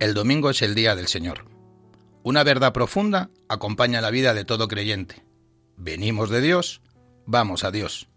El 0.00 0.14
domingo 0.14 0.48
es 0.48 0.62
el 0.62 0.74
día 0.74 0.96
del 0.96 1.08
Señor. 1.08 1.44
Una 2.22 2.42
verdad 2.42 2.72
profunda 2.72 3.28
acompaña 3.50 4.00
la 4.00 4.10
vida 4.10 4.32
de 4.32 4.46
todo 4.46 4.66
creyente. 4.66 5.22
Venimos 5.76 6.30
de 6.30 6.40
Dios, 6.40 6.80
vamos 7.26 7.64
a 7.64 7.70
Dios. 7.70 8.08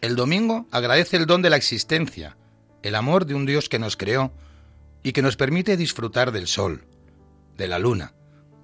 El 0.00 0.14
domingo 0.14 0.68
agradece 0.70 1.16
el 1.16 1.26
don 1.26 1.42
de 1.42 1.50
la 1.50 1.56
existencia, 1.56 2.36
el 2.84 2.94
amor 2.94 3.26
de 3.26 3.34
un 3.34 3.44
Dios 3.44 3.68
que 3.68 3.80
nos 3.80 3.96
creó 3.96 4.30
y 5.02 5.10
que 5.10 5.20
nos 5.20 5.36
permite 5.36 5.76
disfrutar 5.76 6.30
del 6.30 6.46
sol, 6.46 6.84
de 7.56 7.66
la 7.66 7.80
luna, 7.80 8.14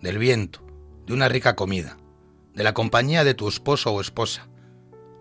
del 0.01 0.19
viento, 0.19 0.65
de 1.07 1.15
una 1.15 1.29
rica 1.29 1.57
comida, 1.57 1.97
de 2.55 2.63
la 2.63 2.75
compañía 2.75 3.25
de 3.25 3.35
tu 3.35 3.49
esposo 3.49 3.91
o 3.91 4.01
esposa, 4.01 4.47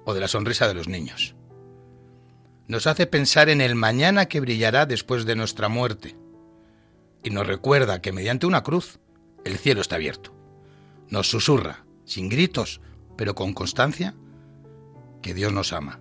o 0.05 0.13
de 0.13 0.19
la 0.19 0.27
sonrisa 0.27 0.67
de 0.67 0.75
los 0.75 0.87
niños. 0.87 1.33
Nos 2.67 2.85
hace 2.85 3.07
pensar 3.07 3.49
en 3.49 3.61
el 3.61 3.73
mañana 3.73 4.27
que 4.27 4.41
brillará 4.41 4.85
después 4.85 5.25
de 5.25 5.35
nuestra 5.35 5.69
muerte, 5.69 6.18
y 7.23 7.29
nos 7.29 7.47
recuerda 7.47 8.01
que 8.01 8.11
mediante 8.11 8.45
una 8.45 8.63
cruz 8.63 8.99
el 9.45 9.57
cielo 9.57 9.81
está 9.81 9.95
abierto. 9.95 10.33
Nos 11.09 11.29
susurra, 11.29 11.85
sin 12.05 12.29
gritos, 12.29 12.81
pero 13.17 13.35
con 13.35 13.53
constancia, 13.53 14.15
que 15.21 15.33
Dios 15.33 15.51
nos 15.51 15.73
ama, 15.73 15.99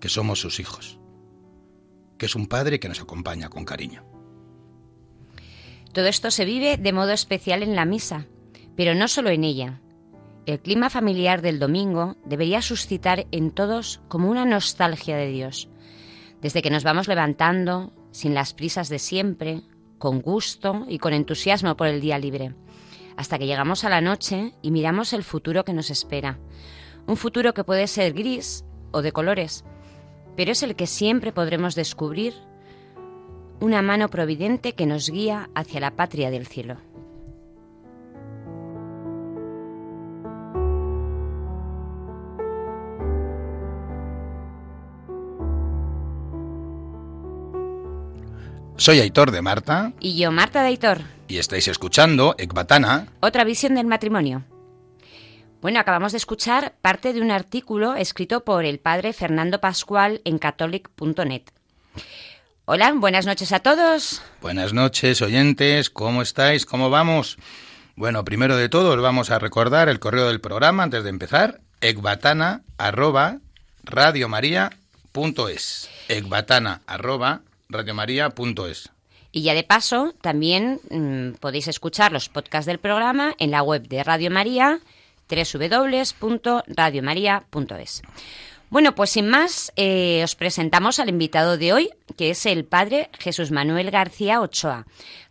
que 0.00 0.08
somos 0.08 0.40
sus 0.40 0.60
hijos, 0.60 0.98
que 2.18 2.26
es 2.26 2.34
un 2.34 2.46
Padre 2.46 2.78
que 2.78 2.88
nos 2.88 3.00
acompaña 3.00 3.48
con 3.48 3.64
cariño. 3.64 4.04
Todo 5.92 6.06
esto 6.06 6.30
se 6.30 6.44
vive 6.44 6.76
de 6.76 6.92
modo 6.92 7.12
especial 7.12 7.62
en 7.62 7.74
la 7.74 7.84
misa, 7.84 8.26
pero 8.76 8.94
no 8.94 9.08
solo 9.08 9.30
en 9.30 9.44
ella. 9.44 9.80
El 10.46 10.60
clima 10.60 10.90
familiar 10.90 11.42
del 11.42 11.58
domingo 11.58 12.16
debería 12.24 12.62
suscitar 12.62 13.26
en 13.32 13.50
todos 13.50 14.00
como 14.08 14.30
una 14.30 14.44
nostalgia 14.44 15.16
de 15.16 15.28
Dios. 15.28 15.68
Desde 16.40 16.62
que 16.62 16.70
nos 16.70 16.84
vamos 16.84 17.08
levantando, 17.08 17.92
sin 18.12 18.34
las 18.34 18.54
prisas 18.54 18.88
de 18.88 18.98
siempre, 18.98 19.62
con 19.98 20.20
gusto 20.20 20.84
y 20.88 20.98
con 20.98 21.12
entusiasmo 21.12 21.76
por 21.76 21.88
el 21.88 22.00
día 22.00 22.18
libre, 22.18 22.54
hasta 23.16 23.38
que 23.38 23.46
llegamos 23.46 23.84
a 23.84 23.88
la 23.88 24.00
noche 24.00 24.54
y 24.62 24.70
miramos 24.70 25.12
el 25.12 25.24
futuro 25.24 25.64
que 25.64 25.72
nos 25.72 25.90
espera. 25.90 26.38
Un 27.06 27.16
futuro 27.16 27.54
que 27.54 27.64
puede 27.64 27.86
ser 27.86 28.12
gris 28.12 28.64
o 28.90 29.02
de 29.02 29.12
colores, 29.12 29.64
pero 30.36 30.52
es 30.52 30.62
el 30.62 30.76
que 30.76 30.86
siempre 30.86 31.32
podremos 31.32 31.74
descubrir 31.74 32.34
una 33.60 33.82
mano 33.82 34.08
providente 34.08 34.74
que 34.74 34.86
nos 34.86 35.10
guía 35.10 35.50
hacia 35.54 35.80
la 35.80 35.96
patria 35.96 36.30
del 36.30 36.46
cielo. 36.46 36.76
Soy 48.78 49.00
Aitor 49.00 49.32
de 49.32 49.42
Marta. 49.42 49.92
Y 49.98 50.16
yo, 50.16 50.30
Marta 50.30 50.62
de 50.62 50.68
Aitor. 50.68 51.00
Y 51.26 51.38
estáis 51.38 51.66
escuchando 51.66 52.36
Ecbatana. 52.38 53.08
Otra 53.18 53.42
visión 53.42 53.74
del 53.74 53.86
matrimonio. 53.86 54.44
Bueno, 55.60 55.80
acabamos 55.80 56.12
de 56.12 56.18
escuchar 56.18 56.76
parte 56.80 57.12
de 57.12 57.20
un 57.20 57.32
artículo 57.32 57.96
escrito 57.96 58.44
por 58.44 58.64
el 58.64 58.78
padre 58.78 59.12
Fernando 59.12 59.60
Pascual 59.60 60.20
en 60.24 60.38
catholic.net. 60.38 61.42
Hola, 62.66 62.92
buenas 62.94 63.26
noches 63.26 63.50
a 63.50 63.58
todos. 63.58 64.22
Buenas 64.40 64.72
noches, 64.72 65.22
oyentes. 65.22 65.90
¿Cómo 65.90 66.22
estáis? 66.22 66.64
¿Cómo 66.64 66.88
vamos? 66.88 67.36
Bueno, 67.96 68.24
primero 68.24 68.56
de 68.56 68.68
todo 68.68 68.94
os 68.94 69.02
vamos 69.02 69.32
a 69.32 69.40
recordar 69.40 69.88
el 69.88 69.98
correo 69.98 70.28
del 70.28 70.40
programa 70.40 70.84
antes 70.84 71.02
de 71.02 71.10
empezar. 71.10 71.60
ecbatana 71.80 72.62
arroba 72.76 73.38
radiomaria.es 73.82 75.90
ecbatana 76.08 76.82
arroba 76.86 77.40
radiomaria.es. 77.68 78.90
Y 79.30 79.42
ya 79.42 79.54
de 79.54 79.62
paso, 79.62 80.14
también 80.20 80.80
mmm, 80.90 81.32
podéis 81.32 81.68
escuchar 81.68 82.12
los 82.12 82.28
podcasts 82.28 82.66
del 82.66 82.78
programa 82.78 83.34
en 83.38 83.50
la 83.50 83.62
web 83.62 83.88
de 83.88 84.02
Radio 84.02 84.30
María, 84.30 84.80
www.radiomaria.es. 85.28 88.02
Bueno, 88.70 88.94
pues 88.94 89.10
sin 89.10 89.28
más, 89.28 89.72
eh, 89.76 90.22
os 90.24 90.34
presentamos 90.34 90.98
al 90.98 91.08
invitado 91.08 91.56
de 91.56 91.72
hoy, 91.72 91.90
que 92.16 92.30
es 92.30 92.44
el 92.46 92.64
padre 92.64 93.10
Jesús 93.18 93.50
Manuel 93.50 93.90
García 93.90 94.40
Ochoa, 94.40 94.86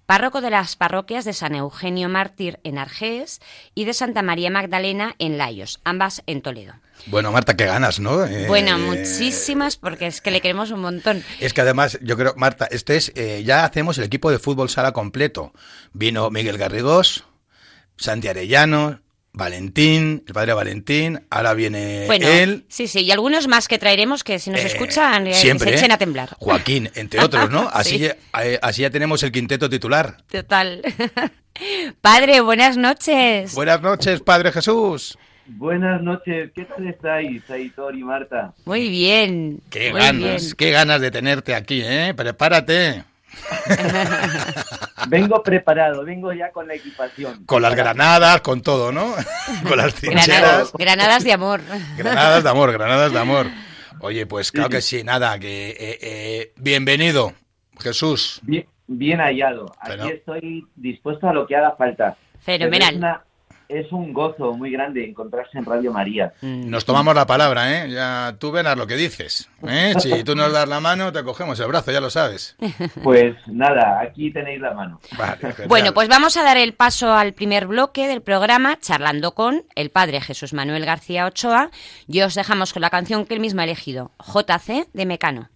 párroco 0.07 0.41
de 0.41 0.49
las 0.49 0.75
parroquias 0.75 1.25
de 1.25 1.33
San 1.33 1.53
Eugenio 1.53 2.09
Mártir 2.09 2.59
en 2.63 2.79
Argés 2.79 3.39
y 3.75 3.85
de 3.85 3.93
Santa 3.93 4.23
María 4.23 4.49
Magdalena 4.49 5.15
en 5.19 5.37
Layos, 5.37 5.79
ambas 5.83 6.23
en 6.25 6.41
Toledo. 6.41 6.73
Bueno, 7.05 7.31
Marta, 7.31 7.55
qué 7.55 7.65
ganas, 7.65 7.99
¿no? 7.99 8.25
Eh, 8.25 8.47
bueno, 8.47 8.77
muchísimas, 8.77 9.77
porque 9.77 10.07
es 10.07 10.19
que 10.19 10.31
le 10.31 10.41
queremos 10.41 10.71
un 10.71 10.81
montón. 10.81 11.23
Es 11.39 11.53
que 11.53 11.61
además, 11.61 11.97
yo 12.01 12.17
creo, 12.17 12.33
Marta, 12.35 12.67
este 12.69 12.97
es, 12.97 13.13
eh, 13.15 13.43
ya 13.45 13.63
hacemos 13.63 13.97
el 13.97 14.03
equipo 14.03 14.29
de 14.31 14.39
fútbol 14.39 14.69
sala 14.69 14.91
completo. 14.91 15.53
Vino 15.93 16.29
Miguel 16.29 16.57
Garrigós, 16.57 17.23
Santi 17.95 18.27
Arellano, 18.27 18.99
Valentín, 19.31 20.23
el 20.27 20.33
padre 20.33 20.53
Valentín, 20.53 21.25
ahora 21.29 21.53
viene 21.53 22.05
bueno, 22.07 22.27
él. 22.27 22.65
Sí, 22.69 22.87
sí, 22.87 23.01
y 23.01 23.11
algunos 23.11 23.47
más 23.47 23.67
que 23.67 23.77
traeremos 23.77 24.23
que 24.23 24.39
si 24.39 24.49
nos 24.49 24.61
Eh, 24.61 24.65
escuchan 24.67 25.31
siempre, 25.33 25.69
se 25.69 25.75
echen 25.77 25.91
a 25.91 25.97
temblar. 25.99 26.35
Joaquín, 26.39 26.89
entre 26.95 27.21
otros, 27.23 27.49
¿no? 27.51 27.69
Así, 27.73 27.99
Sí. 27.99 27.99
ya- 27.99 28.17
así 28.63 28.81
ya 28.81 28.89
tenemos 28.89 29.21
el 29.23 29.31
quinteto 29.31 29.69
titular. 29.69 30.17
Total. 30.31 30.81
Padre, 32.01 32.41
buenas 32.41 32.77
noches. 32.77 33.53
Buenas 33.53 33.81
noches, 33.81 34.21
Padre 34.21 34.51
Jesús. 34.51 35.17
Buenas 35.47 36.01
noches, 36.01 36.51
¿qué 36.53 36.65
tal 36.65 36.87
estáis, 36.87 37.49
Aitor 37.49 37.95
y 37.95 38.03
Marta? 38.03 38.53
Muy 38.65 38.89
bien. 38.89 39.61
Qué 39.69 39.91
muy 39.91 40.01
ganas, 40.01 40.41
bien. 40.43 40.53
qué 40.57 40.71
ganas 40.71 40.99
de 41.01 41.09
tenerte 41.11 41.55
aquí, 41.55 41.81
¿eh? 41.83 42.13
Prepárate. 42.15 43.03
Vengo 45.09 45.41
preparado, 45.43 46.03
vengo 46.03 46.33
ya 46.33 46.51
con 46.51 46.67
la 46.67 46.73
equipación. 46.73 47.45
Con 47.45 47.61
las 47.61 47.75
granadas, 47.75 48.41
con 48.41 48.61
todo, 48.61 48.91
¿no? 48.91 49.13
con 49.67 49.77
las 49.77 50.01
Granadas, 50.01 50.01
trincheras. 50.01 50.73
granadas 50.73 51.23
de 51.23 51.31
amor. 51.33 51.61
Granadas 51.97 52.43
de 52.43 52.49
amor, 52.49 52.71
granadas 52.73 53.11
de 53.13 53.19
amor. 53.19 53.47
Oye, 54.01 54.25
pues 54.25 54.51
claro 54.51 54.69
Sí, 54.69 54.75
que 54.75 54.81
sí, 54.81 55.03
nada, 55.03 55.39
que 55.39 55.69
eh, 55.69 55.97
eh, 56.01 56.51
bienvenido, 56.57 57.31
Jesús. 57.79 58.39
Bien, 58.43 58.65
bien 58.87 59.19
hallado, 59.19 59.71
aquí 59.79 59.91
Pero- 59.91 60.07
estoy 60.09 60.67
dispuesto 60.75 61.29
a 61.29 61.33
lo 61.33 61.47
que 61.47 61.55
haga 61.55 61.75
falta. 61.77 62.17
Pero 62.45 62.65
Fenomenal. 62.65 63.21
Es, 63.69 63.91
un 63.91 64.13
gozo 64.13 64.53
muy 64.53 64.71
grande 64.71 65.05
encontrarse 65.05 65.57
en 65.57 65.65
Radio 65.65 65.91
María. 65.91 66.33
Mm. 66.41 66.69
Nos 66.69 66.85
tomamos 66.85 67.15
la 67.15 67.25
palabra, 67.25 67.85
¿eh? 67.85 67.89
Ya 67.89 68.35
tú 68.39 68.51
verás 68.51 68.77
lo 68.77 68.87
que 68.87 68.95
dices. 68.95 69.49
¿eh? 69.67 69.93
Si 69.99 70.23
tú 70.23 70.35
nos 70.35 70.51
das 70.51 70.67
la 70.67 70.79
mano, 70.79 71.11
te 71.11 71.23
cogemos 71.23 71.59
el 71.59 71.67
brazo, 71.67 71.91
ya 71.91 72.01
lo 72.01 72.09
sabes. 72.09 72.55
Pues 73.03 73.35
nada, 73.47 73.99
aquí 74.01 74.31
tenéis 74.31 74.61
la 74.61 74.73
mano. 74.73 74.99
Vale. 75.17 75.37
Bueno, 75.67 75.93
pues 75.93 76.07
vamos 76.07 76.37
a 76.37 76.43
dar 76.43 76.57
el 76.57 76.73
paso 76.73 77.13
al 77.13 77.33
primer 77.33 77.67
bloque 77.67 78.07
del 78.07 78.21
programa, 78.21 78.79
charlando 78.79 79.33
con 79.33 79.65
el 79.75 79.89
padre 79.89 80.21
Jesús 80.21 80.53
Manuel 80.53 80.85
García 80.85 81.25
Ochoa. 81.25 81.71
Y 82.07 82.21
os 82.21 82.35
dejamos 82.35 82.73
con 82.73 82.81
la 82.81 82.89
canción 82.89 83.25
que 83.25 83.33
él 83.33 83.39
mismo 83.39 83.61
ha 83.61 83.65
elegido, 83.65 84.11
JC 84.19 84.87
de 84.93 85.05
Mecano. 85.05 85.49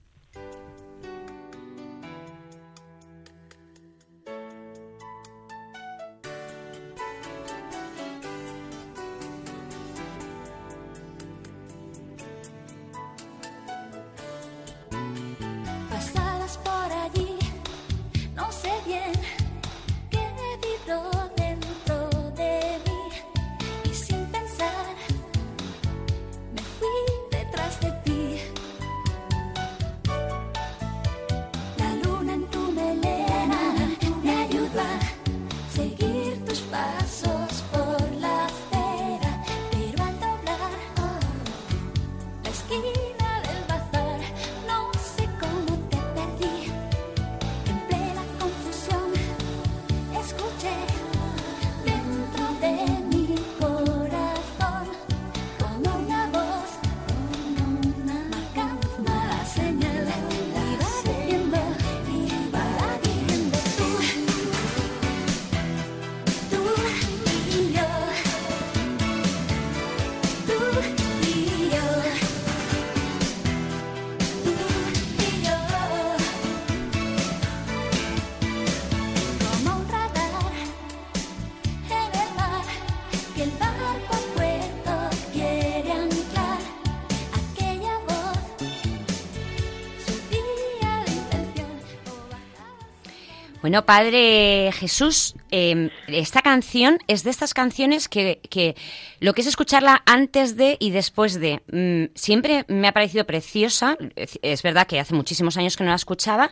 Bueno, 93.71 93.85
Padre 93.85 94.69
Jesús, 94.73 95.33
eh, 95.49 95.91
esta 96.09 96.41
canción 96.41 96.97
es 97.07 97.23
de 97.23 97.29
estas 97.29 97.53
canciones 97.53 98.09
que, 98.09 98.41
que 98.49 98.75
lo 99.21 99.33
que 99.33 99.39
es 99.39 99.47
escucharla 99.47 100.03
antes 100.05 100.57
de 100.57 100.75
y 100.77 100.91
después 100.91 101.39
de, 101.39 101.61
mm, 101.71 102.11
siempre 102.13 102.65
me 102.67 102.89
ha 102.89 102.91
parecido 102.91 103.25
preciosa. 103.25 103.95
Es- 104.17 104.61
verdad 104.61 104.87
que 104.87 104.99
hace 104.99 105.15
muchísimos 105.15 105.55
años 105.55 105.77
que 105.77 105.85
no 105.85 105.91
la 105.91 105.95
escuchaba, 105.95 106.51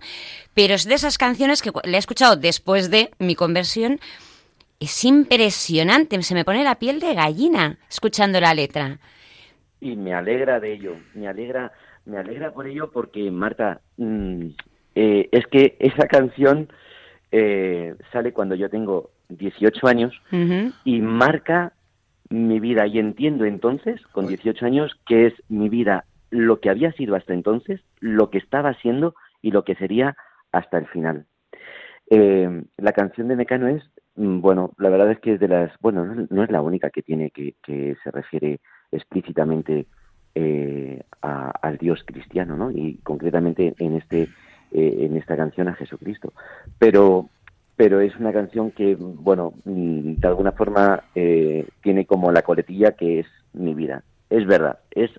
pero 0.54 0.76
es 0.76 0.86
de 0.86 0.94
esas 0.94 1.18
canciones 1.18 1.62
que 1.62 1.74
la 1.84 1.98
he 1.98 2.00
escuchado 2.00 2.38
después 2.38 2.90
de 2.90 3.12
mi 3.20 3.36
conversión. 3.36 4.00
Es 4.80 5.04
impresionante, 5.04 6.24
se 6.24 6.36
me 6.36 6.46
pone 6.46 6.64
la 6.64 6.76
piel 6.76 7.02
de 7.02 7.16
gallina 7.16 7.80
escuchando 7.90 8.40
la 8.40 8.54
letra. 8.54 8.98
Y 9.82 9.98
me 9.98 10.14
alegra 10.14 10.62
de 10.62 10.72
ello, 10.72 10.96
me 11.16 11.28
alegra, 11.28 11.74
me 12.06 12.18
alegra 12.18 12.54
por 12.54 12.66
ello 12.66 12.90
porque, 12.94 13.30
Marta, 13.30 13.82
mm, 13.98 14.46
eh, 14.96 15.28
es 15.34 15.46
que 15.48 15.76
esa 15.82 16.08
canción 16.08 16.70
eh, 17.32 17.96
sale 18.12 18.34
cuando 18.34 18.56
yo 18.56 18.70
tengo 18.70 19.12
18 19.30 19.88
años 19.88 20.20
y 20.84 21.02
marca 21.02 21.74
mi 22.30 22.60
vida 22.60 22.86
y 22.88 23.00
entiendo 23.00 23.46
entonces, 23.46 24.02
con 24.08 24.28
18 24.28 24.66
años, 24.66 25.00
que 25.08 25.28
es 25.28 25.34
mi 25.50 25.70
vida 25.70 26.06
lo 26.32 26.60
que 26.60 26.70
había 26.70 26.92
sido 26.92 27.16
hasta 27.16 27.34
entonces, 27.34 27.82
lo 28.00 28.30
que 28.30 28.38
estaba 28.38 28.74
siendo 28.76 29.16
y 29.42 29.52
lo 29.52 29.64
que 29.64 29.76
sería 29.76 30.16
hasta 30.52 30.78
el 30.78 30.86
final. 30.88 31.26
Eh, 32.12 32.64
la 32.78 32.92
canción 32.94 33.28
de 33.28 33.36
Mecano 33.36 33.68
es, 33.68 33.84
mm, 34.16 34.42
bueno, 34.42 34.74
la 34.78 34.90
verdad 34.90 35.12
es 35.12 35.20
que 35.20 35.34
es 35.34 35.40
de 35.40 35.48
las, 35.48 35.72
bueno, 35.80 36.06
no, 36.06 36.28
no 36.30 36.44
es 36.44 36.52
la 36.52 36.62
única 36.62 36.90
que 36.90 37.02
tiene 37.04 37.30
que, 37.32 37.56
que 37.64 37.96
se 38.04 38.12
refiere 38.12 38.60
explícitamente 38.92 39.86
eh, 40.36 41.02
a- 41.22 41.52
al 41.62 41.78
Dios 41.78 42.04
cristiano, 42.06 42.56
¿no? 42.56 42.70
Y 42.72 43.00
concretamente 43.04 43.74
en 43.80 43.96
este, 43.96 44.30
eh, 44.72 44.98
en 45.02 45.18
esta 45.18 45.36
canción 45.36 45.68
a 45.68 45.76
Jesucristo. 45.76 46.34
Pero, 46.78 47.30
pero 47.76 48.02
es 48.02 48.16
una 48.18 48.34
canción 48.34 48.72
que, 48.72 48.96
bueno, 48.96 49.54
de 49.66 50.28
alguna 50.28 50.52
forma 50.52 51.04
eh, 51.16 51.66
tiene 51.82 52.06
como 52.06 52.32
la 52.32 52.42
coletilla 52.42 52.92
que 52.94 53.20
es 53.20 53.28
mi 53.54 53.74
vida. 53.74 54.04
Es 54.30 54.46
verdad, 54.46 54.80
es 54.92 55.10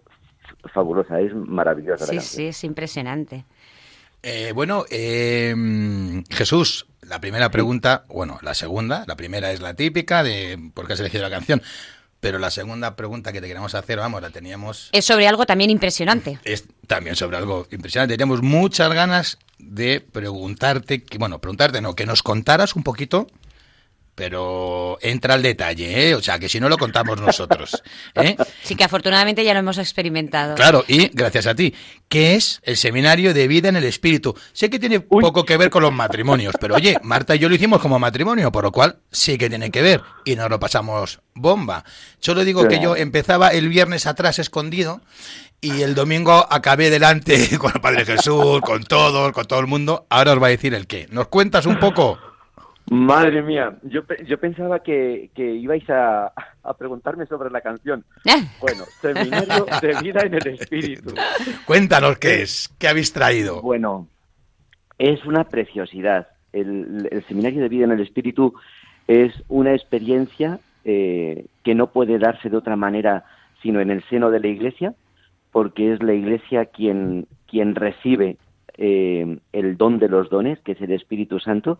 fabulosa, 0.73 1.20
es 1.20 1.35
maravillosa 1.35 2.05
la 2.06 2.11
Sí, 2.12 2.17
canción. 2.17 2.37
sí, 2.37 2.47
es 2.47 2.64
impresionante. 2.64 3.44
Eh, 4.23 4.52
bueno, 4.55 4.85
eh, 4.91 5.55
Jesús, 6.31 6.87
la 7.03 7.20
primera 7.20 7.50
pregunta, 7.50 8.05
bueno, 8.08 8.38
la 8.43 8.53
segunda, 8.55 9.05
la 9.06 9.17
primera 9.17 9.50
es 9.50 9.61
la 9.62 9.75
típica 9.75 10.23
de 10.23 10.58
por 10.75 10.87
qué 10.87 10.93
has 10.93 11.00
elegido 11.00 11.23
la 11.23 11.31
canción, 11.31 11.62
pero 12.20 12.38
la 12.38 12.50
segunda 12.50 12.96
pregunta 12.96 13.32
que 13.32 13.40
te 13.40 13.49
queremos 13.49 13.75
hacer, 13.75 13.99
vamos, 13.99 14.20
la 14.22 14.31
teníamos 14.31 14.90
Es 14.93 15.06
sobre 15.06 15.26
algo 15.26 15.46
también 15.46 15.70
impresionante. 15.70 16.38
es 16.44 16.64
también 16.87 17.17
sobre 17.17 17.37
algo 17.38 17.67
impresionante. 17.70 18.14
Teníamos 18.14 18.43
muchas 18.43 18.93
ganas 18.93 19.38
de 19.58 20.00
preguntarte, 20.00 21.02
que, 21.02 21.19
bueno, 21.19 21.40
preguntarte 21.40 21.81
no, 21.81 21.94
que 21.94 22.06
nos 22.06 22.22
contaras 22.22 22.76
un 22.76 22.82
poquito, 22.82 23.26
pero 24.20 24.99
entra 25.00 25.32
al 25.32 25.40
detalle, 25.40 26.11
¿eh? 26.11 26.14
O 26.14 26.20
sea, 26.20 26.38
que 26.38 26.46
si 26.46 26.61
no 26.61 26.69
lo 26.69 26.76
contamos 26.76 27.19
nosotros, 27.19 27.82
¿eh? 28.14 28.37
Sí 28.62 28.76
que 28.76 28.84
afortunadamente 28.84 29.43
ya 29.43 29.55
lo 29.55 29.61
hemos 29.61 29.78
experimentado. 29.78 30.56
Claro, 30.56 30.84
y 30.87 31.08
gracias 31.08 31.46
a 31.46 31.55
ti, 31.55 31.75
¿qué 32.06 32.34
es 32.34 32.61
el 32.64 32.76
seminario 32.76 33.32
de 33.32 33.49
vida 33.49 33.70
en 33.70 33.76
el 33.76 33.84
espíritu? 33.84 34.37
Sé 34.52 34.69
que 34.69 34.78
tiene 34.78 35.06
Uy. 35.08 35.22
poco 35.22 35.46
que 35.46 35.56
ver 35.56 35.70
con 35.70 35.82
los 35.82 35.93
matrimonios, 35.94 36.55
pero 36.61 36.75
oye, 36.75 36.99
Marta 37.02 37.34
y 37.34 37.38
yo 37.38 37.49
lo 37.49 37.55
hicimos 37.55 37.81
como 37.81 37.99
matrimonio, 37.99 38.52
por 38.52 38.64
lo 38.64 38.72
cual 38.72 38.99
sí 39.11 39.38
que 39.38 39.49
tiene 39.49 39.70
que 39.70 39.81
ver 39.81 40.02
y 40.26 40.37
nos 40.37 40.50
lo 40.50 40.61
pasamos 40.61 41.20
bomba. 41.32 41.87
Solo 42.19 42.44
digo 42.44 42.69
que 42.69 42.78
yo 42.78 42.96
empezaba 42.96 43.49
el 43.49 43.70
viernes 43.70 44.05
atrás 44.05 44.38
escondido 44.38 45.00
y 45.62 45.81
el 45.81 45.94
domingo 45.94 46.46
acabé 46.50 46.90
delante 46.90 47.49
con 47.58 47.72
el 47.75 47.81
Padre 47.81 48.05
Jesús, 48.05 48.61
con 48.61 48.84
todos, 48.84 49.32
con 49.32 49.46
todo 49.46 49.61
el 49.61 49.67
mundo. 49.67 50.06
Ahora 50.11 50.34
os 50.34 50.43
va 50.43 50.49
a 50.49 50.50
decir 50.50 50.75
el 50.75 50.87
qué. 50.87 51.08
¿Nos 51.11 51.28
cuentas 51.28 51.64
un 51.64 51.78
poco? 51.78 52.19
Madre 52.91 53.41
mía, 53.43 53.77
yo, 53.85 54.05
pe- 54.05 54.25
yo 54.27 54.39
pensaba 54.39 54.81
que, 54.81 55.31
que 55.35 55.55
ibais 55.55 55.89
a, 55.89 56.33
a 56.63 56.75
preguntarme 56.77 57.25
sobre 57.27 57.49
la 57.49 57.61
canción. 57.61 58.05
Ah, 58.29 58.41
Bueno, 58.61 58.83
seminario 59.01 59.65
de 59.81 60.01
vida 60.03 60.21
en 60.23 60.35
el 60.35 60.47
espíritu. 60.49 61.15
Cuéntanos 61.67 62.19
qué 62.19 62.43
es, 62.43 62.69
qué 62.79 62.89
habéis 62.89 63.13
traído. 63.13 63.63
Bueno, 63.63 64.09
es 64.99 65.25
una 65.25 65.45
preciosidad. 65.45 66.29
El, 66.53 67.09
el 67.13 67.25
seminario 67.29 67.63
de 67.63 67.69
vida 67.69 67.85
en 67.85 67.93
el 67.93 68.01
espíritu 68.01 68.55
es 69.07 69.33
una 69.49 69.73
experiencia 69.73 70.59
eh, 70.85 71.47
que 71.63 71.77
no 71.77 71.93
puede 71.93 72.19
darse 72.19 72.51
de 72.51 72.56
otra 72.56 72.75
manera 72.75 73.25
sino 73.63 73.81
en 73.81 73.91
el 73.91 74.03
seno 74.09 74.31
de 74.31 74.41
la 74.41 74.49
iglesia, 74.49 74.94
porque 75.53 75.93
es 75.93 76.03
la 76.03 76.15
iglesia 76.15 76.65
quien, 76.65 77.27
quien 77.47 77.75
recibe 77.77 78.37
eh, 78.79 79.39
el 79.53 79.77
don 79.77 79.99
de 80.01 80.09
los 80.09 80.29
dones, 80.31 80.59
que 80.61 80.73
es 80.73 80.81
el 80.81 80.91
Espíritu 80.93 81.39
Santo, 81.39 81.79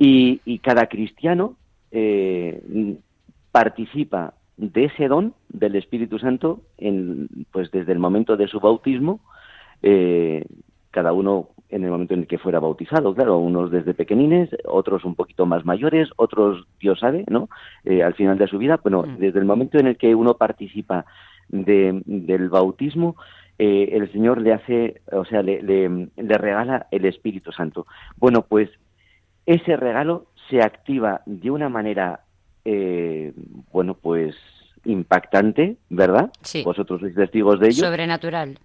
y, 0.00 0.40
y 0.44 0.58
cada 0.58 0.86
cristiano 0.86 1.54
eh, 1.92 2.60
participa 3.52 4.34
de 4.56 4.84
ese 4.86 5.08
don 5.08 5.34
del 5.48 5.76
Espíritu 5.76 6.18
Santo 6.18 6.60
en, 6.78 7.28
pues 7.52 7.70
desde 7.70 7.92
el 7.92 7.98
momento 7.98 8.36
de 8.36 8.48
su 8.48 8.60
bautismo 8.60 9.20
eh, 9.82 10.44
cada 10.90 11.12
uno 11.12 11.50
en 11.68 11.84
el 11.84 11.90
momento 11.90 12.14
en 12.14 12.20
el 12.20 12.26
que 12.26 12.38
fuera 12.38 12.58
bautizado, 12.58 13.14
claro, 13.14 13.38
unos 13.38 13.70
desde 13.70 13.94
pequeñines, 13.94 14.50
otros 14.64 15.04
un 15.04 15.14
poquito 15.14 15.46
más 15.46 15.64
mayores, 15.64 16.08
otros, 16.16 16.66
Dios 16.80 16.98
sabe, 16.98 17.24
¿no? 17.28 17.48
Eh, 17.84 18.02
al 18.02 18.14
final 18.14 18.36
de 18.38 18.48
su 18.48 18.58
vida, 18.58 18.80
bueno, 18.82 19.04
Mm. 19.06 19.18
desde 19.18 19.38
el 19.38 19.44
momento 19.44 19.78
en 19.78 19.86
el 19.86 19.96
que 19.96 20.12
uno 20.16 20.34
participa 20.34 21.04
de- 21.48 22.02
del 22.06 22.48
bautismo, 22.48 23.14
eh, 23.56 23.90
el 23.92 24.10
Señor 24.10 24.40
le 24.40 24.52
hace, 24.52 25.00
o 25.12 25.24
sea, 25.24 25.42
le, 25.42 25.62
le- 25.62 26.08
le 26.16 26.38
regala 26.38 26.86
el 26.90 27.04
Espíritu 27.04 27.52
Santo. 27.52 27.86
Bueno, 28.16 28.42
pues 28.42 28.68
ese 29.46 29.76
regalo 29.76 30.26
se 30.48 30.62
activa 30.62 31.22
de 31.26 31.50
una 31.50 31.68
manera, 31.68 32.20
eh, 32.64 33.32
bueno, 33.72 33.94
pues 33.94 34.34
impactante, 34.84 35.76
¿verdad? 35.90 36.32
Sí. 36.42 36.62
Vosotros 36.64 37.00
sois 37.00 37.14
testigos 37.14 37.60
de 37.60 37.68
ello. 37.68 37.84
sobrenatural. 37.86 38.58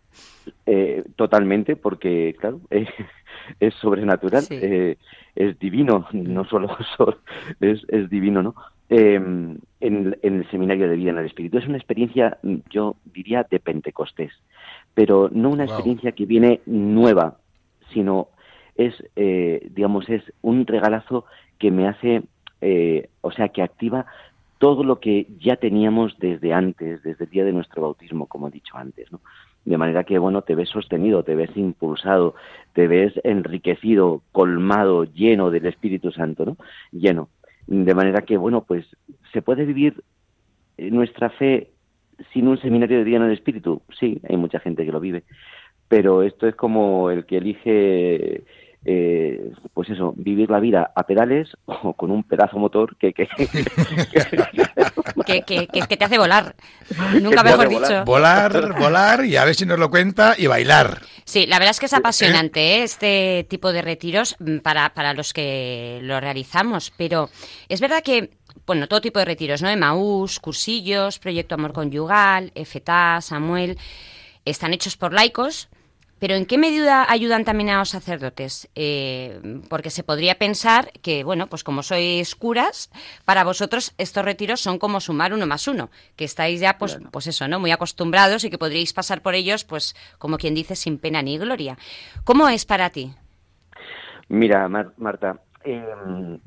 Eh, 0.65 1.03
totalmente, 1.15 1.75
porque, 1.75 2.35
claro, 2.39 2.61
eh, 2.69 2.87
es 3.59 3.73
sobrenatural, 3.75 4.43
Sí. 4.43 4.57
eh, 4.61 4.97
es 5.35 5.57
divino, 5.59 6.07
no 6.13 6.45
solo 6.45 6.69
so- 6.97 7.17
es, 7.59 7.81
es 7.89 8.09
divino, 8.09 8.41
¿no? 8.43 8.55
Eh, 8.89 9.15
en, 9.15 9.59
en 9.81 10.35
el 10.35 10.49
seminario 10.51 10.87
de 10.87 10.95
vida 10.95 11.09
en 11.09 11.17
el 11.17 11.25
Espíritu. 11.25 11.57
Es 11.57 11.67
una 11.67 11.77
experiencia, 11.77 12.37
mm, 12.43 12.57
yo 12.69 12.95
diría, 13.05 13.45
de 13.49 13.59
Pentecostés, 13.59 14.31
pero 14.93 15.29
no 15.31 15.49
una 15.49 15.65
Wow. 15.65 15.73
experiencia 15.73 16.11
que 16.11 16.25
viene 16.25 16.61
nueva, 16.67 17.37
sino 17.91 18.29
es, 18.75 18.93
eh, 19.15 19.67
digamos, 19.71 20.09
es 20.09 20.21
un 20.41 20.67
regalazo 20.67 21.25
que 21.59 21.71
me 21.71 21.87
hace, 21.87 22.23
eh, 22.61 23.09
o 23.21 23.31
sea, 23.31 23.49
que 23.49 23.61
activa 23.61 24.05
todo 24.57 24.83
lo 24.83 24.99
que 24.99 25.27
ya 25.39 25.57
teníamos 25.57 26.17
desde 26.19 26.53
antes, 26.53 27.03
desde 27.03 27.25
el 27.25 27.29
día 27.29 27.45
de 27.45 27.53
nuestro 27.53 27.81
bautismo, 27.81 28.27
como 28.27 28.47
he 28.47 28.51
dicho 28.51 28.77
antes, 28.77 29.11
¿no? 29.11 29.21
De 29.65 29.77
manera 29.77 30.03
que, 30.03 30.19
bueno, 30.19 30.43
te 30.43 30.55
ves 30.55 30.69
sostenido, 30.69 31.23
te 31.23 31.35
ves 31.35 31.49
impulsado, 31.55 32.35
te 32.73 32.87
ves 32.87 33.13
enriquecido, 33.23 34.21
colmado, 34.31 35.05
lleno 35.05 35.49
del 35.49 35.65
Espíritu 35.65 36.11
Santo, 36.11 36.45
¿no? 36.45 36.57
Lleno. 36.91 37.29
De 37.67 37.95
manera 37.95 38.21
que, 38.21 38.37
bueno, 38.37 38.63
pues 38.63 38.85
se 39.33 39.41
puede 39.41 39.65
vivir 39.65 40.03
eh, 40.77 40.91
nuestra 40.91 41.29
fe 41.31 41.71
sin 42.31 42.47
un 42.47 42.59
seminario 42.59 42.99
de 42.99 43.03
día 43.03 43.17
en 43.17 43.23
el 43.23 43.31
Espíritu. 43.31 43.81
Sí, 43.99 44.21
hay 44.29 44.37
mucha 44.37 44.59
gente 44.59 44.85
que 44.85 44.91
lo 44.91 44.99
vive, 44.99 45.23
pero 45.87 46.21
esto 46.21 46.47
es 46.47 46.55
como 46.55 47.09
el 47.09 47.25
que 47.25 47.37
elige, 47.37 48.43
eh, 48.85 49.51
pues 49.73 49.89
eso, 49.89 50.13
vivir 50.15 50.49
la 50.49 50.59
vida 50.59 50.91
a 50.95 51.03
pedales 51.03 51.49
o 51.65 51.93
con 51.93 52.11
un 52.11 52.23
pedazo 52.23 52.57
motor 52.57 52.95
que... 52.97 53.13
que, 53.13 53.27
Que, 55.25 55.41
que, 55.41 55.67
que, 55.67 55.81
que 55.81 55.97
te 55.97 56.05
hace 56.05 56.17
volar. 56.19 56.55
Nunca 57.21 57.41
mejor 57.41 57.67
volar. 57.67 57.89
dicho. 57.89 58.05
Volar, 58.05 58.77
volar 58.77 59.25
y 59.25 59.37
a 59.37 59.45
ver 59.45 59.55
si 59.55 59.65
nos 59.65 59.79
lo 59.79 59.89
cuenta 59.89 60.35
y 60.37 60.45
bailar. 60.45 60.99
Sí, 61.23 61.47
la 61.47 61.57
verdad 61.57 61.71
es 61.71 61.79
que 61.79 61.87
es 61.87 61.93
apasionante 61.93 62.75
¿eh? 62.75 62.83
este 62.83 63.45
tipo 63.49 63.71
de 63.71 63.81
retiros 63.81 64.35
mm, 64.39 64.57
para, 64.57 64.93
para 64.93 65.13
los 65.13 65.33
que 65.33 65.99
lo 66.03 66.19
realizamos, 66.19 66.93
pero 66.95 67.29
es 67.69 67.81
verdad 67.81 68.03
que, 68.03 68.29
bueno, 68.67 68.87
todo 68.87 69.01
tipo 69.01 69.19
de 69.19 69.25
retiros, 69.25 69.61
¿no? 69.61 69.69
Emaús, 69.69 70.39
cursillos, 70.39 71.17
Proyecto 71.17 71.55
Amor 71.55 71.73
Conyugal, 71.73 72.51
FTA, 72.53 73.21
Samuel, 73.21 73.77
están 74.43 74.73
hechos 74.73 74.97
por 74.97 75.13
laicos, 75.13 75.69
pero 76.19 76.35
¿en 76.35 76.45
qué 76.45 76.57
medida 76.57 77.05
ayudan 77.09 77.43
también 77.43 77.69
a 77.69 77.79
los 77.79 77.89
sacerdotes? 77.89 78.69
Eh, 78.75 79.39
porque 79.69 79.89
se 79.89 80.03
podría 80.03 80.35
pensar 80.35 80.91
que, 81.01 81.23
bueno, 81.23 81.47
pues 81.47 81.63
como 81.63 81.83
sois 81.83 82.35
curas, 82.35 82.89
para 83.25 83.43
vosotros 83.43 83.93
estos 83.97 84.23
retiros 84.23 84.61
son 84.61 84.79
como 84.79 84.99
sumar 85.01 85.33
uno 85.33 85.45
más 85.45 85.67
uno, 85.67 85.89
que 86.15 86.25
estáis 86.25 86.59
ya, 86.61 86.77
pues, 86.77 86.99
pues 87.11 87.27
eso, 87.27 87.47
¿no? 87.47 87.59
Muy 87.59 87.71
acostumbrados 87.71 88.43
y 88.43 88.49
que 88.49 88.57
podríais 88.57 88.93
pasar 88.93 89.21
por 89.21 89.35
ellos, 89.35 89.63
pues, 89.65 89.95
como 90.17 90.37
quien 90.37 90.55
dice, 90.55 90.75
sin 90.75 90.97
pena 90.99 91.21
ni 91.21 91.37
gloria. 91.37 91.77
¿Cómo 92.23 92.47
es 92.49 92.65
para 92.65 92.89
ti? 92.89 93.13
Mira, 94.29 94.67
Mar- 94.69 94.93
Marta, 94.97 95.41
eh, 95.63 96.39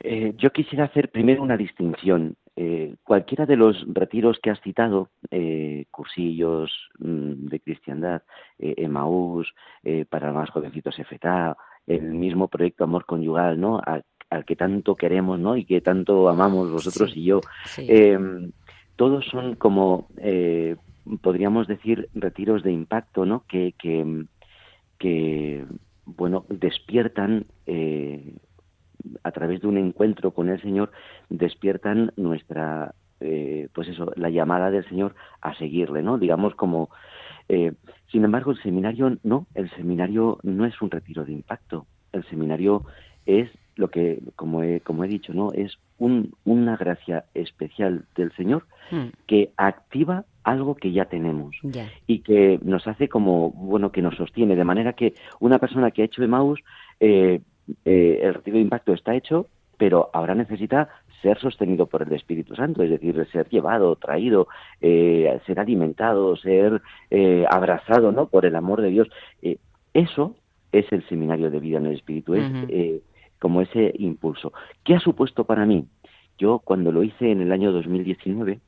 eh, 0.00 0.32
yo 0.38 0.50
quisiera 0.50 0.84
hacer 0.84 1.10
primero 1.10 1.42
una 1.42 1.56
distinción. 1.56 2.36
Eh, 2.62 2.96
cualquiera 3.04 3.46
de 3.46 3.56
los 3.56 3.86
retiros 3.88 4.38
que 4.42 4.50
has 4.50 4.60
citado, 4.60 5.08
eh, 5.30 5.86
cursillos 5.90 6.70
mm, 6.98 7.46
de 7.48 7.60
cristiandad, 7.60 8.20
eh, 8.58 8.74
Emaús, 8.76 9.54
eh, 9.82 10.04
para 10.04 10.30
más 10.34 10.50
jovencitos 10.50 10.94
FTA, 10.98 11.56
el 11.86 12.02
mismo 12.12 12.48
proyecto 12.48 12.84
Amor 12.84 13.06
Conyugal, 13.06 13.58
¿no? 13.58 13.78
A- 13.78 14.02
al 14.28 14.44
que 14.44 14.56
tanto 14.56 14.94
queremos, 14.94 15.38
¿no? 15.40 15.56
Y 15.56 15.64
que 15.64 15.80
tanto 15.80 16.28
amamos 16.28 16.70
vosotros 16.70 17.12
Sí. 17.12 17.20
y 17.20 17.24
yo. 17.24 17.40
Sí. 17.64 17.86
Eh, 17.88 18.18
todos 18.94 19.24
son 19.24 19.54
como, 19.54 20.08
eh, 20.18 20.76
podríamos 21.22 21.66
decir, 21.66 22.10
retiros 22.14 22.62
de 22.62 22.72
impacto, 22.72 23.24
¿no? 23.24 23.44
Que, 23.48 23.72
que, 23.78 24.26
que 24.98 25.64
bueno, 26.04 26.44
despiertan, 26.50 27.46
eh, 27.66 28.34
a 29.22 29.30
través 29.30 29.60
de 29.60 29.68
un 29.68 29.78
encuentro 29.78 30.32
con 30.32 30.48
el 30.48 30.60
Señor, 30.60 30.90
despiertan 31.28 32.12
nuestra, 32.16 32.94
eh, 33.20 33.68
pues 33.72 33.88
eso, 33.88 34.12
la 34.16 34.30
llamada 34.30 34.70
del 34.70 34.88
Señor 34.88 35.14
a 35.40 35.54
seguirle, 35.54 36.02
¿no? 36.02 36.18
Digamos 36.18 36.54
como, 36.54 36.90
eh, 37.48 37.72
sin 38.10 38.24
embargo, 38.24 38.52
el 38.52 38.62
seminario 38.62 39.16
no, 39.22 39.46
el 39.54 39.70
seminario 39.70 40.38
no 40.42 40.64
es 40.66 40.80
un 40.82 40.90
retiro 40.90 41.24
de 41.24 41.32
impacto, 41.32 41.86
el 42.12 42.24
seminario 42.24 42.84
es 43.26 43.50
lo 43.76 43.88
que, 43.88 44.20
como 44.36 44.62
he, 44.62 44.80
como 44.80 45.04
he 45.04 45.08
dicho, 45.08 45.32
¿no? 45.32 45.52
Es 45.52 45.78
un, 45.98 46.34
una 46.44 46.76
gracia 46.76 47.24
especial 47.34 48.04
del 48.14 48.32
Señor 48.32 48.64
Mm, 48.90 49.10
que 49.26 49.50
activa 49.56 50.24
algo 50.42 50.74
que 50.74 50.90
ya 50.90 51.04
tenemos 51.04 51.54
y 52.06 52.20
que 52.20 52.58
nos 52.62 52.86
hace 52.88 53.08
como, 53.08 53.50
bueno, 53.50 53.92
que 53.92 54.02
nos 54.02 54.16
sostiene, 54.16 54.56
de 54.56 54.64
manera 54.64 54.94
que 54.94 55.14
una 55.38 55.58
persona 55.58 55.90
que 55.92 56.02
ha 56.02 56.06
hecho 56.06 56.24
Emmaus, 56.24 56.60
eh, 56.98 57.40
eh, 57.84 58.20
el 58.22 58.34
retiro 58.34 58.56
de 58.56 58.62
impacto 58.62 58.92
está 58.92 59.14
hecho, 59.14 59.46
pero 59.76 60.10
ahora 60.12 60.34
necesita 60.34 60.88
ser 61.22 61.38
sostenido 61.38 61.86
por 61.86 62.02
el 62.02 62.12
Espíritu 62.12 62.54
Santo, 62.54 62.82
es 62.82 62.90
decir, 62.90 63.26
ser 63.32 63.48
llevado, 63.48 63.96
traído, 63.96 64.48
eh, 64.80 65.40
ser 65.46 65.60
alimentado, 65.60 66.36
ser 66.36 66.82
eh, 67.10 67.44
abrazado, 67.50 68.12
¿no? 68.12 68.26
Por 68.26 68.46
el 68.46 68.56
amor 68.56 68.80
de 68.80 68.90
Dios. 68.90 69.08
Eh, 69.42 69.58
eso 69.92 70.36
es 70.72 70.90
el 70.92 71.06
seminario 71.08 71.50
de 71.50 71.60
vida 71.60 71.78
en 71.78 71.86
el 71.86 71.94
Espíritu, 71.94 72.34
es 72.34 72.44
eh, 72.68 73.00
como 73.38 73.60
ese 73.60 73.92
impulso. 73.98 74.52
¿Qué 74.84 74.94
ha 74.94 75.00
supuesto 75.00 75.44
para 75.44 75.66
mí? 75.66 75.86
Yo 76.38 76.60
cuando 76.60 76.92
lo 76.92 77.02
hice 77.02 77.30
en 77.30 77.40
el 77.40 77.52
año 77.52 77.72
2019, 77.72 78.60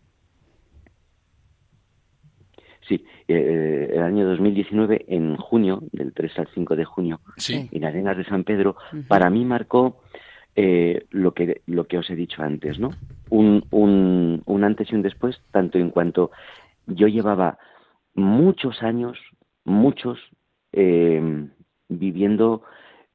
Sí, 2.89 3.05
eh, 3.29 3.91
el 3.95 4.03
año 4.03 4.27
2019, 4.27 5.05
en 5.09 5.37
junio, 5.37 5.83
del 5.93 6.13
3 6.13 6.39
al 6.41 6.49
5 6.55 6.75
de 6.77 6.85
junio, 6.85 7.21
Sí. 7.37 7.69
en 7.71 7.85
Arenas 7.85 8.17
de 8.17 8.25
San 8.25 8.45
Pedro, 8.45 8.77
para 9.09 9.31
mí 9.31 9.45
marcó 9.45 10.01
eh, 10.57 11.07
lo 11.11 11.33
que 11.33 11.63
lo 11.67 11.87
que 11.87 11.97
os 11.99 12.11
he 12.11 12.17
dicho 12.17 12.43
antes, 12.43 12.79
¿no? 12.79 12.91
Un, 13.31 13.65
un, 13.71 14.43
un 14.45 14.65
antes 14.65 14.91
y 14.93 14.95
un 14.95 15.03
después, 15.03 15.41
tanto 15.51 15.79
en 15.79 15.91
cuanto 15.91 16.31
yo 16.87 17.07
llevaba 17.09 17.59
muchos 18.15 18.83
años, 18.83 19.19
muchos, 19.65 20.19
eh, 20.73 21.47
viviendo, 21.89 22.63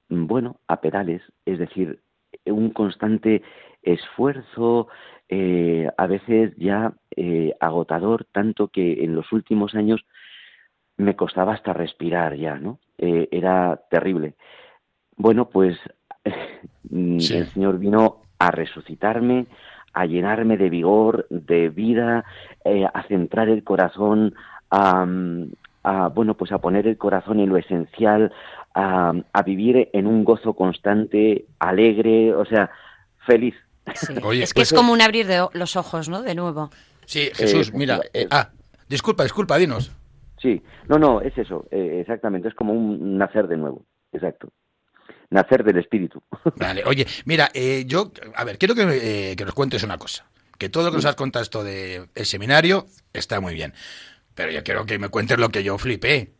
bueno, 0.10 0.58
a 0.68 0.82
pedales, 0.82 1.22
es 1.46 1.60
decir, 1.60 2.00
un 2.46 2.70
constante 2.72 3.44
esfuerzo, 3.84 4.88
eh, 5.30 5.90
a 5.98 6.08
veces 6.08 6.54
ya 6.58 6.94
eh, 7.16 7.54
agotador, 7.60 8.26
tanto 8.32 8.70
que 8.70 9.04
en 9.04 9.16
los 9.16 9.32
últimos 9.32 9.76
años 9.76 10.06
me 10.98 11.16
costaba 11.16 11.54
hasta 11.54 11.74
respirar 11.74 12.36
ya, 12.36 12.56
¿no? 12.56 12.80
Eh, 12.98 13.28
era 13.32 13.82
terrible. 13.90 14.36
Bueno, 15.16 15.50
pues 15.50 15.78
mm, 16.90 17.20
Sí. 17.20 17.38
el 17.38 17.48
Señor 17.48 17.78
vino 17.80 18.22
a 18.40 18.52
resucitarme, 18.52 19.48
a 19.94 20.06
llenarme 20.06 20.58
de 20.58 20.70
vigor, 20.70 21.28
de 21.30 21.70
vida, 21.70 22.24
eh, 22.64 22.86
a 22.92 23.04
centrar 23.04 23.50
el 23.50 23.64
corazón, 23.64 24.36
a, 24.70 25.06
mm, 25.06 25.52
a, 25.84 26.08
bueno, 26.10 26.36
pues 26.36 26.52
a 26.52 26.60
poner 26.60 26.88
el 26.88 26.98
corazón 26.98 27.40
en 27.40 27.50
lo 27.50 27.58
esencial, 27.58 28.32
a, 28.74 29.14
a 29.34 29.42
vivir 29.44 29.90
en 29.94 30.06
un 30.08 30.24
gozo 30.24 30.54
constante, 30.54 31.46
alegre, 31.60 32.34
o 32.34 32.46
sea, 32.46 32.70
feliz. 33.26 33.56
Sí. 33.96 34.14
Oye, 34.24 34.44
es 34.44 34.54
que 34.54 34.60
pues 34.60 34.72
es 34.72 34.78
como 34.78 34.94
un 34.94 35.02
abrir 35.02 35.28
de 35.28 35.48
los 35.54 35.76
ojos, 35.76 36.10
¿no? 36.10 36.22
De 36.22 36.36
nuevo. 36.36 36.70
Sí, 37.06 37.30
Jesús, 37.34 37.70
Eh, 37.70 37.72
mira. 37.74 38.00
eh, 38.14 38.22
eh, 38.24 38.28
ah, 38.32 38.50
disculpa, 38.88 39.24
disculpa, 39.24 39.58
dinos. 39.58 39.92
Sí, 40.42 40.62
no, 40.88 40.98
no, 41.00 41.22
es 41.22 41.36
eso, 41.38 41.66
eh, 41.72 42.00
exactamente, 42.02 42.48
es 42.50 42.54
como 42.54 42.74
un 42.74 43.18
nacer 43.18 43.48
de 43.48 43.58
nuevo, 43.58 43.86
exacto. 44.12 44.50
Nacer 45.30 45.64
del 45.64 45.78
espíritu. 45.80 46.22
Vale, 46.58 46.84
oye, 46.86 47.06
mira, 47.26 47.50
eh, 47.54 47.84
yo, 47.88 48.12
a 48.36 48.44
ver, 48.44 48.58
quiero 48.58 48.76
que, 48.76 49.32
eh, 49.32 49.36
que 49.36 49.46
nos 49.46 49.54
cuentes 49.54 49.84
una 49.84 49.98
cosa. 49.98 50.26
Que 50.58 50.70
todo 50.70 50.86
lo 50.86 50.92
que 50.92 50.98
nos 50.98 51.06
has 51.06 51.16
contado 51.16 51.44
esto 51.44 51.64
del 51.64 52.08
seminario 52.24 52.88
está 53.14 53.40
muy 53.40 53.54
bien. 53.54 53.74
Pero 54.34 54.52
yo 54.52 54.64
quiero 54.64 54.86
que 54.86 54.98
me 55.00 55.10
cuentes 55.10 55.38
lo 55.38 55.50
que 55.50 55.64
yo 55.64 55.78
flipé. 55.78 56.34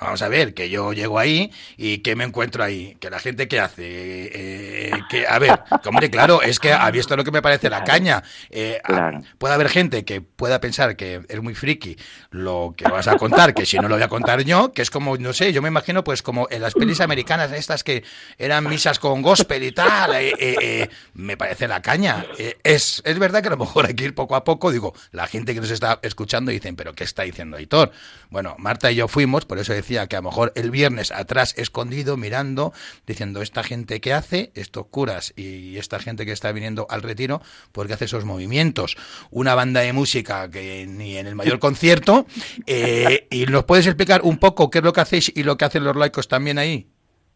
Vamos 0.00 0.22
a 0.22 0.28
ver, 0.28 0.54
que 0.54 0.70
yo 0.70 0.92
llego 0.92 1.18
ahí 1.18 1.52
y 1.76 1.98
que 1.98 2.16
me 2.16 2.24
encuentro 2.24 2.64
ahí. 2.64 2.96
Que 3.00 3.10
la 3.10 3.18
gente 3.18 3.48
que 3.48 3.60
hace. 3.60 3.82
Eh, 3.84 4.90
que, 5.10 5.26
a 5.26 5.38
ver, 5.38 5.60
hombre, 5.84 6.10
claro, 6.10 6.40
es 6.42 6.58
que 6.58 6.72
ha 6.72 6.90
visto 6.90 7.16
lo 7.16 7.24
que 7.24 7.30
me 7.30 7.42
parece 7.42 7.68
la 7.68 7.84
caña. 7.84 8.22
Eh, 8.48 8.80
Claro. 8.82 9.20
puede 9.38 9.54
haber 9.54 9.68
gente 9.68 10.04
que 10.04 10.20
pueda 10.20 10.60
pensar 10.60 10.96
que 10.96 11.20
es 11.28 11.42
muy 11.42 11.54
friki 11.54 11.96
lo 12.30 12.74
que 12.76 12.84
vas 12.88 13.06
a 13.08 13.16
contar, 13.16 13.54
que 13.54 13.66
si 13.66 13.76
no 13.78 13.88
lo 13.88 13.94
voy 13.96 14.02
a 14.02 14.08
contar 14.08 14.42
yo, 14.42 14.72
que 14.72 14.82
es 14.82 14.90
como, 14.90 15.16
no 15.16 15.32
sé, 15.32 15.52
yo 15.52 15.60
me 15.62 15.68
imagino 15.68 16.02
pues 16.02 16.22
como 16.22 16.48
en 16.50 16.62
las 16.62 16.74
pelis 16.74 17.00
americanas 17.00 17.52
estas 17.52 17.84
que 17.84 18.02
eran 18.38 18.64
misas 18.68 18.98
con 18.98 19.22
gospel 19.22 19.62
y 19.62 19.72
tal, 19.72 20.14
eh, 20.14 20.32
eh, 20.38 20.56
eh, 20.60 20.88
me 21.14 21.36
parece 21.36 21.68
la 21.68 21.82
caña. 21.82 22.24
Eh, 22.38 22.56
es, 22.64 23.02
es 23.04 23.18
verdad 23.18 23.42
que 23.42 23.48
a 23.48 23.52
lo 23.52 23.56
mejor 23.58 23.86
hay 23.86 23.94
que 23.94 24.04
ir 24.04 24.14
poco 24.14 24.34
a 24.34 24.44
poco, 24.44 24.72
digo, 24.72 24.94
la 25.12 25.26
gente 25.26 25.54
que 25.54 25.60
nos 25.60 25.70
está 25.70 25.98
escuchando 26.02 26.50
dicen, 26.50 26.74
pero 26.74 26.94
¿qué 26.94 27.04
está 27.04 27.22
diciendo 27.22 27.56
Aitor? 27.58 27.92
Bueno, 28.30 28.54
Marta 28.58 28.90
y 28.90 28.96
yo 28.96 29.06
fuimos, 29.08 29.44
por 29.44 29.58
eso 29.58 29.72
decía 29.72 29.89
que 29.90 30.16
a 30.16 30.20
lo 30.20 30.28
mejor 30.28 30.52
el 30.54 30.70
viernes 30.70 31.10
atrás 31.12 31.54
escondido, 31.58 32.16
mirando, 32.16 32.72
diciendo, 33.06 33.42
esta 33.42 33.62
gente 33.62 34.00
que 34.00 34.12
hace, 34.12 34.52
estos 34.54 34.86
curas 34.86 35.32
y 35.36 35.76
esta 35.78 35.98
gente 35.98 36.24
que 36.24 36.32
está 36.32 36.52
viniendo 36.52 36.86
al 36.90 37.02
retiro, 37.02 37.42
porque 37.72 37.94
hace 37.94 38.04
esos 38.06 38.24
movimientos. 38.24 38.96
Una 39.30 39.54
banda 39.54 39.80
de 39.80 39.92
música 39.92 40.50
que 40.50 40.86
ni 40.88 41.16
en 41.16 41.26
el 41.26 41.34
mayor 41.34 41.58
concierto. 41.58 42.26
eh, 42.66 43.26
¿Y 43.30 43.46
nos 43.46 43.64
puedes 43.64 43.86
explicar 43.86 44.20
un 44.22 44.38
poco 44.38 44.70
qué 44.70 44.78
es 44.78 44.84
lo 44.84 44.92
que 44.92 45.00
hacéis 45.00 45.32
y 45.34 45.42
lo 45.42 45.56
que 45.56 45.64
hacen 45.64 45.84
los 45.84 45.96
laicos 45.96 46.28
también 46.28 46.58
ahí? 46.58 46.88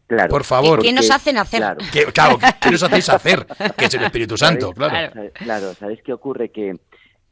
Claro. 0.07 0.29
Por 0.29 0.43
favor. 0.43 0.81
¿Qué, 0.81 0.89
qué 0.89 0.93
nos 0.93 1.09
hacen 1.09 1.37
hacer? 1.37 1.59
Claro. 1.59 1.79
Que, 1.91 2.05
claro, 2.05 2.37
¿qué 2.61 2.71
nos 2.71 2.83
hacéis 2.83 3.09
hacer? 3.09 3.45
Que 3.77 3.85
es 3.85 3.93
el 3.95 4.03
Espíritu 4.03 4.37
Santo, 4.37 4.71
¿Sabéis? 4.75 5.11
claro. 5.11 5.31
Claro, 5.33 5.73
¿sabéis 5.73 5.99
qué 6.03 6.13
ocurre? 6.13 6.49
Que, 6.49 6.77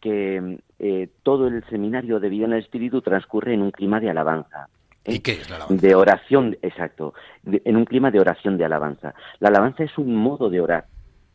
que 0.02 0.58
eh, 0.80 1.08
todo 1.22 1.48
el 1.48 1.64
seminario 1.70 2.20
de 2.20 2.30
vida 2.30 2.46
en 2.46 2.54
el 2.54 2.60
espíritu 2.60 3.02
transcurre 3.02 3.54
en 3.54 3.62
un 3.62 3.72
clima 3.72 4.00
de 4.00 4.10
alabanza. 4.10 4.68
¿Eh? 5.06 5.14
¿Y 5.16 5.20
qué 5.20 5.34
es 5.34 5.50
la 5.50 5.58
alabanza? 5.58 5.88
De 5.88 5.96
oración, 5.96 6.58
exacto, 6.62 7.14
de- 7.44 7.62
en 7.66 7.78
un 7.78 7.86
clima 7.86 8.12
de 8.12 8.20
oración 8.20 8.58
de 8.58 8.66
alabanza. 8.66 9.14
La 9.40 9.50
alabanza 9.50 9.84
es 9.84 9.98
un 9.98 10.16
modo 10.16 10.50
de 10.50 10.62
orar, 10.62 10.86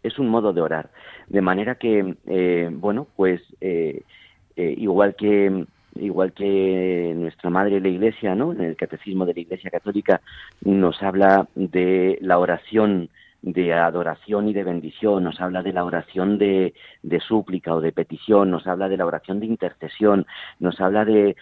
es 0.02 0.18
un 0.18 0.28
modo 0.28 0.52
de 0.52 0.60
orar. 0.60 0.90
De 1.28 1.40
manera 1.40 1.74
que, 1.76 2.16
eh, 2.26 2.68
bueno, 2.72 3.06
pues 3.16 3.42
eh, 3.60 4.02
eh, 4.56 4.74
igual 4.78 5.14
que 5.16 5.64
igual 5.94 6.32
que 6.32 7.12
nuestra 7.16 7.50
madre 7.50 7.80
la 7.80 7.88
Iglesia, 7.88 8.34
¿no? 8.36 8.52
En 8.52 8.60
el 8.60 8.76
catecismo 8.76 9.26
de 9.26 9.34
la 9.34 9.40
Iglesia 9.40 9.70
Católica 9.70 10.20
nos 10.60 11.02
habla 11.02 11.48
de 11.56 12.18
la 12.20 12.38
oración 12.38 13.08
de 13.42 13.72
adoración 13.72 14.48
y 14.48 14.52
de 14.52 14.64
bendición, 14.64 15.24
nos 15.24 15.40
habla 15.40 15.62
de 15.62 15.72
la 15.72 15.84
oración 15.84 16.38
de, 16.38 16.74
de 17.02 17.20
súplica 17.20 17.74
o 17.74 17.80
de 17.80 17.92
petición, 17.92 18.50
nos 18.50 18.66
habla 18.66 18.88
de 18.88 18.96
la 18.96 19.06
oración 19.06 19.40
de 19.40 19.46
intercesión, 19.46 20.26
nos 20.60 20.80
habla 20.80 21.04
de 21.04 21.34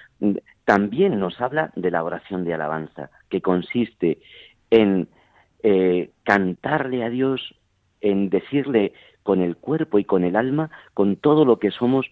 también 0.66 1.20
nos 1.20 1.40
habla 1.40 1.70
de 1.76 1.92
la 1.92 2.02
oración 2.02 2.44
de 2.44 2.52
alabanza, 2.52 3.10
que 3.30 3.40
consiste 3.40 4.18
en 4.70 5.08
eh, 5.62 6.10
cantarle 6.24 7.04
a 7.04 7.08
Dios, 7.08 7.54
en 8.00 8.28
decirle 8.30 8.92
con 9.22 9.40
el 9.40 9.56
cuerpo 9.56 10.00
y 10.00 10.04
con 10.04 10.24
el 10.24 10.34
alma, 10.34 10.70
con 10.92 11.16
todo 11.16 11.44
lo 11.44 11.60
que 11.60 11.70
somos, 11.70 12.06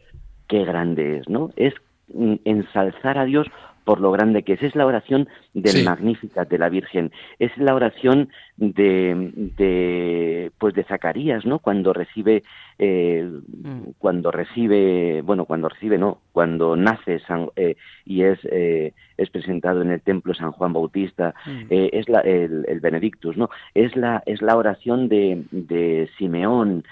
qué 0.46 0.64
grande 0.64 1.18
es, 1.18 1.28
¿no? 1.28 1.50
Es 1.56 1.74
mm, 2.12 2.34
ensalzar 2.44 3.18
a 3.18 3.24
Dios 3.24 3.48
por 3.84 4.00
lo 4.00 4.10
grande 4.12 4.42
que 4.42 4.54
es. 4.54 4.62
Es 4.62 4.74
la 4.74 4.86
oración 4.86 5.28
del 5.52 5.72
Sí. 5.76 5.82
Magnificat 5.84 6.48
de 6.48 6.58
la 6.58 6.68
Virgen. 6.68 7.12
Es 7.38 7.56
la 7.58 7.74
oración 7.74 8.28
de, 8.56 9.30
de 9.56 10.50
pues 10.58 10.74
de 10.74 10.84
Zacarías, 10.84 11.44
¿no? 11.44 11.58
Cuando 11.58 11.92
recibe 11.92 12.42
eh, 12.78 13.28
Mm. 13.62 13.90
cuando 13.98 14.30
recibe, 14.32 15.22
bueno, 15.22 15.44
cuando 15.44 15.68
recibe, 15.68 15.96
no, 15.96 16.18
cuando 16.32 16.74
nace 16.74 17.20
San, 17.20 17.48
eh, 17.54 17.76
y 18.04 18.22
es 18.22 18.38
eh, 18.50 18.92
es 19.16 19.30
presentado 19.30 19.80
en 19.82 19.92
el 19.92 20.00
templo 20.00 20.34
San 20.34 20.50
Juan 20.50 20.72
Bautista, 20.72 21.34
Mm. 21.46 21.60
eh, 21.70 21.90
es 21.92 22.08
la, 22.08 22.20
el, 22.20 22.64
el 22.66 22.80
Benedictus, 22.80 23.36
¿no? 23.36 23.48
Es 23.74 23.94
la 23.96 24.22
es 24.26 24.42
la 24.42 24.56
oración 24.56 25.08
de, 25.08 25.44
de 25.52 26.08
Simeón 26.18 26.84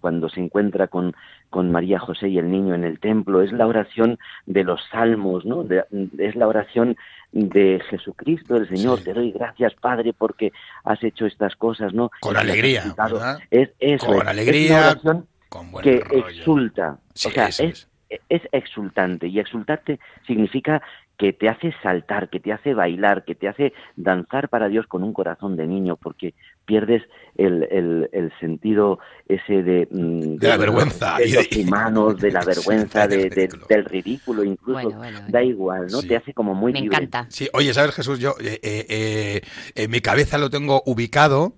cuando 0.00 0.28
se 0.28 0.40
encuentra 0.40 0.86
con 0.86 1.14
con 1.52 1.70
María 1.70 1.98
José 2.00 2.28
y 2.30 2.38
el 2.38 2.50
niño 2.50 2.74
en 2.74 2.82
el 2.82 2.98
templo, 2.98 3.42
es 3.42 3.52
la 3.52 3.66
oración 3.66 4.18
de 4.46 4.64
los 4.64 4.80
salmos, 4.90 5.44
¿no? 5.44 5.62
De- 5.62 5.84
es 6.18 6.34
la 6.34 6.48
oración 6.48 6.96
de 7.30 7.80
Jesucristo, 7.90 8.56
el 8.56 8.66
Señor, 8.68 8.98
Sí. 8.98 9.04
te 9.04 9.12
doy 9.12 9.30
gracias, 9.32 9.74
Padre, 9.74 10.12
porque 10.16 10.50
has 10.84 11.02
hecho 11.04 11.26
estas 11.26 11.54
cosas, 11.56 11.92
¿no? 11.92 12.10
Con 12.20 12.34
Es 12.36 12.42
alegría. 12.42 12.82
Es 13.50 13.70
eso, 13.78 14.06
Con 14.06 14.16
es, 14.16 14.22
es 14.22 14.28
alegría, 14.28 14.76
una 14.78 14.86
oración 14.90 15.26
Con 15.50 15.70
buen 15.70 15.84
que 15.84 16.00
rollo. 16.00 16.26
exulta, 16.28 16.98
Sí, 17.14 17.28
o 17.28 17.30
sea, 17.30 17.48
es, 17.48 17.86
es 18.28 18.42
exultante 18.52 19.26
y 19.28 19.38
exultante 19.38 19.98
significa 20.26 20.82
que 21.22 21.32
te 21.32 21.48
hace 21.48 21.72
saltar, 21.84 22.30
que 22.30 22.40
te 22.40 22.52
hace 22.52 22.74
bailar, 22.74 23.24
que 23.24 23.36
te 23.36 23.46
hace 23.46 23.72
danzar 23.94 24.48
para 24.48 24.66
Dios 24.66 24.88
con 24.88 25.04
un 25.04 25.12
corazón 25.12 25.56
de 25.56 25.68
niño, 25.68 25.94
porque 25.94 26.34
pierdes 26.64 27.00
el, 27.36 27.62
el, 27.70 28.10
el 28.12 28.32
sentido 28.40 28.98
ese 29.28 29.62
de, 29.62 29.86
mm, 29.88 30.38
De 30.38 30.48
la 30.48 30.56
vergüenza. 30.56 31.18
de 31.18 31.28
los 31.32 31.56
humanos, 31.58 32.18
de 32.20 32.32
la 32.32 32.40
vergüenza, 32.44 33.06
del 33.06 33.28
de- 33.28 33.36
ridículo. 33.46 33.66
del 33.68 33.84
ridículo, 33.84 34.42
incluso 34.42 34.72
Bueno, 34.82 34.98
bueno, 34.98 35.18
bueno. 35.20 35.32
da 35.32 35.44
igual, 35.44 35.82
¿no? 35.92 36.00
Sí. 36.00 36.08
Te 36.08 36.16
hace 36.16 36.34
como 36.34 36.54
muy 36.56 36.72
Me 36.72 36.80
libre. 36.80 36.96
encanta. 36.96 37.26
Sí, 37.30 37.48
oye, 37.52 37.72
¿sabes, 37.72 37.94
Jesús? 37.94 38.18
Yo 38.18 38.30
eh, 38.40 38.58
eh, 38.60 38.86
eh, 38.88 39.40
en 39.76 39.90
mi 39.92 40.00
cabeza 40.00 40.38
lo 40.38 40.50
tengo 40.50 40.82
ubicado 40.86 41.52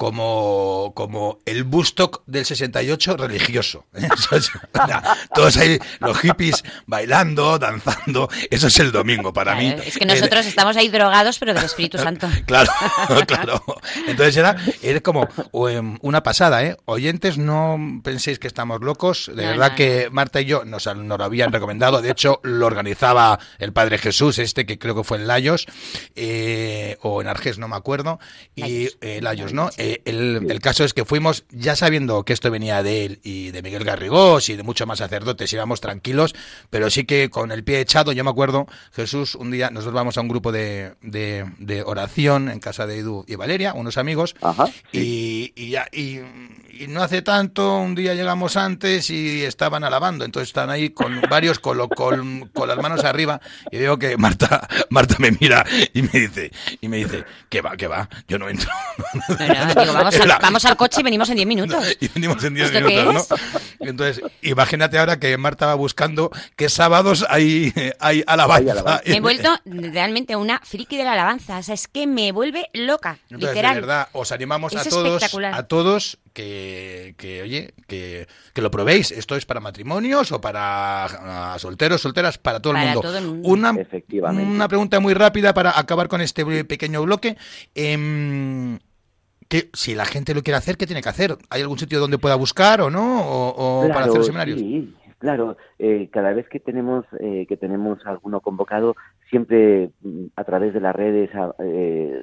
como, 0.00 0.92
como 0.96 1.40
el 1.44 1.64
Bustock 1.64 2.22
del 2.26 2.46
68 2.46 3.18
religioso. 3.18 3.84
¿eh? 3.94 4.08
Es- 4.32 4.50
sea, 4.72 5.16
todos 5.34 5.58
ahí, 5.58 5.78
los 5.98 6.16
hippies 6.20 6.64
bailando, 6.86 7.58
danzando. 7.58 8.30
Eso 8.50 8.68
es 8.68 8.78
el 8.78 8.92
domingo 8.92 9.34
para 9.34 9.52
Claro, 9.58 9.76
mí. 9.76 9.82
es 9.86 9.98
que 9.98 10.06
nosotros 10.06 10.46
estamos 10.46 10.78
ahí 10.78 10.88
drogados, 10.88 11.38
pero 11.38 11.52
del 11.52 11.64
Espíritu 11.64 11.98
Santo. 12.06 12.28
Claro, 12.46 12.72
claro. 13.26 13.62
Entonces 14.06 14.38
era, 14.38 14.56
era 14.80 15.00
como 15.00 15.28
um, 15.52 15.98
una 16.00 16.22
pasada, 16.22 16.64
¿eh? 16.64 16.78
Oyentes, 16.86 17.36
no 17.36 18.00
penséis 18.02 18.38
que 18.38 18.46
estamos 18.46 18.80
locos. 18.80 19.30
De 19.34 19.42
No, 19.42 19.50
verdad 19.50 19.70
no, 19.72 19.76
que 19.76 20.08
Marta 20.10 20.40
y 20.40 20.46
yo 20.46 20.64
nos, 20.64 20.86
nos 20.96 21.18
lo 21.18 21.24
habían 21.24 21.52
recomendado. 21.52 22.00
De 22.00 22.10
hecho, 22.10 22.40
lo 22.42 22.64
organizaba 22.64 23.38
el 23.58 23.74
Padre 23.74 23.98
Jesús, 23.98 24.38
este 24.38 24.64
que 24.64 24.78
creo 24.78 24.94
que 24.94 25.04
fue 25.04 25.18
en 25.18 25.26
Layos, 25.26 25.66
eh, 26.16 26.96
o 27.02 27.20
en 27.20 27.28
Arges, 27.28 27.58
no 27.58 27.68
me 27.68 27.76
acuerdo. 27.76 28.18
Y 28.54 28.62
Layos. 28.62 28.98
eh, 29.02 29.20
Layos, 29.20 29.52
¿no? 29.52 29.68
Eh, 29.90 30.02
el, 30.04 30.46
el 30.50 30.60
caso 30.60 30.84
es 30.84 30.94
que 30.94 31.04
fuimos, 31.04 31.44
ya 31.50 31.74
sabiendo 31.74 32.22
que 32.24 32.32
esto 32.32 32.50
venía 32.50 32.82
de 32.82 33.04
él 33.06 33.20
y 33.22 33.50
de 33.50 33.62
Miguel 33.62 33.84
Garrigós 33.84 34.48
y 34.48 34.56
de 34.56 34.62
muchos 34.62 34.86
más 34.86 34.98
sacerdotes, 34.98 35.52
íbamos 35.52 35.80
tranquilos, 35.80 36.34
pero 36.70 36.90
sí 36.90 37.04
que 37.04 37.28
con 37.30 37.50
el 37.50 37.64
pie 37.64 37.80
echado, 37.80 38.12
yo 38.12 38.22
me 38.24 38.30
acuerdo, 38.30 38.66
Jesús, 38.92 39.34
un 39.34 39.50
día 39.50 39.70
nosotros 39.70 39.94
vamos 39.94 40.16
a 40.16 40.20
un 40.20 40.28
grupo 40.28 40.52
de, 40.52 40.94
de, 41.02 41.44
de 41.58 41.82
oración 41.82 42.50
en 42.50 42.60
casa 42.60 42.86
de 42.86 42.98
Edu 42.98 43.24
y 43.26 43.34
Valeria, 43.36 43.74
unos 43.74 43.98
amigos, 43.98 44.34
Ajá. 44.42 44.66
y, 44.92 45.52
y, 45.56 45.70
ya, 45.70 45.86
y, 45.92 46.18
y 46.72 46.86
no 46.88 47.02
hace 47.02 47.22
tanto, 47.22 47.78
un 47.78 47.94
día 47.94 48.14
llegamos 48.14 48.56
antes 48.56 49.10
y 49.10 49.44
estaban 49.44 49.82
alabando, 49.84 50.24
entonces 50.24 50.48
están 50.50 50.70
ahí 50.70 50.90
con 50.90 51.20
varios 51.28 51.58
con, 51.58 51.78
lo- 51.78 51.88
con, 51.88 52.48
con 52.54 52.68
las 52.68 52.78
manos 52.78 53.04
arriba 53.04 53.40
y 53.70 53.78
veo 53.78 53.98
que 53.98 54.16
Marta 54.16 54.68
Marta 54.90 55.16
me 55.18 55.30
mira 55.40 55.64
y 55.92 56.02
me 56.02 56.10
dice 56.20 56.50
y 56.80 56.88
me 56.88 56.98
dice 56.98 57.24
que 57.48 57.60
va, 57.60 57.76
que 57.76 57.86
va, 57.88 58.08
yo 58.28 58.38
no 58.38 58.48
entro. 58.48 58.70
Digo, 59.74 59.92
vamos, 59.92 60.14
al, 60.20 60.28
La- 60.28 60.38
vamos 60.38 60.64
al 60.64 60.76
coche 60.76 61.00
y 61.00 61.04
venimos 61.04 61.28
en 61.30 61.36
10 61.36 61.46
minutos. 61.48 61.96
y 62.00 62.08
venimos 62.08 62.42
en 62.44 62.54
10 62.54 62.66
¿Esto 62.72 62.86
qué 62.86 62.94
minutos, 62.96 63.28
¿no? 63.78 63.86
Entonces, 63.86 64.22
imagínate 64.42 64.98
ahora 64.98 65.18
que 65.18 65.36
Marta 65.36 65.66
va 65.66 65.74
buscando 65.74 66.30
qué 66.56 66.68
sábados 66.68 67.24
hay, 67.28 67.72
hay 68.00 68.22
alabanza. 68.26 68.72
Alabanza. 68.72 69.02
Me 69.06 69.16
he 69.16 69.20
vuelto 69.20 69.50
realmente 69.64 70.36
una 70.36 70.60
friki 70.64 70.96
de 70.96 71.04
la 71.04 71.12
alabanza. 71.12 71.58
O 71.58 71.62
sea, 71.62 71.74
es 71.74 71.88
que 71.88 72.06
me 72.06 72.32
vuelve 72.32 72.68
loca, 72.72 73.18
Entonces, 73.30 73.50
literal. 73.50 73.74
de 73.74 73.80
verdad, 73.80 74.08
os 74.12 74.32
animamos 74.32 74.74
a 74.76 74.82
Es 74.82 74.88
todos, 74.88 75.14
espectacular. 75.22 75.54
a 75.54 75.62
todos 75.64 76.18
que, 76.32 77.14
que 77.18 77.42
oye, 77.42 77.74
que, 77.88 78.28
que 78.54 78.62
lo 78.62 78.70
probéis. 78.70 79.10
Esto 79.10 79.34
es 79.36 79.44
para 79.46 79.60
matrimonios 79.60 80.30
o 80.32 80.40
para 80.40 81.04
ah, 81.54 81.56
solteros, 81.58 82.00
solteras, 82.00 82.38
para 82.38 82.60
todo 82.60 82.72
el 82.72 82.78
Para 82.78 82.86
mundo. 82.92 83.00
todo 83.00 83.18
el 83.18 83.24
mundo. 83.26 83.48
Una, 83.48 83.70
Efectivamente. 83.80 84.50
una 84.50 84.68
pregunta 84.68 85.00
muy 85.00 85.14
rápida 85.14 85.52
para 85.54 85.76
acabar 85.78 86.08
con 86.08 86.20
este 86.20 86.64
pequeño 86.64 87.02
bloque. 87.02 87.36
Em, 87.74 88.78
que 89.50 89.68
si 89.74 89.94
la 89.94 90.06
gente 90.06 90.32
lo 90.34 90.42
quiere 90.42 90.56
hacer, 90.56 90.76
¿qué 90.78 90.86
tiene 90.86 91.02
que 91.02 91.08
hacer? 91.10 91.36
¿Hay 91.50 91.60
algún 91.60 91.78
sitio 91.78 92.00
donde 92.00 92.16
pueda 92.18 92.36
buscar 92.36 92.80
o 92.80 92.88
no? 92.88 93.20
¿O, 93.20 93.82
o 93.84 93.88
para 93.88 94.06
hacer 94.06 94.16
los 94.18 94.26
seminarios? 94.26 94.60
Sí, 94.60 94.94
claro. 95.18 95.56
Eh, 95.78 96.08
cada 96.12 96.32
vez 96.32 96.48
que 96.48 96.60
tenemos 96.60 97.04
eh, 97.18 97.44
que 97.48 97.56
tenemos 97.56 97.98
alguno 98.06 98.40
convocado, 98.40 98.94
siempre 99.28 99.90
mm, 100.02 100.26
a 100.36 100.44
través 100.44 100.72
de 100.72 100.80
las 100.80 100.94
redes, 100.94 101.30
eh, 101.64 102.22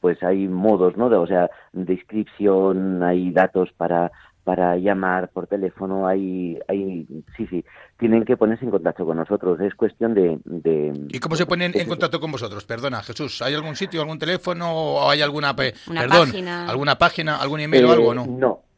pues 0.00 0.22
hay 0.22 0.48
modos, 0.48 0.96
¿no? 0.96 1.08
De- 1.08 1.16
o 1.16 1.26
sea, 1.26 1.48
de 1.72 1.92
inscripción, 1.94 3.02
hay 3.02 3.30
datos 3.30 3.70
para 3.76 4.10
para 4.44 4.76
llamar 4.76 5.30
por 5.30 5.46
teléfono, 5.46 6.06
hay, 6.06 6.58
hay, 6.68 7.06
sí, 7.36 7.46
sí, 7.48 7.64
tienen 7.98 8.24
que 8.26 8.36
ponerse 8.36 8.64
en 8.64 8.70
contacto 8.70 9.06
con 9.06 9.16
nosotros. 9.16 9.58
Es 9.60 9.74
cuestión 9.74 10.12
de, 10.14 10.38
de 10.44 10.92
¿Y 11.08 11.18
cómo 11.18 11.34
se 11.34 11.46
ponen 11.46 11.72
en 11.74 11.88
contacto 11.88 12.20
con 12.20 12.30
vosotros? 12.30 12.64
Perdona, 12.64 13.02
Jesús, 13.02 13.40
¿hay 13.42 13.54
algún 13.54 13.74
sitio, 13.74 14.02
algún 14.02 14.18
teléfono 14.18 14.70
o 14.70 15.10
hay 15.10 15.22
alguna, 15.22 15.56
pe- 15.56 15.72
Una 15.88 16.02
perdón, 16.02 16.28
página. 16.28 16.68
alguna 16.68 16.98
página, 16.98 17.36
algún 17.38 17.60
email 17.60 17.84
o 17.86 17.88
Eh, 17.88 17.92
algo 17.92 18.14
no? 18.14 18.26
No, 18.26 18.60
efect- 18.60 18.73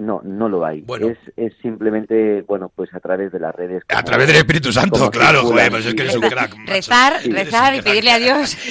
no, 0.00 0.20
no 0.24 0.48
lo 0.48 0.64
hay. 0.64 0.80
Bueno. 0.82 1.08
Es, 1.08 1.18
es 1.36 1.52
simplemente, 1.62 2.42
bueno, 2.42 2.70
pues 2.74 2.92
a 2.94 3.00
través 3.00 3.30
de 3.32 3.38
las 3.38 3.54
redes. 3.54 3.82
A 3.88 4.02
través 4.02 4.26
del 4.26 4.36
Espíritu 4.36 4.72
Santo, 4.72 5.10
claro, 5.10 5.42
joder, 5.42 5.70
pues 5.70 5.86
es 5.86 5.94
que 5.94 6.02
eres 6.02 6.16
un 6.16 6.22
crack. 6.22 6.56
macho. 6.56 6.72
Rezar, 6.72 7.20
Sí. 7.22 7.30
rezar 7.30 7.74
y 7.74 7.82
pedirle 7.82 8.10
a. 8.12 8.18
Dios. 8.18 8.56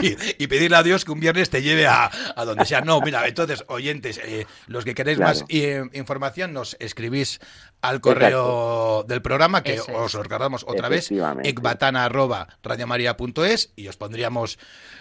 Y, 0.00 0.08
y- 0.08 0.16
y 0.38 0.46
pedirle 0.46 0.76
a 0.76 0.82
Dios 0.82 1.04
que 1.04 1.12
un 1.12 1.20
viernes 1.20 1.50
te 1.50 1.62
lleve 1.62 1.86
a, 1.86 2.10
a 2.36 2.44
donde 2.44 2.64
sea. 2.64 2.80
No, 2.80 3.00
mira, 3.00 3.26
entonces, 3.28 3.64
oyentes, 3.68 4.18
eh, 4.24 4.46
los 4.66 4.84
que 4.84 4.94
queréis 4.94 5.18
Claro. 5.18 5.30
más 5.32 5.44
eh, 5.48 5.82
información, 5.92 6.52
nos 6.52 6.76
escribís 6.80 7.40
al 7.84 8.00
correo 8.00 9.04
del 9.06 9.22
programa, 9.22 9.62
que 9.62 9.74
Eso 9.74 9.90
es. 9.90 9.96
os 9.96 10.14
lo 10.14 10.22
recordamos 10.22 10.64
otra 10.66 10.88
vez, 10.88 11.10
ecbatana.radiomaria.es 11.42 13.70
y 13.76 13.88
os 13.88 13.96
pondríamos 13.96 14.58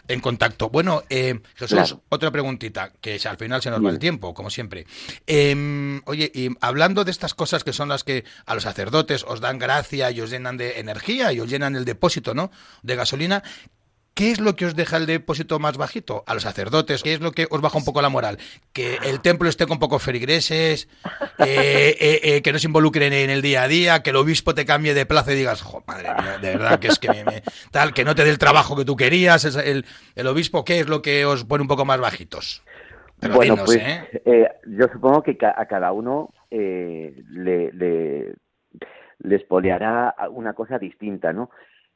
en 0.07 0.19
contacto. 0.19 0.69
Bueno, 0.69 1.03
eh, 1.09 1.39
Jesús, 1.55 1.77
Claro. 1.77 2.03
otra 2.09 2.31
preguntita, 2.31 2.91
que 3.01 3.19
al 3.25 3.37
final 3.37 3.61
se 3.61 3.69
nos 3.69 3.83
va 3.83 3.89
el 3.89 3.99
tiempo, 3.99 4.33
como 4.33 4.49
siempre. 4.49 4.85
Eh, 5.27 6.01
oye, 6.05 6.31
y 6.33 6.49
hablando 6.61 7.03
de 7.05 7.11
estas 7.11 7.33
cosas 7.33 7.63
que 7.63 7.73
son 7.73 7.89
las 7.89 8.03
que 8.03 8.25
a 8.45 8.53
los 8.53 8.63
sacerdotes 8.63 9.23
os 9.27 9.39
dan 9.39 9.59
gracia 9.59 10.11
y 10.11 10.21
os 10.21 10.29
llenan 10.29 10.57
de 10.57 10.79
energía 10.79 11.31
y 11.31 11.39
os 11.39 11.49
llenan 11.49 11.75
el 11.75 11.85
depósito, 11.85 12.33
¿no? 12.33 12.51
De 12.81 12.95
gasolina. 12.95 13.43
¿Qué 14.13 14.29
es 14.31 14.39
lo 14.39 14.55
que 14.55 14.65
os 14.67 14.75
deja 14.75 14.97
el 14.97 15.07
depósito 15.07 15.57
más 15.57 15.77
bajito? 15.77 16.23
A 16.27 16.35
los 16.35 16.43
sacerdotes, 16.43 17.01
¿qué 17.01 17.13
es 17.13 17.19
lo 17.21 17.31
que 17.31 17.47
os 17.49 17.61
baja 17.61 17.79
un 17.79 17.85
poco 17.85 17.99
la 18.01 18.09
moral? 18.09 18.37
Que 18.71 18.97
el 19.05 19.21
templo 19.21 19.49
esté 19.49 19.65
con 19.65 19.79
pocos 19.79 20.03
feligreses, 20.03 20.87
eh, 21.39 21.97
eh, 21.99 22.19
eh, 22.23 22.41
que 22.43 22.53
no 22.53 22.59
se 22.59 22.67
involucren 22.67 23.11
en 23.11 23.31
el 23.31 23.41
día 23.41 23.63
a 23.63 23.67
día, 23.67 24.03
que 24.03 24.11
el 24.11 24.15
obispo 24.17 24.53
te 24.53 24.65
cambie 24.65 24.93
de 24.93 25.07
plaza 25.07 25.33
y 25.33 25.37
digas, 25.37 25.63
jo, 25.63 25.83
madre 25.87 26.09
mía, 26.13 26.37
de 26.39 26.51
verdad 26.51 26.79
que 26.79 26.89
es 26.89 26.99
que 26.99 27.09
me, 27.09 27.23
me- 27.23 27.43
tal, 27.71 27.93
que 27.93 28.03
no 28.05 28.13
te 28.13 28.23
dé 28.23 28.29
el 28.29 28.37
trabajo 28.37 28.75
que 28.75 28.85
tú 28.85 28.95
querías, 28.95 29.45
el, 29.55 29.83
el 30.15 30.27
obispo, 30.27 30.63
¿qué 30.63 30.79
es 30.81 30.87
lo 30.87 31.01
que 31.01 31.25
os 31.25 31.43
pone 31.45 31.63
un 31.63 31.67
poco 31.67 31.83
más 31.85 31.99
bajitos? 31.99 32.63
Pero 33.19 33.33
bueno, 33.35 33.53
dinos, 33.55 33.65
pues 33.65 33.81
¿eh? 33.81 34.21
eh, 34.25 34.47
yo 34.67 34.85
supongo 34.93 35.23
que 35.23 35.37
a 35.41 35.65
cada 35.65 35.91
uno 35.91 36.31
eh, 36.51 37.15
le, 37.31 37.71
le, 37.71 38.35
le 39.19 39.35
espoleará 39.35 40.13
una 40.29 40.53
cosa 40.53 40.77
distinta, 40.77 41.33
¿no? 41.33 41.49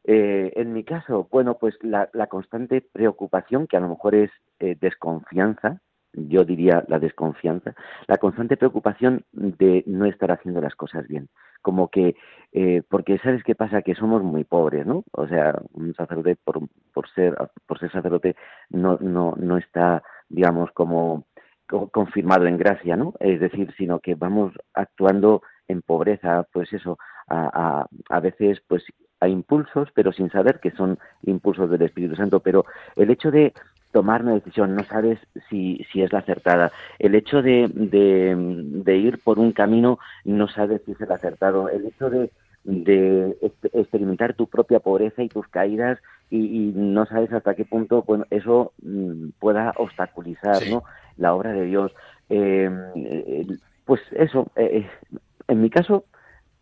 Eh, 0.08 0.54
en 0.56 0.74
mi 0.74 0.86
caso, 0.86 1.28
bueno, 1.32 1.58
pues 1.60 1.78
la, 1.84 2.10
la 2.14 2.28
constante 2.28 2.82
preocupación, 2.82 3.68
que 3.68 3.78
a 3.78 3.82
lo 3.82 3.90
mejor 3.90 4.16
es 4.16 4.32
eh, 4.60 4.78
desconfianza, 4.80 5.82
yo 6.14 6.46
diría 6.46 6.84
la 6.88 7.00
desconfianza, 7.00 7.76
la 8.08 8.18
constante 8.18 8.58
preocupación 8.58 9.26
de 9.34 9.84
no 9.86 10.06
estar 10.06 10.32
haciendo 10.32 10.62
las 10.62 10.76
cosas 10.76 11.08
bien. 11.08 11.30
Como 11.62 11.90
que, 11.90 12.16
eh, 12.54 12.84
porque 12.90 13.18
¿sabes 13.20 13.44
qué 13.44 13.56
pasa? 13.56 13.82
Que 13.82 13.96
somos 13.96 14.24
muy 14.24 14.46
pobres, 14.46 14.86
¿no? 14.88 15.04
O 15.12 15.28
sea, 15.28 15.54
un 15.74 15.94
sacerdote 15.94 16.38
por, 16.44 16.60
por, 16.94 17.10
ser, 17.10 17.36
por 17.66 17.78
ser 17.80 17.92
sacerdote 17.92 18.36
no, 18.70 18.98
no, 19.02 19.34
no 19.38 19.58
está, 19.58 20.02
digamos, 20.30 20.72
como 20.72 21.26
co- 21.68 21.90
confirmado 21.90 22.46
en 22.48 22.58
gracia, 22.58 22.96
¿no? 22.96 23.14
Es 23.20 23.40
decir, 23.42 23.74
sino 23.78 24.00
que 24.00 24.16
vamos 24.16 24.54
actuando 24.74 25.42
en 25.68 25.82
pobreza, 25.82 26.48
pues 26.54 26.72
eso, 26.74 26.98
a, 27.28 27.82
a, 27.82 27.88
a 28.10 28.20
veces, 28.22 28.62
pues 28.68 28.84
a 29.20 29.28
impulsos, 29.28 29.90
pero 29.94 30.12
sin 30.12 30.30
saber 30.30 30.60
que 30.60 30.72
son 30.72 30.98
impulsos 31.24 31.70
del 31.70 31.82
Espíritu 31.82 32.16
Santo. 32.16 32.40
Pero 32.40 32.66
el 32.96 33.10
hecho 33.10 33.32
de 33.32 33.54
tomar 33.92 34.22
una 34.22 34.34
decisión, 34.34 34.76
no 34.76 34.84
sabes 34.84 35.18
si, 35.50 35.84
si 35.92 36.02
es 36.04 36.12
la 36.14 36.20
acertada. 36.20 36.72
El 37.00 37.16
hecho 37.16 37.42
de, 37.42 37.68
de, 37.74 38.36
de 38.38 38.98
ir 38.98 39.20
por 39.24 39.40
un 39.40 39.54
camino, 39.54 39.98
no 40.26 40.48
sabes 40.48 40.82
si 40.86 40.92
es 40.92 41.02
el 41.02 41.12
acertado. 41.12 41.70
El 41.70 41.86
hecho 41.86 42.10
de, 42.10 42.30
de 42.64 43.38
ex- 43.42 43.74
experimentar 43.74 44.34
tu 44.36 44.48
propia 44.48 44.80
pobreza 44.80 45.24
y 45.24 45.30
tus 45.30 45.48
caídas 45.48 46.00
y, 46.30 46.38
y 46.40 46.74
no 46.76 47.06
sabes 47.06 47.32
hasta 47.32 47.56
qué 47.56 47.64
punto 47.64 48.04
bueno, 48.04 48.26
eso 48.30 48.74
mm, 48.84 49.30
pueda 49.40 49.74
obstaculizar 49.78 50.58
Sí. 50.58 50.72
¿no? 50.74 50.84
la 51.16 51.34
obra 51.34 51.54
de 51.54 51.64
Dios. 51.66 51.92
Eh, 52.30 52.70
eh, 52.96 53.48
pues 53.86 54.02
eso, 54.12 54.52
eh, 54.58 54.86
eh, 54.86 55.18
en 55.48 55.62
mi 55.62 55.70
caso, 55.70 56.04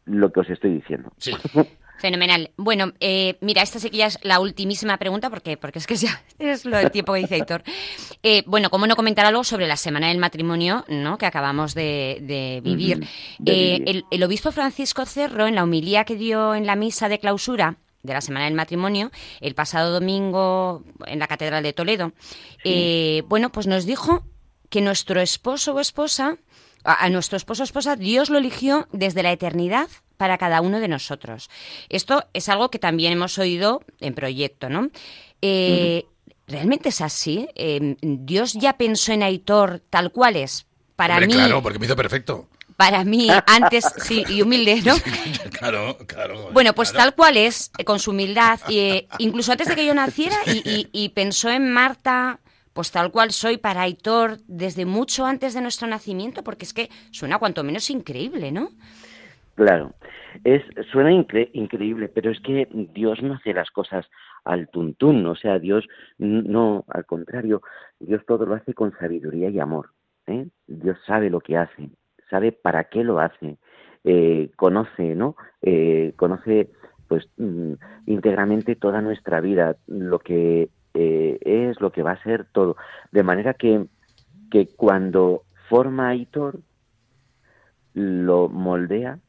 lo 0.05 0.31
que 0.31 0.41
os 0.41 0.49
estoy 0.51 0.75
diciendo. 0.75 1.11
Sí. 1.17 1.31
Fenomenal. 1.97 2.51
Bueno, 2.57 2.93
eh, 2.99 3.37
mira, 3.41 3.61
esta 3.61 3.79
sí 3.79 3.89
que 3.89 3.97
ya 3.97 4.07
es 4.07 4.19
la 4.21 4.39
ultimísima 4.39 4.97
pregunta, 4.97 5.29
porque, 5.29 5.57
porque 5.57 5.79
es 5.79 5.87
que 5.87 5.95
ya 5.95 6.23
es 6.39 6.65
lo 6.65 6.77
del 6.77 6.91
tiempo 6.91 7.13
que 7.13 7.19
dice 7.19 7.37
Héctor. 7.37 7.63
Eh, 8.21 8.43
bueno, 8.45 8.69
¿cómo 8.69 8.87
no 8.87 8.95
comentar 8.95 9.25
algo 9.25 9.43
sobre 9.43 9.67
la 9.67 9.77
Semana 9.77 10.09
del 10.09 10.17
Matrimonio 10.17 10.85
¿no? 10.87 11.17
que 11.17 11.25
acabamos 11.25 11.73
de, 11.73 12.19
de 12.21 12.61
vivir? 12.63 13.07
De 13.39 13.75
Eh, 13.75 13.83
el, 13.85 14.05
el 14.11 14.23
obispo 14.23 14.51
Francisco 14.51 15.05
Cerro, 15.05 15.47
en 15.47 15.55
la 15.55 15.63
homilía 15.63 16.03
que 16.03 16.15
dio 16.15 16.53
en 16.55 16.65
la 16.65 16.75
misa 16.75 17.09
de 17.09 17.19
clausura 17.19 17.77
de 18.03 18.13
la 18.13 18.21
Semana 18.21 18.45
del 18.45 18.53
Matrimonio, 18.53 19.11
el 19.41 19.55
pasado 19.55 19.91
domingo 19.91 20.83
en 21.07 21.19
la 21.19 21.27
Catedral 21.27 21.63
de 21.63 21.73
Toledo, 21.73 22.13
eh, 22.63 23.23
bueno, 23.27 23.51
pues 23.51 23.67
nos 23.67 23.85
dijo 23.85 24.25
que 24.69 24.81
nuestro 24.81 25.21
esposo 25.21 25.73
o 25.73 25.79
esposa 25.79 26.37
a, 26.83 27.05
a 27.05 27.09
nuestro 27.09 27.37
esposo 27.37 27.63
o 27.63 27.65
esposa, 27.65 27.95
Dios 27.95 28.29
lo 28.29 28.37
eligió 28.37 28.87
desde 28.91 29.23
la 29.23 29.31
eternidad 29.31 29.87
para 30.17 30.37
cada 30.37 30.61
uno 30.61 30.79
de 30.79 30.87
nosotros. 30.87 31.49
Esto 31.89 32.25
es 32.33 32.49
algo 32.49 32.69
que 32.69 32.79
también 32.79 33.13
hemos 33.13 33.37
oído 33.37 33.81
en 33.99 34.13
proyecto, 34.13 34.69
¿no? 34.69 34.89
Eh, 35.41 36.05
¿Realmente 36.47 36.89
es 36.89 37.01
así? 37.01 37.47
Eh, 37.55 37.95
¿Dios 38.01 38.53
ya 38.53 38.77
pensó 38.77 39.11
en 39.13 39.23
Aitor 39.23 39.81
tal 39.89 40.11
cual 40.11 40.35
es? 40.35 40.65
Para 40.95 41.15
Hombre, 41.15 41.27
mí, 41.27 41.33
claro, 41.33 41.61
porque 41.63 41.79
me 41.79 41.85
hizo 41.85 41.95
perfecto. 41.95 42.47
para 42.77 43.03
mí, 43.03 43.29
antes, 43.47 43.83
sí, 43.97 44.25
y 44.27 44.41
humilde, 44.41 44.81
¿no? 44.85 44.95
claro, 45.51 45.97
claro. 46.07 46.49
Bueno, 46.51 46.73
pues 46.73 46.91
claro. 46.91 47.05
tal 47.11 47.15
cual 47.15 47.37
es, 47.37 47.71
eh, 47.77 47.83
con 47.83 47.99
su 47.99 48.11
humildad, 48.11 48.59
y, 48.67 48.79
eh, 48.79 49.07
incluso 49.17 49.51
antes 49.51 49.67
de 49.67 49.75
que 49.75 49.85
yo 49.85 49.93
naciera, 49.93 50.37
y, 50.45 50.61
y- 50.65 50.89
y 51.05 51.09
pensó 51.09 51.49
en 51.49 51.71
Marta, 51.71 52.39
pues 52.73 52.91
tal 52.91 53.11
cual 53.11 53.31
soy 53.31 53.57
para 53.57 53.81
Aitor 53.83 54.39
desde 54.47 54.85
mucho 54.85 55.25
antes 55.25 55.53
de 55.53 55.61
nuestro 55.61 55.87
nacimiento, 55.87 56.43
porque 56.43 56.65
es 56.65 56.73
que 56.73 56.89
suena 57.11 57.39
cuanto 57.39 57.63
menos 57.63 57.89
increíble, 57.89 58.51
¿no? 58.51 58.71
Claro, 59.55 59.93
es 60.43 60.63
suena 60.91 61.11
incre- 61.11 61.49
increíble, 61.53 62.09
pero 62.09 62.31
es 62.31 62.39
que 62.41 62.67
Dios 62.93 63.21
no 63.21 63.35
hace 63.35 63.53
las 63.53 63.71
cosas 63.71 64.09
al 64.43 64.67
tuntún, 64.69 65.25
o 65.25 65.35
sea, 65.35 65.59
Dios 65.59 65.87
no, 66.17 66.85
al 66.87 67.05
contrario, 67.05 67.61
Dios 67.99 68.23
todo 68.25 68.45
lo 68.45 68.55
hace 68.55 68.73
con 68.73 68.91
sabiduría 68.97 69.49
y 69.49 69.59
amor. 69.59 69.89
¿eh? 70.27 70.47
Dios 70.67 70.97
sabe 71.05 71.29
lo 71.29 71.39
que 71.39 71.57
hace, 71.57 71.89
sabe 72.29 72.51
para 72.51 72.85
qué 72.85 73.03
lo 73.03 73.19
hace, 73.19 73.57
eh, 74.03 74.51
conoce, 74.55 75.15
¿no? 75.15 75.35
Eh, 75.61 76.13
conoce, 76.15 76.69
pues, 77.07 77.27
mm, 77.37 77.73
íntegramente 78.05 78.75
toda 78.75 79.01
nuestra 79.01 79.41
vida, 79.41 79.77
lo 79.87 80.19
que 80.19 80.69
eh, 80.93 81.37
es, 81.41 81.81
lo 81.81 81.91
que 81.91 82.03
va 82.03 82.11
a 82.11 82.23
ser 82.23 82.45
todo, 82.51 82.77
de 83.11 83.23
manera 83.23 83.53
que 83.53 83.85
que 84.49 84.67
cuando 84.67 85.43
forma 85.69 86.07
a 86.07 86.09
Aitor 86.11 86.59
lo 87.93 88.49
moldea 88.49 89.19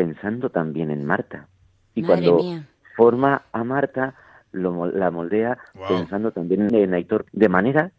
pensando 0.00 0.48
también 0.48 0.90
en 0.90 1.04
Marta. 1.04 1.46
Y 1.94 2.00
Madre 2.00 2.24
cuando 2.24 2.42
mía. 2.42 2.66
forma 2.96 3.42
a 3.52 3.64
Marta, 3.64 4.14
lo, 4.50 4.86
la 4.86 5.10
moldea 5.10 5.58
pensando 5.86 6.32
también 6.32 6.74
en 6.74 6.94
Aitor. 6.94 7.26
De 7.32 7.50
manera 7.50 7.92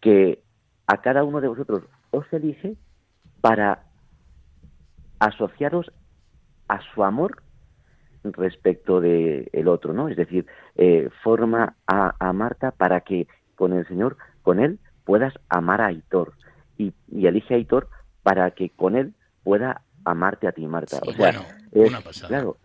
que 0.00 0.40
a 0.86 1.02
cada 1.02 1.24
uno 1.24 1.42
de 1.42 1.48
vosotros 1.48 1.82
os 2.10 2.24
elige 2.32 2.76
para 3.42 3.82
asociaros 5.18 5.92
a 6.68 6.80
su 6.94 7.04
amor 7.04 7.42
respecto 8.24 9.02
de 9.02 9.50
el 9.52 9.68
otro, 9.68 9.92
¿no? 9.92 10.08
Es 10.08 10.16
decir, 10.16 10.46
eh, 10.76 11.10
forma 11.22 11.76
a, 11.86 12.14
a 12.18 12.32
Marta 12.32 12.70
para 12.70 13.02
que 13.02 13.28
con 13.56 13.74
el 13.74 13.86
Señor, 13.88 14.16
con 14.42 14.58
él, 14.58 14.78
puedas 15.04 15.34
amar 15.50 15.82
a 15.82 15.88
Aitor 15.88 16.32
y, 16.78 16.94
y 17.08 17.26
elige 17.26 17.52
a 17.52 17.58
Aitor 17.58 17.90
para 18.22 18.52
que 18.52 18.70
con 18.70 18.96
él 18.96 19.12
pueda 19.44 19.82
amarte 20.06 20.46
a 20.48 20.52
ti, 20.52 20.66
Marta. 20.66 20.96
Sí. 21.02 21.08
o 21.10 21.12
sea, 21.12 21.18
Bueno, 21.18 21.44
es, 21.72 21.88
una 21.88 22.00
pasada. 22.00 22.28
claro, 22.28 22.56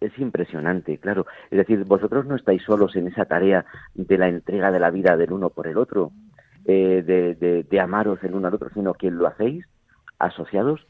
es 0.00 0.18
impresionante, 0.18 0.98
claro. 0.98 1.26
Es 1.50 1.58
decir, 1.58 1.84
vosotros 1.84 2.26
no 2.26 2.36
estáis 2.36 2.62
solos 2.62 2.94
en 2.96 3.08
esa 3.08 3.24
tarea 3.26 3.64
de 3.94 4.18
la 4.18 4.28
entrega 4.28 4.70
de 4.70 4.80
la 4.80 4.90
vida 4.90 5.16
del 5.16 5.32
uno 5.32 5.50
por 5.50 5.66
el 5.66 5.76
otro, 5.78 6.12
eh, 6.66 7.02
de, 7.04 7.34
de- 7.34 7.62
de 7.64 7.80
amaros 7.80 8.18
el 8.22 8.34
uno 8.34 8.48
al 8.48 8.54
otro, 8.54 8.70
sino 8.74 8.94
que 8.94 9.10
lo 9.10 9.26
hacéis 9.26 9.64
asociados 10.18 10.86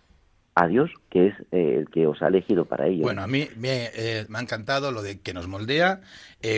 a 0.57 0.69
Dios, 0.69 0.90
que 1.11 1.29
es 1.29 1.35
eh, 1.51 1.77
el 1.79 1.88
que 1.90 2.07
os 2.07 2.23
ha 2.23 2.29
elegido 2.29 2.64
para 2.64 2.87
ello. 2.87 3.03
Bueno, 3.03 3.23
a 3.23 3.27
mí 3.27 3.49
me, 3.57 3.87
eh, 3.95 4.25
me 4.29 4.38
ha 4.38 4.43
encantado 4.43 4.93
lo 4.93 5.03
de 5.03 5.21
que 5.21 5.35
nos 5.35 5.49
moldea. 5.49 6.01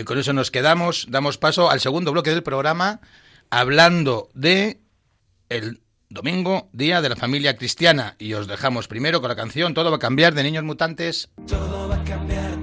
Con 0.05 0.19
eso 0.19 0.33
nos 0.35 0.51
quedamos. 0.51 1.07
Damos 1.11 1.39
paso 1.39 1.71
al 1.71 1.81
segundo 1.81 2.13
bloque 2.13 2.31
del 2.31 2.43
programa, 2.43 3.01
hablando 3.51 4.29
de 4.35 4.81
el 5.49 5.81
domingo, 6.09 6.69
Día 6.73 7.01
de 7.01 7.09
la 7.09 7.17
Familia 7.17 7.57
Cristiana. 7.57 8.17
Y 8.19 8.35
os 8.35 8.47
dejamos 8.47 8.89
primero 8.89 9.21
con 9.21 9.29
la 9.29 9.37
canción 9.37 9.75
Todo 9.75 9.91
va 9.91 9.97
a 9.97 10.01
cambiar 10.01 10.35
de 10.35 10.43
Niños 10.43 10.65
Mutantes. 10.65 11.31
Todo 11.47 11.89
va 11.89 11.97
a 11.97 12.05
cambiar, 12.05 12.56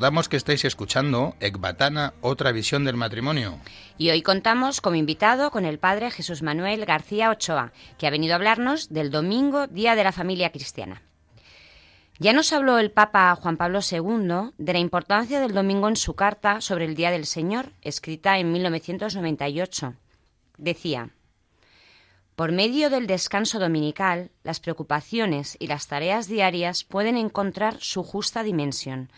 recordamos 0.00 0.30
que 0.30 0.38
estáis 0.38 0.64
escuchando 0.64 1.36
Ecbatana, 1.40 2.14
otra 2.22 2.52
visión 2.52 2.86
del 2.86 2.96
matrimonio. 2.96 3.58
Y 3.98 4.08
hoy 4.08 4.22
contamos 4.22 4.80
como 4.80 4.96
invitado 4.96 5.50
con 5.50 5.66
el 5.66 5.78
padre 5.78 6.10
Jesús 6.10 6.40
Manuel 6.40 6.86
García 6.86 7.28
Ochoa, 7.28 7.74
que 7.98 8.06
ha 8.06 8.10
venido 8.10 8.32
a 8.32 8.36
hablarnos 8.36 8.88
del 8.88 9.10
domingo, 9.10 9.66
Día 9.66 9.96
de 9.96 10.04
la 10.04 10.12
Familia 10.12 10.52
Cristiana. 10.52 11.02
Ya 12.18 12.32
nos 12.32 12.50
habló 12.54 12.78
el 12.78 12.90
Papa 12.90 13.36
Juan 13.36 13.58
Pablo 13.58 13.80
II 13.82 14.52
de 14.56 14.72
la 14.72 14.78
importancia 14.78 15.38
del 15.38 15.52
domingo 15.52 15.86
en 15.86 15.96
su 15.96 16.14
carta 16.14 16.62
sobre 16.62 16.86
el 16.86 16.94
Día 16.94 17.10
del 17.10 17.26
Señor, 17.26 17.74
escrita 17.82 18.38
en 18.38 18.52
1998. 18.52 19.96
Decía, 20.56 21.10
por 22.36 22.52
medio 22.52 22.88
del 22.88 23.06
descanso 23.06 23.58
dominical, 23.58 24.30
las 24.44 24.60
preocupaciones 24.60 25.58
y 25.60 25.66
las 25.66 25.88
tareas 25.88 26.26
diarias 26.26 26.84
pueden 26.84 27.18
encontrar 27.18 27.76
su 27.80 28.02
justa 28.02 28.42
dimensión. 28.42 29.10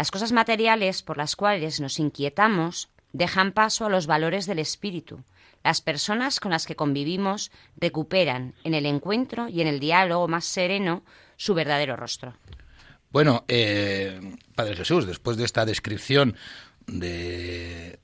Las 0.00 0.10
cosas 0.10 0.32
materiales 0.32 1.02
por 1.02 1.18
las 1.18 1.36
cuales 1.36 1.78
nos 1.78 1.98
inquietamos 1.98 2.88
dejan 3.12 3.52
paso 3.52 3.84
a 3.84 3.90
los 3.90 4.06
valores 4.06 4.46
del 4.46 4.58
espíritu. 4.58 5.22
Las 5.62 5.82
personas 5.82 6.40
con 6.40 6.52
las 6.52 6.64
que 6.64 6.74
convivimos 6.74 7.52
recuperan 7.76 8.54
en 8.64 8.72
el 8.72 8.86
encuentro 8.86 9.50
y 9.50 9.60
en 9.60 9.66
el 9.66 9.78
diálogo 9.78 10.26
más 10.26 10.46
sereno 10.46 11.02
su 11.36 11.52
verdadero 11.52 11.96
rostro. 11.96 12.32
Bueno, 13.10 13.44
eh, 13.46 14.18
Padre 14.54 14.74
Jesús, 14.74 15.06
después 15.06 15.36
de 15.36 15.44
esta 15.44 15.66
descripción 15.66 16.34
de, 16.86 17.98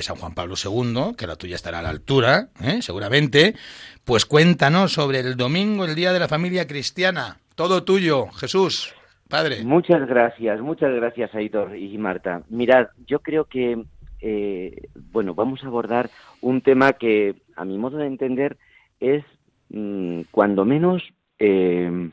San 0.00 0.16
Juan 0.16 0.34
Pablo 0.34 0.54
II, 0.56 1.14
que 1.18 1.26
la 1.26 1.36
tuya 1.36 1.56
estará 1.56 1.80
a 1.80 1.82
la 1.82 1.90
altura, 1.90 2.48
¿eh? 2.62 2.80
seguramente, 2.80 3.56
pues 4.04 4.24
cuéntanos 4.24 4.94
sobre 4.94 5.20
el 5.20 5.36
domingo, 5.36 5.84
el 5.84 5.96
Día 5.96 6.14
de 6.14 6.18
la 6.18 6.28
Familia 6.28 6.66
Cristiana. 6.66 7.40
Todo 7.56 7.84
tuyo, 7.84 8.30
Jesús, 8.30 8.94
Padre. 9.32 9.64
Muchas 9.64 10.06
gracias, 10.06 10.60
muchas 10.60 10.94
gracias, 10.94 11.34
Aitor 11.34 11.74
y 11.74 11.96
Marta. 11.96 12.42
Mirad, 12.50 12.88
yo 13.06 13.20
creo 13.20 13.46
que, 13.46 13.82
eh, 14.20 14.88
bueno, 15.10 15.34
vamos 15.34 15.64
a 15.64 15.68
abordar 15.68 16.10
un 16.42 16.60
tema 16.60 16.92
que, 16.92 17.36
a 17.56 17.64
mi 17.64 17.78
modo 17.78 17.96
de 17.96 18.08
entender, 18.08 18.58
es 19.00 19.24
mm, 19.70 20.24
cuando 20.30 20.66
menos, 20.66 21.02
eh, 21.38 22.10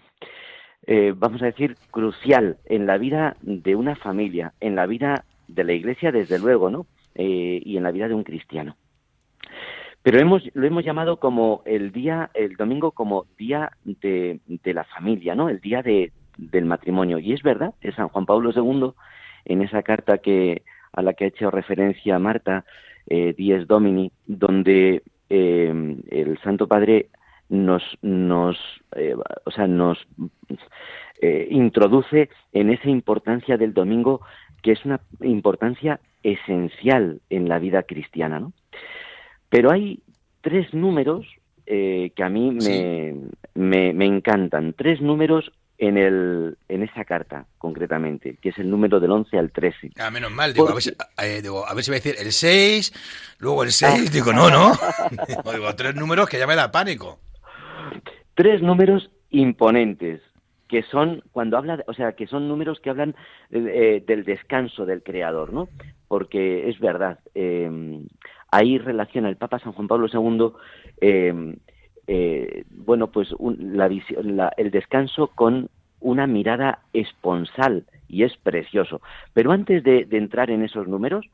eh, 0.88 1.14
vamos 1.14 1.42
a 1.42 1.48
decir, 1.48 1.76
crucial 1.92 2.56
en 2.64 2.88
la 2.88 2.98
vida 2.98 3.36
de 3.42 3.76
una 3.76 3.98
familia, 3.98 4.54
en 4.62 4.78
la 4.78 4.86
vida 4.86 5.26
de 5.50 5.66
la 5.66 5.74
Iglesia, 5.74 6.14
desde 6.14 6.40
luego, 6.40 6.70
¿no? 6.70 6.86
Eh, 7.16 7.62
y 7.66 7.76
en 7.76 7.84
la 7.84 7.92
vida 7.92 8.08
de 8.08 8.14
un 8.14 8.24
cristiano. 8.24 8.78
Pero 10.04 10.22
hemos, 10.22 10.44
lo 10.54 10.66
hemos 10.66 10.86
llamado 10.86 11.18
como 11.18 11.64
el 11.66 11.92
día, 11.92 12.32
el 12.34 12.56
domingo 12.56 12.92
como 12.92 13.26
día 13.38 13.72
de, 13.84 14.40
de 14.48 14.74
la 14.74 14.86
familia, 14.86 15.36
¿no? 15.36 15.50
El 15.50 15.60
día 15.60 15.82
de, 15.82 16.14
del 16.40 16.66
matrimonio. 16.66 17.20
Y 17.20 17.34
es 17.34 17.44
verdad, 17.44 17.74
es 17.82 17.96
San 17.96 18.10
Juan 18.10 18.26
Pablo 18.26 18.52
II, 18.56 18.92
en 19.46 19.62
esa 19.62 19.84
carta 19.84 20.20
que 20.20 20.64
a 20.94 21.02
la 21.02 21.14
que 21.14 21.26
ha 21.26 21.28
hecho 21.28 21.52
referencia 21.52 22.18
Marta, 22.20 22.66
eh, 23.08 23.34
Dies 23.38 23.68
Domini, 23.68 24.12
donde 24.26 25.04
eh, 25.30 25.98
el 26.10 26.40
Santo 26.40 26.68
Padre 26.68 27.08
nos, 27.50 27.84
nos, 28.02 28.58
eh, 28.96 29.16
o 29.46 29.52
sea, 29.52 29.68
nos 29.68 29.98
eh, 31.22 31.48
introduce 31.52 32.30
en 32.54 32.70
esa 32.70 32.90
importancia 32.90 33.58
del 33.58 33.74
domingo, 33.74 34.22
que 34.62 34.72
es 34.72 34.86
una 34.86 35.00
importancia 35.22 36.00
esencial 36.24 37.22
en 37.30 37.50
la 37.50 37.60
vida 37.60 37.84
cristiana, 37.84 38.40
¿no? 38.40 38.54
Pero 39.50 39.72
hay 39.72 40.00
tres 40.42 40.74
números 40.74 41.26
eh, 41.66 42.12
que 42.16 42.24
a 42.24 42.30
mí 42.30 42.52
me, 42.52 42.60
Sí. 42.62 43.22
me, 43.56 43.94
me 43.94 44.06
encantan, 44.06 44.74
tres 44.74 45.02
números 45.02 45.52
en, 45.82 45.98
el, 45.98 46.58
en 46.68 46.84
esa 46.84 47.06
carta, 47.06 47.46
concretamente, 47.58 48.36
que 48.42 48.50
es 48.50 48.58
el 48.60 48.70
número 48.70 49.00
del 49.00 49.12
11 49.12 49.38
al 49.40 49.52
13. 49.52 49.92
Ah, 49.98 50.12
menos 50.12 50.30
mal, 50.30 50.54
digo 50.54 50.68
a, 50.70 50.74
ver 50.74 50.84
si, 50.84 50.92
eh, 51.24 51.42
digo, 51.42 51.66
a 51.66 51.74
ver 51.74 51.84
si 51.86 51.92
va 51.92 51.96
a 51.96 52.02
decir 52.02 52.16
el 52.20 52.34
6, 52.34 53.38
luego 53.40 53.64
el 53.64 53.72
6, 53.72 54.12
digo, 54.12 54.34
no, 54.34 54.50
no. 54.50 54.74
digo, 55.54 55.76
tres 55.76 55.96
números 55.96 56.28
que 56.30 56.38
ya 56.38 56.46
me 56.46 56.56
da 56.58 56.70
pánico. 56.70 57.20
Tres 58.36 58.62
números 58.62 59.10
imponentes, 59.30 60.22
que 60.68 60.84
son 60.84 61.24
cuando 61.32 61.58
habla, 61.58 61.78
de- 61.78 61.86
o 61.88 61.94
sea, 61.94 62.12
que 62.12 62.28
son 62.28 62.50
números 62.50 62.82
que 62.82 62.90
hablan 62.90 63.16
eh, 63.50 64.04
del 64.06 64.26
descanso 64.26 64.86
del 64.86 65.02
Creador, 65.02 65.54
¿no? 65.54 65.70
Porque 66.10 66.68
es 66.70 66.78
verdad, 66.80 67.20
eh, 67.36 68.02
ahí 68.52 68.78
relaciona 68.80 69.30
el 69.30 69.38
Papa 69.38 69.60
San 69.60 69.72
Juan 69.72 69.88
Pablo 69.88 70.08
II, 70.12 70.52
eh, 72.12 72.64
bueno, 72.72 73.08
pues 73.12 73.32
un- 73.38 73.78
la 73.78 73.88
visi- 73.88 74.20
la- 74.24 74.52
el 74.58 74.72
descanso 74.72 75.28
con 75.28 75.70
una 76.00 76.26
mirada 76.26 76.80
esponsal 76.92 77.84
y 78.08 78.24
es 78.24 78.36
precioso. 78.38 79.00
Pero 79.34 79.52
antes 79.52 79.84
de, 79.84 80.06
de 80.06 80.18
entrar 80.18 80.50
en 80.50 80.64
esos 80.64 80.88
números, 80.88 81.28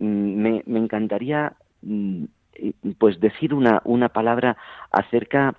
mm, 0.00 0.06
me, 0.42 0.62
me 0.64 0.78
encantaría 0.78 1.52
mm, 1.82 2.24
pues 2.96 3.20
decir 3.20 3.52
una, 3.52 3.82
una 3.84 4.08
palabra 4.08 4.56
acerca, 4.90 5.54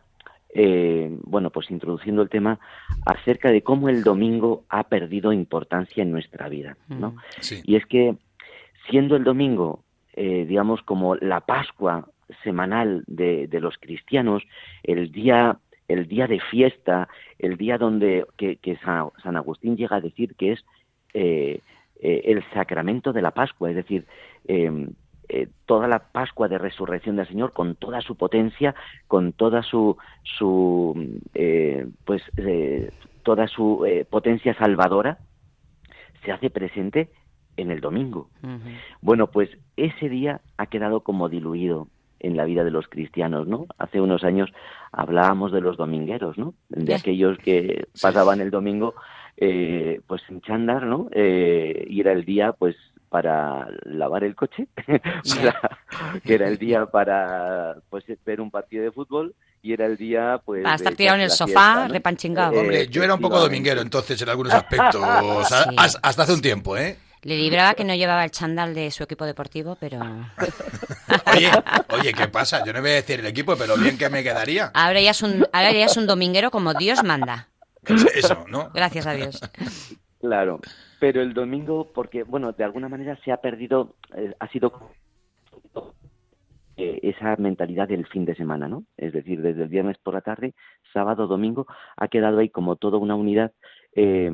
eh, 0.55 1.15
bueno, 1.23 1.51
pues 1.51 1.69
introduciendo 1.69 2.23
el 2.23 2.29
tema, 2.29 2.57
acerca 3.05 3.51
de 3.51 3.61
cómo 3.61 3.89
el 3.89 4.03
domingo 4.03 4.63
ha 4.69 4.85
perdido 4.85 5.33
importancia 5.33 6.01
en 6.01 6.11
nuestra 6.11 6.49
vida, 6.49 6.77
¿no? 6.89 7.11
Mm. 7.11 7.17
Sí. 7.41 7.61
Y 7.63 7.75
es 7.75 7.85
que 7.85 8.15
siendo 8.89 9.15
el 9.15 9.23
domingo, 9.23 9.83
eh, 10.13 10.45
digamos, 10.47 10.81
como 10.81 11.15
la 11.15 11.41
Pascua 11.41 12.07
semanal 12.43 13.03
de, 13.07 13.47
de 13.47 13.59
los 13.59 13.77
cristianos, 13.77 14.43
el 14.83 15.11
día, 15.11 15.57
el 15.87 16.07
día 16.07 16.27
de 16.27 16.39
fiesta, 16.39 17.07
el 17.39 17.57
día 17.57 17.77
donde 17.77 18.25
que, 18.37 18.57
que 18.57 18.77
San, 18.77 19.35
Agustín 19.35 19.77
llega 19.77 19.97
a 19.97 20.01
decir 20.01 20.35
que 20.35 20.53
es 20.53 20.65
eh, 21.13 21.59
eh, 22.01 22.21
el 22.25 22.43
sacramento 22.53 23.13
de 23.13 23.21
la 23.21 23.31
Pascua, 23.31 23.69
es 23.69 23.75
decir, 23.75 24.05
eh, 24.47 24.87
eh, 25.29 25.47
toda 25.65 25.87
la 25.87 25.99
Pascua 25.99 26.49
de 26.49 26.57
resurrección 26.57 27.15
del 27.15 27.27
Señor 27.27 27.53
con 27.53 27.75
toda 27.75 28.01
su 28.01 28.17
potencia, 28.17 28.75
con 29.07 29.31
toda 29.31 29.63
su, 29.63 29.95
su 30.23 31.21
eh, 31.33 31.87
pues 32.03 32.21
toda 33.23 33.47
su 33.47 33.85
eh, 33.85 34.03
potencia 34.03 34.53
salvadora, 34.55 35.19
se 36.25 36.33
hace 36.33 36.49
presente 36.49 37.09
en 37.55 37.71
el 37.71 37.79
domingo. 37.79 38.29
Bueno, 39.01 39.27
pues 39.27 39.49
ese 39.77 40.09
día 40.09 40.41
ha 40.57 40.65
quedado 40.65 41.01
como 41.01 41.29
diluido 41.29 41.87
en 42.23 42.37
la 42.37 42.45
vida 42.45 42.63
de 42.63 42.71
los 42.71 42.87
cristianos, 42.87 43.47
¿no? 43.47 43.65
Hace 43.77 43.99
unos 43.99 44.23
años 44.23 44.49
hablábamos 44.91 45.51
de 45.51 45.61
los 45.61 45.77
domingueros, 45.77 46.37
¿no? 46.37 46.53
De 46.69 46.93
aquellos 46.95 47.37
que 47.39 47.87
pasaban 48.01 48.41
el 48.41 48.51
domingo, 48.51 48.93
eh, 49.37 50.01
pues 50.07 50.21
en 50.29 50.41
chándal, 50.41 50.89
¿no? 50.89 51.09
Eh, 51.11 51.85
y 51.89 51.99
era 51.99 52.11
el 52.11 52.23
día, 52.25 52.53
pues, 52.53 52.75
para 53.09 53.67
lavar 53.83 54.23
el 54.23 54.35
coche, 54.35 54.67
para- 54.77 55.79
que 56.23 56.33
era 56.35 56.47
el 56.47 56.57
día 56.57 56.85
para, 56.85 57.75
pues, 57.89 58.05
ver 58.25 58.39
un 58.39 58.51
partido 58.51 58.83
de 58.83 58.91
fútbol 58.91 59.33
y 59.63 59.73
era 59.73 59.85
el 59.85 59.97
día, 59.97 60.39
pues, 60.45 60.63
Para 60.63 60.75
estar 60.75 60.95
tirado 60.95 61.17
en 61.17 61.23
el 61.23 61.29
sofá, 61.31 61.87
repanchingado. 61.87 62.59
Hombre, 62.61 62.87
yo 62.87 63.03
era 63.03 63.13
un 63.15 63.21
poco 63.21 63.39
dominguero 63.39 63.81
entonces 63.81 64.21
en 64.21 64.29
algunos 64.29 64.53
aspectos, 64.53 65.01
Sí. 65.47 65.75
hasta 66.01 66.23
hace 66.23 66.33
un 66.33 66.41
tiempo, 66.41 66.77
¿eh? 66.77 66.97
Le 67.23 67.37
libraba 67.37 67.75
que 67.75 67.83
no 67.83 67.93
llevaba 67.93 68.23
el 68.23 68.31
chándal 68.31 68.73
de 68.73 68.89
su 68.89 69.03
equipo 69.03 69.25
deportivo, 69.25 69.77
pero 69.79 69.99
Oye, 71.33 71.51
oye, 71.89 72.13
¿qué 72.13 72.27
pasa? 72.27 72.63
Yo 72.65 72.73
no 72.73 72.81
voy 72.81 72.91
a 72.91 72.95
decir 72.95 73.19
el 73.19 73.25
equipo, 73.25 73.55
pero 73.55 73.75
bien 73.77 73.97
que 73.97 74.09
me 74.09 74.23
quedaría. 74.23 74.71
ahora 74.73 74.99
ya 75.01 75.11
es 75.11 75.21
un, 75.21 75.45
ahora 75.53 75.71
ya 75.71 75.85
es 75.85 75.97
un 75.97 76.07
dominguero 76.07 76.51
como 76.51 76.73
Dios 76.73 77.03
manda. 77.03 77.47
Eso, 78.15 78.45
¿no? 78.47 78.69
Gracias 78.73 79.07
a 79.07 79.13
Dios. 79.13 79.39
Claro, 80.19 80.59
pero 80.99 81.21
el 81.21 81.33
domingo, 81.33 81.91
porque, 81.93 82.23
bueno, 82.23 82.51
de 82.51 82.63
alguna 82.63 82.87
manera 82.89 83.17
se 83.25 83.31
ha 83.31 83.37
perdido, 83.37 83.95
eh, 84.15 84.35
ha 84.39 84.47
sido 84.49 84.91
eh, 86.77 86.99
esa 87.01 87.35
mentalidad 87.37 87.87
del 87.87 88.05
fin 88.05 88.25
de 88.25 88.35
semana, 88.35 88.67
¿no? 88.67 88.83
Es 88.97 89.13
decir, 89.13 89.41
desde 89.41 89.63
el 89.63 89.69
viernes 89.69 89.97
por 89.97 90.13
la 90.13 90.21
tarde, 90.21 90.53
sábado, 90.93 91.27
domingo, 91.27 91.65
ha 91.97 92.07
quedado 92.07 92.39
ahí 92.39 92.49
como 92.49 92.75
toda 92.75 92.97
una 92.99 93.15
unidad, 93.15 93.51
eh, 93.93 94.31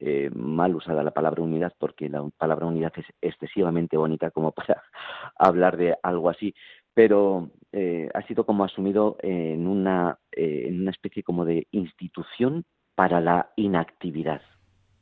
eh, 0.00 0.30
mal 0.34 0.74
usada 0.74 1.02
la 1.02 1.10
palabra 1.12 1.42
unidad, 1.42 1.72
porque 1.78 2.08
la 2.08 2.28
palabra 2.36 2.66
unidad 2.66 2.92
es 2.96 3.06
excesivamente 3.20 3.96
bonita 3.96 4.30
como 4.30 4.52
para 4.52 4.82
hablar 5.38 5.76
de 5.76 5.96
algo 6.02 6.30
así, 6.30 6.54
pero 6.94 7.50
eh, 7.72 8.08
ha 8.14 8.22
sido 8.26 8.44
como 8.44 8.64
asumido 8.64 9.16
en 9.20 9.66
una, 9.66 10.18
eh, 10.32 10.64
en 10.68 10.80
una 10.82 10.90
especie 10.90 11.22
como 11.22 11.44
de 11.44 11.66
institución 11.70 12.64
para 12.94 13.20
la 13.20 13.50
inactividad. 13.56 14.42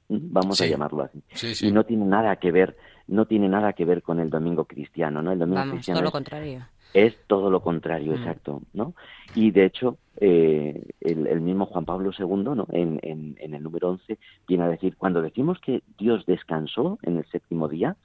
Vamos 0.08 0.60
a 0.60 0.66
llamarlo 0.66 1.02
así. 1.02 1.22
Sí, 1.32 1.66
Y 1.66 1.72
no 1.72 1.84
tiene 1.84 2.04
nada 2.04 2.36
que 2.36 2.52
ver, 2.52 2.76
no 3.08 3.26
tiene 3.26 3.48
nada 3.48 3.72
que 3.72 3.84
ver 3.84 4.02
con 4.02 4.20
el 4.20 4.30
domingo 4.30 4.64
cristiano, 4.66 5.20
¿no? 5.20 5.32
El 5.32 5.38
domingo 5.38 5.60
Vamos, 5.60 5.74
cristiano 5.74 5.98
todo 5.98 6.02
lo 6.04 6.08
es- 6.08 6.12
contrario. 6.12 6.68
Es 6.92 7.14
todo 7.26 7.50
lo 7.50 7.60
contrario, 7.60 8.12
Mm. 8.12 8.16
exacto, 8.16 8.62
¿no? 8.72 8.94
Y 9.34 9.50
de 9.50 9.64
hecho, 9.66 9.98
eh, 10.18 10.82
el, 11.00 11.26
el 11.26 11.40
mismo 11.42 11.66
Juan 11.66 11.84
Pablo 11.84 12.10
II, 12.18 12.26
¿no? 12.54 12.66
En, 12.72 12.98
en- 13.02 13.36
en 13.38 13.54
el 13.54 13.62
número 13.62 13.90
11, 13.90 14.18
viene 14.48 14.64
a 14.64 14.68
decir, 14.68 14.96
cuando 14.96 15.20
decimos 15.20 15.58
que 15.60 15.82
Dios 15.98 16.24
descansó 16.26 16.98
en 17.02 17.18
el 17.18 17.26
séptimo 17.26 17.68
día, 17.68 17.96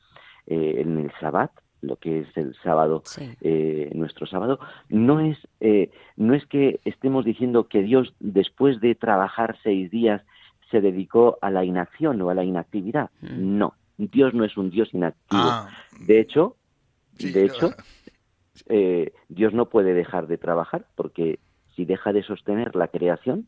eh, 0.48 0.76
en 0.80 0.98
el 0.98 1.12
Sabbat, 1.20 1.52
lo 1.82 1.96
que 1.96 2.20
es 2.22 2.38
el 2.38 2.54
sábado, 2.64 3.02
Sí. 3.06 3.30
eh, 3.42 3.90
nuestro 3.96 4.26
sábado, 4.28 4.60
no 4.90 5.20
es, 5.20 5.38
eh, 5.62 5.90
no 6.18 6.34
es 6.36 6.46
que 6.48 6.80
estemos 6.86 7.24
diciendo 7.26 7.68
que 7.68 7.82
Dios, 7.82 8.14
después 8.20 8.80
de 8.82 8.94
trabajar 8.96 9.58
seis 9.64 9.90
días, 9.90 10.22
se 10.70 10.80
dedicó 10.82 11.38
a 11.42 11.50
la 11.50 11.66
inacción 11.66 12.22
o 12.22 12.30
a 12.30 12.34
la 12.36 12.44
inactividad. 12.44 13.10
Mm. 13.22 13.58
No, 13.58 13.74
Dios 13.98 14.34
no 14.34 14.44
es 14.46 14.58
un 14.58 14.70
Dios 14.70 14.94
inactivo. 14.94 15.42
Ah, 15.44 15.70
De 16.00 16.20
hecho, 16.20 16.56
sí, 17.18 17.32
de 17.32 17.48
no. 17.48 17.54
hecho, 17.54 17.74
eh, 18.72 19.14
Dios 19.30 19.54
no 19.54 19.70
puede 19.70 19.94
dejar 19.94 20.28
de 20.28 20.38
trabajar 20.38 20.88
porque 20.96 21.40
si 21.76 21.86
deja 21.86 22.14
de 22.14 22.24
sostener 22.24 22.76
la 22.76 22.88
creación, 22.88 23.48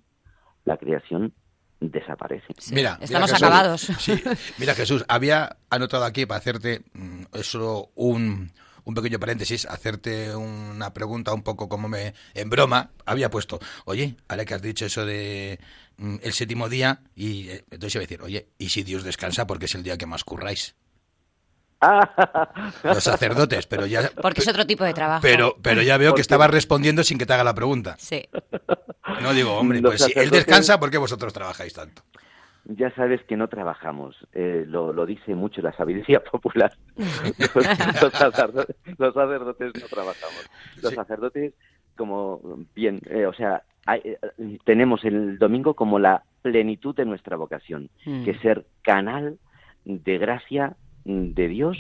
la 0.66 0.78
creación 0.78 1.34
desaparece. 1.80 2.54
Sí. 2.58 2.74
Mira, 2.76 2.98
Estamos 3.02 3.32
mira, 3.32 3.38
Jesús. 3.38 3.44
acabados. 3.44 3.82
Sí, 4.00 4.24
mira 4.58 4.74
Jesús, 4.76 5.04
había 5.08 5.58
anotado 5.70 6.06
aquí 6.06 6.26
para 6.26 6.40
hacerte 6.40 6.82
mm, 6.94 7.24
eso 7.34 7.90
un, 7.96 8.52
un 8.84 8.94
pequeño 8.94 9.20
paréntesis, 9.20 9.66
hacerte 9.66 10.36
una 10.36 10.94
pregunta 10.94 11.34
un 11.34 11.44
poco 11.44 11.68
como 11.70 11.88
me 11.90 12.14
en 12.34 12.50
broma, 12.50 12.92
había 13.06 13.30
puesto, 13.30 13.60
oye, 13.86 14.16
ahora 14.28 14.46
que 14.46 14.54
has 14.54 14.62
dicho 14.62 14.86
eso 14.86 15.06
de 15.06 15.60
mm, 15.98 16.18
el 16.22 16.34
séptimo 16.34 16.70
día 16.70 17.02
y 17.16 17.50
eh, 17.50 17.66
entonces 17.72 17.96
iba 17.96 18.02
a 18.02 18.08
decir, 18.08 18.22
oye, 18.22 18.48
¿y 18.58 18.70
si 18.70 18.84
Dios 18.84 19.04
descansa 19.04 19.48
porque 19.48 19.66
es 19.66 19.76
el 19.76 19.84
día 19.84 19.98
que 19.98 20.06
más 20.06 20.24
curráis? 20.24 20.76
Los 22.84 23.04
sacerdotes, 23.04 23.68
pero 23.68 23.86
ya 23.86 24.10
Porque 24.22 24.42
es 24.42 24.48
otro 24.48 24.66
tipo 24.66 24.84
de 24.84 24.94
trabajo. 24.94 25.22
pero 25.22 25.56
pero 25.62 25.82
ya 25.82 25.98
veo 25.98 26.14
que 26.14 26.22
estabas 26.22 26.50
respondiendo 26.50 27.04
sin 27.04 27.18
que 27.18 27.26
te 27.26 27.34
haga 27.34 27.44
la 27.44 27.54
pregunta. 27.54 27.96
Sí. 28.00 28.24
No 29.22 29.34
digo, 29.34 29.54
hombre, 29.58 29.82
Los 29.82 29.92
pues 29.92 30.04
si 30.04 30.20
él 30.20 30.30
descansa, 30.30 30.80
¿por 30.80 30.90
qué 30.92 30.98
vosotros 30.98 31.34
trabajáis 31.34 31.74
tanto? 31.74 32.02
Ya 32.66 32.90
sabes 32.96 33.22
que 33.26 33.36
no 33.36 33.50
trabajamos, 33.50 34.16
eh, 34.32 34.64
lo, 34.68 34.94
lo 34.94 35.06
dice 35.06 35.36
mucho 35.36 35.62
la 35.62 35.74
sabiduría 35.76 36.24
popular. 36.32 36.72
los, 36.96 38.02
los 38.02 38.14
sacerdotes, 38.14 38.76
los 38.98 39.14
sacerdotes 39.14 39.72
no 39.82 39.88
trabajamos. 39.88 40.50
Los 40.82 40.92
Sí. 40.92 40.96
sacerdotes, 40.96 41.54
como 41.98 42.40
bien, 42.74 43.02
eh, 43.10 43.26
o 43.26 43.34
sea, 43.34 43.64
hay- 43.86 44.02
eh, 44.06 44.18
tenemos 44.64 45.04
el 45.04 45.38
domingo 45.40 45.74
como 45.74 46.00
la 46.00 46.24
plenitud 46.42 46.96
de 46.96 47.06
nuestra 47.06 47.36
vocación, 47.36 47.90
Mm. 48.06 48.24
que 48.24 48.32
es 48.32 48.42
ser 48.42 48.66
canal 48.82 49.38
de 49.84 50.18
gracia 50.18 50.70
mm, 50.70 50.74
de 51.06 51.48
Dios 51.48 51.78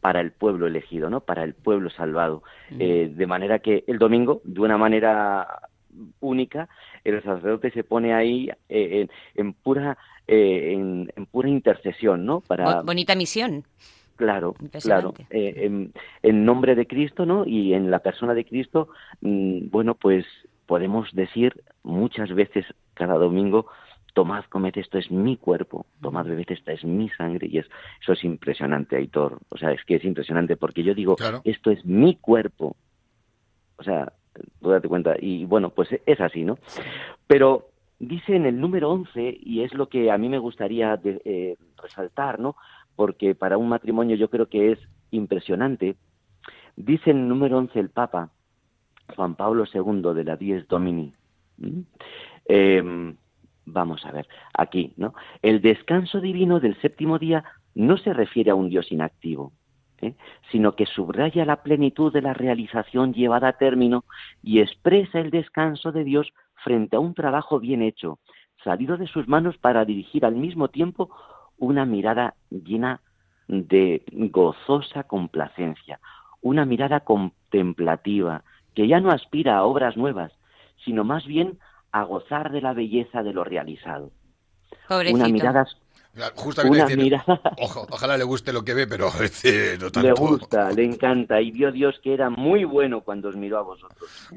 para 0.00 0.20
el 0.20 0.32
pueblo 0.32 0.66
elegido, 0.66 1.10
¿no? 1.10 1.20
Para 1.20 1.44
el 1.44 1.54
pueblo 1.54 1.90
salvado. 1.90 2.42
Mm. 2.70 2.76
Eh, 2.80 3.12
de 3.14 3.26
manera 3.26 3.58
que 3.58 3.84
el 3.86 3.98
domingo, 3.98 4.40
de 4.44 4.60
una 4.60 4.78
manera 4.78 5.46
única, 6.20 6.68
el 7.04 7.22
sacerdote 7.22 7.70
se 7.72 7.84
pone 7.84 8.14
ahí 8.14 8.48
eh, 8.68 9.02
en, 9.02 9.10
en 9.34 9.52
pura 9.52 9.98
eh, 10.26 10.72
en, 10.74 11.12
en 11.16 11.26
pura 11.26 11.48
intercesión, 11.48 12.24
¿no? 12.24 12.40
Para 12.40 12.76
Bo- 12.76 12.84
bonita 12.84 13.14
misión. 13.16 13.64
claro, 14.16 14.54
claro, 14.82 15.14
en 15.30 16.44
nombre 16.44 16.74
de 16.74 16.86
Cristo, 16.86 17.26
¿no? 17.26 17.46
Y 17.46 17.74
en 17.74 17.90
la 17.90 17.98
persona 17.98 18.34
de 18.34 18.44
Cristo, 18.44 18.88
mm, 19.22 19.70
bueno, 19.70 19.94
pues 19.94 20.24
podemos 20.66 21.12
decir 21.12 21.62
muchas 21.82 22.32
veces 22.32 22.64
cada 22.94 23.14
domingo 23.14 23.66
tomad, 24.20 24.44
comed, 24.50 24.76
esto 24.76 24.98
es 24.98 25.10
mi 25.10 25.38
cuerpo, 25.38 25.86
tomad, 26.02 26.26
bebed, 26.26 26.50
esta 26.50 26.72
es 26.72 26.84
mi 26.84 27.08
sangre, 27.08 27.46
y 27.46 27.56
es, 27.56 27.66
eso 28.02 28.12
es 28.12 28.22
impresionante, 28.22 28.96
Aitor, 28.96 29.38
o 29.48 29.56
sea, 29.56 29.72
es 29.72 29.82
que 29.86 29.94
es 29.94 30.04
impresionante, 30.04 30.58
porque 30.58 30.82
yo 30.82 30.94
digo, 30.94 31.16
Claro. 31.16 31.40
esto 31.44 31.70
es 31.70 31.82
mi 31.86 32.16
cuerpo, 32.16 32.76
o 33.78 33.82
sea, 33.82 34.12
tú 34.60 34.68
date 34.68 34.88
cuenta, 34.88 35.14
y 35.18 35.46
bueno, 35.46 35.70
pues 35.70 35.88
es 36.04 36.20
así, 36.20 36.44
¿no? 36.44 36.58
Pero 37.26 37.70
dice 37.98 38.36
en 38.36 38.44
el 38.44 38.60
número 38.60 38.90
11, 38.90 39.38
y 39.40 39.62
es 39.62 39.72
lo 39.72 39.88
que 39.88 40.10
a 40.10 40.18
mí 40.18 40.28
me 40.28 40.38
gustaría 40.38 40.98
de- 40.98 41.22
eh, 41.24 41.56
resaltar, 41.82 42.38
¿no? 42.40 42.56
Porque 42.94 43.34
para 43.34 43.56
un 43.56 43.70
matrimonio 43.70 44.16
yo 44.16 44.28
creo 44.28 44.50
que 44.50 44.72
es 44.72 44.78
impresionante, 45.12 45.96
dice 46.76 47.10
en 47.10 47.20
el 47.20 47.28
número 47.28 47.56
11 47.56 47.80
el 47.80 47.88
Papa, 47.88 48.28
Juan 49.16 49.34
Pablo 49.34 49.64
II 49.72 50.12
de 50.14 50.24
la 50.24 50.36
Dies 50.36 50.68
Domini. 50.68 51.14
Em, 52.44 53.16
vamos 53.72 54.04
a 54.04 54.12
ver, 54.12 54.26
aquí, 54.54 54.92
¿no? 54.96 55.14
El 55.42 55.60
descanso 55.60 56.20
divino 56.20 56.60
del 56.60 56.80
séptimo 56.80 57.18
día 57.18 57.44
no 57.74 57.96
se 57.96 58.12
refiere 58.12 58.50
a 58.50 58.54
un 58.54 58.68
Dios 58.68 58.90
inactivo, 58.92 59.52
¿eh? 60.00 60.14
sino 60.50 60.74
que 60.74 60.86
subraya 60.86 61.44
la 61.44 61.62
plenitud 61.62 62.12
de 62.12 62.22
la 62.22 62.34
realización 62.34 63.12
llevada 63.14 63.48
a 63.48 63.58
término 63.58 64.04
y 64.42 64.60
expresa 64.60 65.20
el 65.20 65.30
descanso 65.30 65.92
de 65.92 66.04
Dios 66.04 66.32
frente 66.64 66.96
a 66.96 67.00
un 67.00 67.14
trabajo 67.14 67.60
bien 67.60 67.82
hecho, 67.82 68.18
salido 68.64 68.96
de 68.96 69.06
sus 69.06 69.28
manos 69.28 69.56
para 69.58 69.84
dirigir 69.84 70.24
al 70.24 70.36
mismo 70.36 70.68
tiempo 70.68 71.10
una 71.58 71.84
mirada 71.84 72.34
llena 72.50 73.00
de 73.48 74.02
gozosa 74.12 75.04
complacencia, 75.04 76.00
una 76.40 76.64
mirada 76.64 77.00
contemplativa 77.00 78.44
que 78.74 78.86
ya 78.86 79.00
no 79.00 79.10
aspira 79.10 79.58
a 79.58 79.64
obras 79.64 79.96
nuevas, 79.96 80.32
sino 80.84 81.04
más 81.04 81.26
bien 81.26 81.58
a 81.92 82.02
gozar 82.04 82.50
de 82.52 82.60
la 82.60 82.72
belleza 82.72 83.22
de 83.22 83.32
lo 83.32 83.44
realizado. 83.44 84.10
Pobrecito. 84.88 85.18
Una 85.18 85.28
mirada 85.28 85.66
Justamente 86.34 86.76
Una 86.80 86.84
decir, 86.86 86.98
mirada- 87.04 87.40
ojo- 87.60 87.86
ojalá 87.88 88.18
le 88.18 88.24
guste 88.24 88.52
lo 88.52 88.64
que 88.64 88.74
ve, 88.74 88.88
pero 88.88 89.08
eh, 89.44 89.78
no 89.80 89.90
tanto. 89.92 90.08
le 90.08 90.12
gusta, 90.12 90.70
le 90.72 90.84
encanta 90.84 91.40
y 91.40 91.52
vio 91.52 91.70
Dios 91.70 92.00
que 92.02 92.12
era 92.12 92.28
muy 92.30 92.64
bueno 92.64 93.02
cuando 93.02 93.28
os 93.28 93.36
miró 93.36 93.58
a 93.58 93.62
vosotros. 93.62 94.28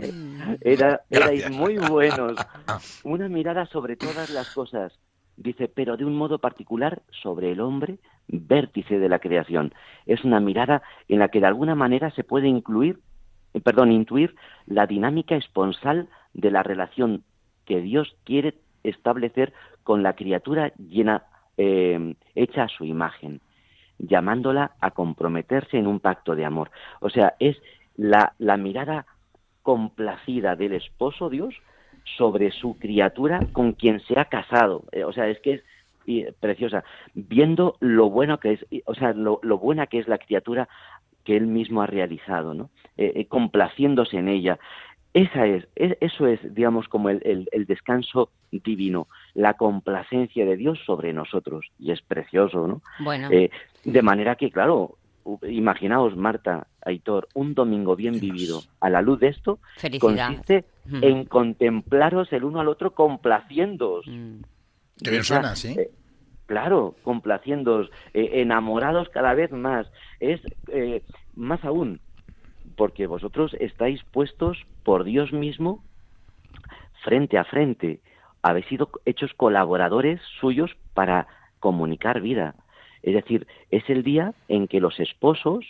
Era, 0.61 1.01
erais 1.09 1.41
Gracias. 1.41 1.51
muy 1.51 1.77
buenos. 1.79 2.33
Una 3.03 3.27
mirada 3.27 3.65
sobre 3.65 3.95
todas 3.95 4.29
las 4.29 4.53
cosas, 4.53 4.93
dice, 5.35 5.67
pero 5.67 5.97
de 5.97 6.05
un 6.05 6.15
modo 6.15 6.37
particular 6.37 7.01
sobre 7.23 7.51
el 7.51 7.59
hombre, 7.59 7.97
vértice 8.27 8.99
de 8.99 9.09
la 9.09 9.17
creación. 9.17 9.73
Es 10.05 10.23
una 10.23 10.39
mirada 10.39 10.83
en 11.07 11.17
la 11.19 11.29
que 11.29 11.39
de 11.39 11.47
alguna 11.47 11.73
manera 11.73 12.11
se 12.11 12.23
puede 12.23 12.47
incluir, 12.47 12.99
eh, 13.55 13.61
perdón, 13.61 13.91
intuir 13.91 14.35
la 14.67 14.85
dinámica 14.85 15.35
esponsal 15.35 16.07
de 16.35 16.51
la 16.51 16.61
relación 16.61 17.23
que 17.65 17.81
Dios 17.81 18.15
quiere 18.23 18.55
establecer 18.83 19.53
con 19.83 20.03
la 20.03 20.13
criatura 20.13 20.73
llena, 20.77 21.23
eh, 21.57 22.15
hecha 22.35 22.63
a 22.63 22.69
su 22.69 22.85
imagen 22.85 23.41
llamándola 23.99 24.71
a 24.79 24.91
comprometerse 24.91 25.77
en 25.77 25.87
un 25.87 25.99
pacto 25.99 26.35
de 26.35 26.45
amor. 26.45 26.71
O 26.99 27.09
sea, 27.09 27.35
es 27.39 27.57
la, 27.95 28.33
mirada 28.57 29.05
complacida 29.61 30.55
del 30.55 30.73
esposo 30.73 31.29
Dios 31.29 31.55
sobre 32.17 32.51
su 32.51 32.77
criatura 32.77 33.39
con 33.53 33.73
quien 33.73 34.01
se 34.01 34.19
ha 34.19 34.25
casado. 34.25 34.83
Eh, 34.91 35.03
o 35.03 35.13
sea, 35.13 35.27
es 35.27 35.39
que 35.39 35.53
es 35.53 36.35
preciosa, 36.41 36.83
viendo 37.13 37.77
lo 37.79 38.09
bueno 38.09 38.39
que 38.39 38.53
es, 38.53 38.65
o 38.85 38.93
sea, 38.93 39.13
lo, 39.13 39.39
buena 39.57 39.87
que 39.87 39.99
es 39.99 40.07
la 40.09 40.17
criatura 40.17 40.67
que 41.23 41.37
él 41.37 41.47
mismo 41.47 41.81
ha 41.81 41.87
realizado, 41.87 42.53
¿no? 42.53 42.69
Eh, 42.97 43.25
complaciéndose 43.27 44.17
en 44.17 44.27
ella. 44.27 44.59
Esa 45.13 45.45
es, 45.45 45.67
es- 45.75 45.97
eso 46.01 46.25
es, 46.27 46.39
digamos, 46.55 46.87
como 46.87 47.09
el, 47.09 47.21
el- 47.23 47.47
el 47.51 47.65
descanso 47.65 48.31
divino, 48.51 49.07
la 49.35 49.53
complacencia 49.55 50.45
de 50.45 50.55
Dios 50.57 50.79
sobre 50.85 51.13
nosotros. 51.13 51.67
Y 51.77 51.91
es 51.91 52.01
precioso, 52.01 52.67
¿no? 52.67 52.81
Bueno, 52.99 53.29
Eh, 53.31 53.49
de 53.83 54.01
manera 54.01 54.35
que, 54.35 54.49
claro, 54.51 54.97
imaginaos, 55.47 56.15
Marta, 56.17 56.67
Aitor, 56.81 57.27
un 57.33 57.53
domingo 57.53 57.95
bien 57.95 58.19
vivido 58.19 58.61
a 58.81 58.89
la 58.89 59.01
luz 59.01 59.19
de 59.19 59.27
esto 59.29 59.59
felicidad. 59.77 60.27
consiste 60.27 60.65
Mm. 60.85 61.03
en 61.03 61.25
contemplaros 61.25 62.33
el 62.33 62.43
uno 62.43 62.59
al 62.59 62.67
otro 62.67 62.93
complaciéndoos. 62.93 64.05
Mm. 64.07 64.39
Qué 65.03 65.11
bien 65.11 65.23
suena, 65.23 65.55
¿sí? 65.55 65.75
eh, 65.79 65.91
claro, 66.45 66.95
complaciéndoos, 67.03 67.89
eh, 68.13 68.41
enamorados 68.41 69.07
cada 69.09 69.33
vez 69.33 69.51
más. 69.51 69.87
Es 70.19 70.41
eh, 70.67 71.01
más 71.35 71.63
aún, 71.63 71.99
porque 72.75 73.07
vosotros 73.07 73.55
estáis 73.59 74.03
puestos 74.05 74.65
por 74.83 75.03
Dios 75.03 75.31
mismo 75.33 75.83
frente 77.03 77.37
a 77.37 77.43
frente. 77.43 77.99
Habéis 78.41 78.65
sido 78.67 78.89
hechos 79.05 79.33
colaboradores 79.33 80.21
suyos 80.39 80.75
para 80.93 81.27
comunicar 81.59 82.21
vida. 82.21 82.55
Es 83.01 83.13
decir, 83.13 83.47
es 83.71 83.89
el 83.89 84.03
día 84.03 84.33
en 84.47 84.67
que 84.67 84.79
los 84.79 84.99
esposos 84.99 85.65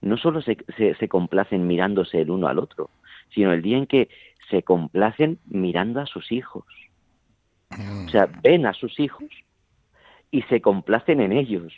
no 0.00 0.16
solo 0.16 0.40
se, 0.42 0.56
se- 0.76 1.08
complacen 1.08 1.66
mirándose 1.66 2.20
el 2.20 2.30
uno 2.30 2.46
al 2.46 2.58
otro, 2.58 2.90
sino 3.34 3.52
el 3.52 3.62
día 3.62 3.76
en 3.78 3.86
que 3.86 4.08
se 4.50 4.62
complacen 4.62 5.38
mirando 5.46 6.00
a 6.00 6.06
sus 6.06 6.30
hijos. 6.30 6.64
O 7.70 8.10
sea, 8.10 8.26
ven 8.42 8.66
a 8.66 8.72
sus 8.72 8.98
hijos 9.00 9.28
y 10.30 10.42
se 10.42 10.60
complacen 10.60 11.20
en 11.20 11.32
ellos. 11.32 11.74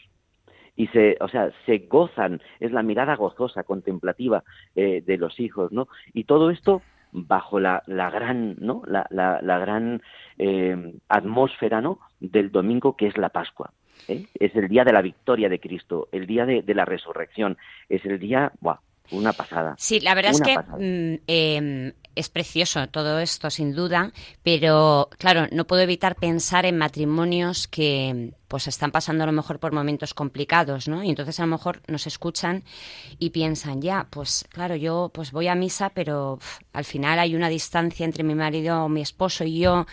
Y 0.81 0.87
se, 0.95 1.17
o 1.21 1.29
sea, 1.29 1.51
se 1.67 1.77
gozan, 1.97 2.41
es 2.59 2.71
la 2.73 2.83
mirada 2.83 3.15
gozosa, 3.17 3.65
contemplativa 3.65 4.43
eh, 4.75 5.03
de 5.07 5.17
los 5.19 5.39
hijos, 5.39 5.73
¿no? 5.73 5.89
Y 6.15 6.25
todo 6.25 6.51
esto 6.51 6.81
bajo 7.13 7.59
la, 7.61 7.83
la 7.87 8.09
gran, 8.11 8.57
¿no? 8.61 8.83
La, 8.87 9.05
la- 9.11 9.41
la 9.43 9.59
gran 9.59 10.01
eh, 10.39 10.95
atmósfera, 11.09 11.81
¿no? 11.81 11.99
Del 12.21 12.51
domingo 12.51 12.97
que 12.97 13.09
es 13.09 13.17
la 13.19 13.29
Pascua. 13.29 13.69
¿eh? 14.09 14.25
Es 14.39 14.55
el 14.57 14.69
día 14.69 14.85
de 14.85 14.93
la 14.93 15.03
victoria 15.03 15.49
de 15.51 15.59
Cristo, 15.61 16.09
el 16.13 16.27
día 16.27 16.47
de, 16.47 16.63
de 16.63 16.75
la 16.75 16.85
resurrección, 16.87 17.59
es 17.89 18.03
el 18.07 18.19
día, 18.19 18.53
¡buah! 18.61 18.79
Una 19.11 19.33
pasada. 19.33 19.75
Sí, 19.79 20.01
la 20.01 20.15
verdad 20.15 20.33
es 20.33 20.41
que 20.41 20.59
mm, 20.59 21.23
eh, 21.27 21.93
es 22.15 22.29
precioso 22.29 22.89
todo 22.89 23.19
esto, 23.19 23.51
sin 23.51 23.75
duda, 23.75 24.13
pero 24.43 25.09
claro, 25.19 25.47
no 25.53 25.67
puedo 25.67 25.83
evitar 25.83 26.17
pensar 26.17 26.67
en 26.67 26.77
matrimonios 26.77 27.69
que 27.69 28.33
pues 28.49 28.67
están 28.67 28.91
pasando 28.91 29.23
a 29.25 29.27
lo 29.27 29.33
mejor 29.33 29.61
por 29.61 29.73
momentos 29.73 30.13
complicados, 30.13 30.89
¿no? 30.89 31.05
Y 31.05 31.11
entonces 31.11 31.39
a 31.39 31.45
lo 31.45 31.53
mejor 31.53 31.83
nos 31.87 32.07
escuchan 32.07 32.65
y 33.19 33.31
piensan, 33.31 33.81
ya, 33.81 34.09
pues 34.11 34.45
claro, 34.51 34.75
yo 34.75 35.11
pues 35.15 35.31
voy 35.31 35.49
a 35.49 35.55
misa, 35.55 35.91
pero 35.91 36.39
al 36.73 36.85
final 36.85 37.19
hay 37.19 37.35
una 37.35 37.49
distancia 37.49 38.05
entre 38.05 38.25
mi 38.25 38.35
marido, 38.35 38.89
mi 38.89 39.03
esposo 39.03 39.45
y 39.45 39.61
yo 39.61 39.87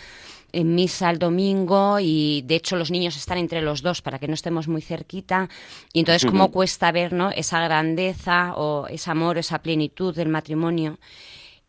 en 0.52 0.74
misa 0.74 1.10
el 1.10 1.18
domingo 1.18 1.98
y 2.00 2.42
de 2.46 2.54
hecho 2.56 2.76
los 2.76 2.90
niños 2.90 3.16
están 3.16 3.38
entre 3.38 3.60
los 3.62 3.82
dos 3.82 4.00
para 4.02 4.18
que 4.18 4.28
no 4.28 4.34
estemos 4.34 4.66
muy 4.68 4.80
cerquita 4.82 5.48
y 5.92 5.98
entonces 6.00 6.22
cómo 6.30 6.50
cuesta 6.52 6.90
ver 6.92 7.12
¿no? 7.12 7.30
esa 7.30 7.60
grandeza 7.62 8.54
o 8.56 8.86
ese 8.88 9.10
amor, 9.10 9.36
esa 9.38 9.60
plenitud 9.60 10.14
del 10.14 10.28
matrimonio. 10.28 10.98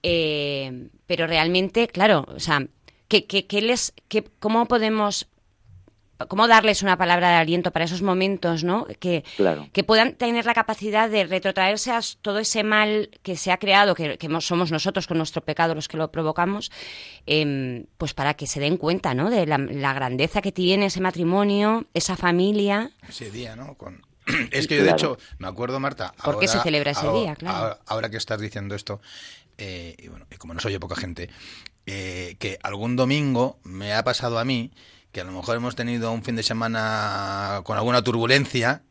Eh, 0.03 0.87
pero 1.05 1.27
realmente, 1.27 1.87
claro, 1.87 2.25
o 2.33 2.39
sea, 2.39 2.65
¿qué, 3.07 3.25
qué- 3.25 3.45
qué 3.47 3.61
les, 3.61 3.93
qué- 4.07 4.23
¿cómo 4.39 4.65
podemos, 4.65 5.27
cómo 6.27 6.47
darles 6.47 6.84
una 6.84 6.97
palabra 6.97 7.29
de 7.29 7.36
aliento 7.36 7.71
para 7.71 7.86
esos 7.86 8.01
momentos, 8.01 8.63
¿no? 8.63 8.86
Que, 8.99 9.23
Claro. 9.38 9.69
que 9.71 9.84
puedan 9.84 10.13
tener 10.15 10.45
la 10.45 10.53
capacidad 10.53 11.10
de 11.10 11.23
retrotraerse 11.25 11.91
a 11.91 12.01
todo 12.21 12.39
ese 12.39 12.63
mal 12.63 13.10
que 13.23 13.38
se 13.38 13.51
ha 13.51 13.58
creado, 13.58 13.95
que, 13.95 14.17
somos 14.41 14.71
nosotros 14.71 15.08
con 15.08 15.17
nuestro 15.17 15.41
pecado 15.43 15.76
los 15.76 15.88
que 15.88 15.97
lo 15.97 16.11
provocamos, 16.11 16.72
em, 17.26 17.86
pues 17.97 18.13
para 18.13 18.34
que 18.34 18.47
se 18.47 18.59
den 18.59 18.78
cuenta, 18.78 19.13
¿no? 19.13 19.30
De 19.30 19.45
la, 19.45 19.57
la 19.57 19.93
grandeza 19.93 20.41
que 20.41 20.51
tiene 20.51 20.88
ese 20.88 21.01
matrimonio, 21.01 21.86
esa 21.93 22.15
familia. 22.17 22.91
Ese 23.07 23.32
día, 23.32 23.55
¿no? 23.55 23.76
Con... 23.76 24.01
Es 24.51 24.67
que 24.67 24.76
yo, 24.78 24.84
de 24.84 24.89
Claro. 24.89 24.97
hecho, 24.97 25.17
me 25.39 25.47
acuerdo, 25.47 25.80
Marta. 25.80 26.13
¿Por 26.24 26.38
qué 26.39 26.47
se 26.47 26.53
ahora- 26.57 26.63
celebra 26.63 26.91
ese 26.91 27.05
ahora- 27.07 27.20
día? 27.20 27.36
Claro. 27.36 27.57
Ahora, 27.57 27.80
ahora 27.88 28.09
que 28.09 28.17
estás 28.17 28.39
diciendo 28.39 28.76
esto, 28.76 29.01
eh, 29.57 29.95
y 29.97 30.07
bueno, 30.07 30.26
y 30.32 30.36
como 30.36 30.53
nos 30.53 30.65
oye 30.65 30.80
poca 30.80 30.95
gente, 30.95 31.30
eh, 31.86 32.36
que 32.39 32.59
algún 32.61 32.95
domingo 32.95 33.59
me 33.63 33.93
ha 33.93 34.03
pasado 34.03 34.38
a 34.38 34.45
mí 34.45 34.72
que 35.12 35.22
a 35.22 35.24
lo 35.24 35.32
mejor 35.32 35.55
hemos 35.57 35.76
tenido 35.76 36.12
un 36.12 36.24
fin 36.24 36.36
de 36.36 36.43
semana 36.43 37.62
con 37.64 37.78
alguna 37.78 38.03
turbulencia. 38.03 38.84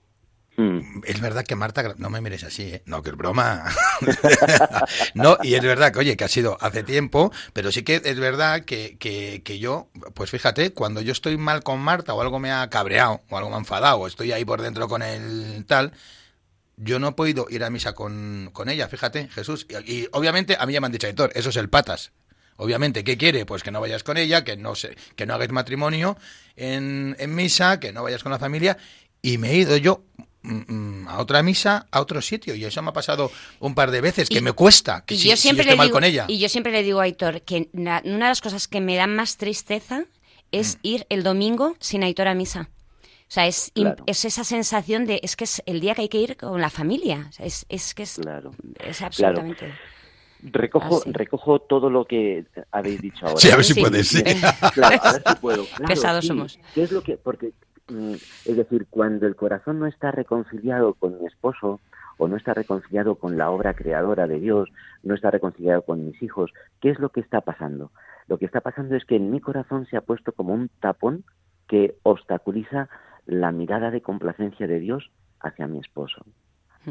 Mm. 0.57 1.03
Es 1.05 1.21
verdad 1.21 1.45
que 1.45 1.55
Marta, 1.55 1.95
no 1.99 2.11
me 2.11 2.21
mires 2.21 2.43
así, 2.43 2.65
¿eh? 2.65 2.83
No, 2.85 3.01
que 3.03 3.11
es 3.11 3.17
broma. 3.17 3.65
no, 5.15 5.39
y 5.43 5.55
es 5.55 5.63
verdad 5.63 5.93
que, 5.93 6.01
oye, 6.01 6.17
que 6.17 6.25
ha 6.25 6.29
sido 6.29 6.59
hace 6.61 6.83
tiempo, 6.83 7.33
pero 7.53 7.71
sí 7.71 7.85
que 7.85 8.03
es 8.05 8.19
verdad 8.19 8.65
que, 8.65 8.99
que, 8.99 9.43
que 9.45 9.61
yo, 9.61 9.89
pues 10.15 10.31
fíjate, 10.31 10.73
cuando 10.73 11.01
yo 11.01 11.13
estoy 11.13 11.37
mal 11.37 11.63
con 11.63 11.79
Marta 11.79 12.13
o 12.15 12.21
algo 12.21 12.41
me 12.41 12.51
ha 12.51 12.69
cabreado 12.71 13.21
o 13.29 13.39
algo 13.39 13.51
me 13.51 13.57
ha 13.57 13.61
enfadado 13.61 13.99
o 13.99 14.07
estoy 14.09 14.33
ahí 14.33 14.45
por 14.45 14.61
dentro 14.61 14.89
con 14.89 15.03
el 15.03 15.65
tal, 15.67 15.93
yo 16.77 16.99
no 16.99 17.09
he 17.09 17.13
podido 17.13 17.47
ir 17.51 17.63
a 17.63 17.71
misa 17.71 17.93
con, 17.93 18.51
con 18.53 18.69
ella, 18.69 18.89
fíjate, 18.89 19.29
Jesús. 19.29 19.65
Y, 19.69 19.93
y 19.93 20.09
obviamente 20.11 20.57
a 20.59 20.67
mí 20.67 20.73
ya 20.73 20.81
me 20.81 20.87
han 20.87 20.93
dicho, 20.93 21.07
Héctor, 21.07 21.31
eso 21.37 21.51
es 21.51 21.57
el 21.57 21.69
patas. 21.69 22.11
Obviamente, 22.61 23.03
¿qué 23.05 23.17
quiere? 23.17 23.47
Pues 23.47 23.63
que 23.63 23.71
no 23.71 23.81
vayas 23.81 24.03
con 24.03 24.17
ella, 24.17 24.45
que 24.45 24.57
no 24.57 24.75
se, 24.75 24.95
que 25.17 25.25
no 25.27 25.35
hagas 25.35 25.49
matrimonio 25.51 26.17
en, 26.57 27.17
en 27.19 27.35
misa, 27.35 27.81
que 27.81 27.93
no 27.93 28.03
vayas 28.03 28.23
con 28.23 28.33
la 28.33 28.39
familia. 28.39 28.77
Y 29.23 29.39
me 29.39 29.53
he 29.53 29.57
ido 29.57 29.77
yo 29.77 30.03
mm, 30.43 30.73
mm, 31.05 31.09
a 31.09 31.19
otra 31.21 31.43
misa, 31.43 31.87
a 31.91 32.01
otro 32.01 32.21
sitio. 32.21 32.55
Y 32.55 32.65
eso 32.65 32.83
me 32.83 32.91
ha 32.91 32.93
pasado 32.93 33.31
un 33.61 33.75
par 33.75 33.91
de 33.91 34.01
veces, 34.01 34.29
que 34.29 34.39
Y- 34.39 34.43
me 34.43 34.53
cuesta, 34.53 35.05
que 35.07 35.15
y 35.15 35.19
si, 35.19 35.29
yo 35.31 35.37
si 35.37 35.43
siempre 35.43 35.63
estoy 35.63 35.73
le 35.75 35.79
mal 35.79 35.87
digo, 35.87 35.95
con 35.97 36.05
ella. 36.05 36.25
Y 36.29 36.39
yo 36.39 36.49
siempre 36.49 36.73
le 36.73 36.83
digo 36.83 37.01
a 37.01 37.05
Aitor 37.05 37.43
que 37.43 37.69
na- 37.73 38.03
una 38.05 38.27
de 38.27 38.31
las 38.33 38.41
cosas 38.41 38.67
que 38.69 38.81
me 38.81 38.97
dan 38.97 39.15
más 39.15 39.37
tristeza 39.37 40.05
es 40.51 40.77
Mm. 40.77 40.79
ir 40.83 41.07
el 41.11 41.23
domingo 41.23 41.77
sin 41.79 42.03
Aitor 42.03 42.27
a 42.29 42.35
misa. 42.35 42.69
O 43.03 43.31
sea, 43.31 43.47
es, 43.47 43.71
Claro. 43.75 44.03
es 44.07 44.25
esa 44.25 44.43
sensación 44.43 45.05
de, 45.07 45.21
es 45.23 45.37
que 45.37 45.45
es 45.45 45.63
el 45.67 45.81
día 45.81 45.95
que 45.95 46.01
hay 46.03 46.09
que 46.09 46.19
ir 46.19 46.37
con 46.39 46.61
la 46.61 46.71
familia. 46.71 47.27
O 47.29 47.33
sea, 47.33 47.45
es, 47.47 47.67
es 47.69 47.95
que 47.95 48.05
es, 48.05 48.15
Claro. 48.21 48.53
es 48.85 49.03
absolutamente... 49.03 49.75
Recojo, 50.43 50.99
Así. 50.99 51.13
recojo 51.13 51.59
todo 51.61 51.91
lo 51.91 52.05
que 52.05 52.45
habéis 52.71 53.01
dicho 53.03 53.27
ahora. 53.27 53.39
Sí, 53.41 53.51
a 53.51 53.57
ver 53.57 53.65
si 53.65 53.75
Sí. 53.75 53.81
puedes. 53.81 54.09
sí. 54.09 54.23
Claro, 54.75 54.97
a 55.03 55.13
ver 55.13 55.23
si 55.27 55.35
puedo. 55.41 55.65
Claro, 55.65 55.85
Pesados 55.89 56.23
sí. 56.25 56.29
somos. 56.29 56.61
¿Qué 56.75 56.83
es 56.83 56.93
lo 56.93 57.03
que.? 57.03 57.17
Porque, 57.17 57.53
mm, 57.89 58.13
es 58.15 58.57
decir, 58.57 58.87
cuando 58.91 59.27
el 59.27 59.35
corazón 59.37 59.79
no 59.79 59.87
está 59.87 60.11
reconciliado 60.13 60.95
con 60.95 61.19
mi 61.21 61.27
esposo 61.27 61.81
o 62.19 62.29
no 62.29 62.37
está 62.37 62.53
reconciliado 62.55 63.15
con 63.17 63.37
la 63.39 63.51
obra 63.51 63.75
creadora 63.75 64.27
de 64.27 64.41
Dios, 64.41 64.69
no 65.03 65.15
está 65.15 65.31
reconciliado 65.31 65.83
con 65.83 66.05
mis 66.07 66.21
hijos, 66.23 66.53
¿qué 66.81 66.91
es 66.91 66.99
lo 66.99 67.11
que 67.11 67.21
está 67.21 67.41
pasando? 67.41 67.93
Lo 68.27 68.39
que 68.39 68.45
está 68.47 68.61
pasando 68.61 68.97
es 68.97 69.05
que 69.05 69.17
en 69.17 69.31
mi 69.31 69.41
corazón 69.41 69.87
se 69.87 69.97
ha 69.97 70.01
puesto 70.01 70.33
como 70.33 70.53
un 70.53 70.69
tapón 70.81 71.25
que 71.69 71.97
obstaculiza 72.03 72.89
la 73.27 73.53
mirada 73.53 73.91
de 73.91 74.01
complacencia 74.03 74.67
de 74.67 74.81
Dios 74.81 75.11
hacia 75.41 75.67
mi 75.69 75.79
esposo, 75.79 76.25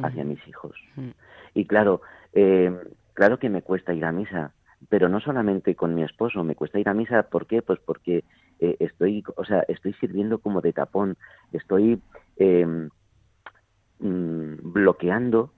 hacia 0.02 0.24
mis 0.24 0.40
hijos. 0.48 0.76
Mm. 0.96 1.10
Y 1.56 1.66
claro, 1.66 2.02
eh, 2.34 2.72
claro 3.18 3.40
que 3.40 3.50
me 3.50 3.64
cuesta 3.64 3.94
ir 3.94 4.06
a 4.06 4.12
misa. 4.12 4.54
pero 4.90 5.10
no 5.10 5.20
solamente 5.20 5.74
con 5.74 5.96
mi 5.96 6.04
esposo, 6.04 6.44
me 6.44 6.54
cuesta 6.54 6.78
ir 6.78 6.88
a 6.88 6.94
misa, 6.94 7.24
¿por 7.24 7.48
qué? 7.48 7.64
Pues 7.64 7.80
porque 7.80 8.24
eh, 8.60 8.76
estoy, 8.80 9.24
o 9.36 9.44
sea, 9.44 9.66
estoy 9.68 9.94
sirviendo 9.94 10.38
como 10.38 10.62
de 10.62 10.72
tapón, 10.72 11.18
estoy 11.52 12.00
eh, 12.38 12.90
mm, 14.00 14.72
bloqueando 14.72 15.52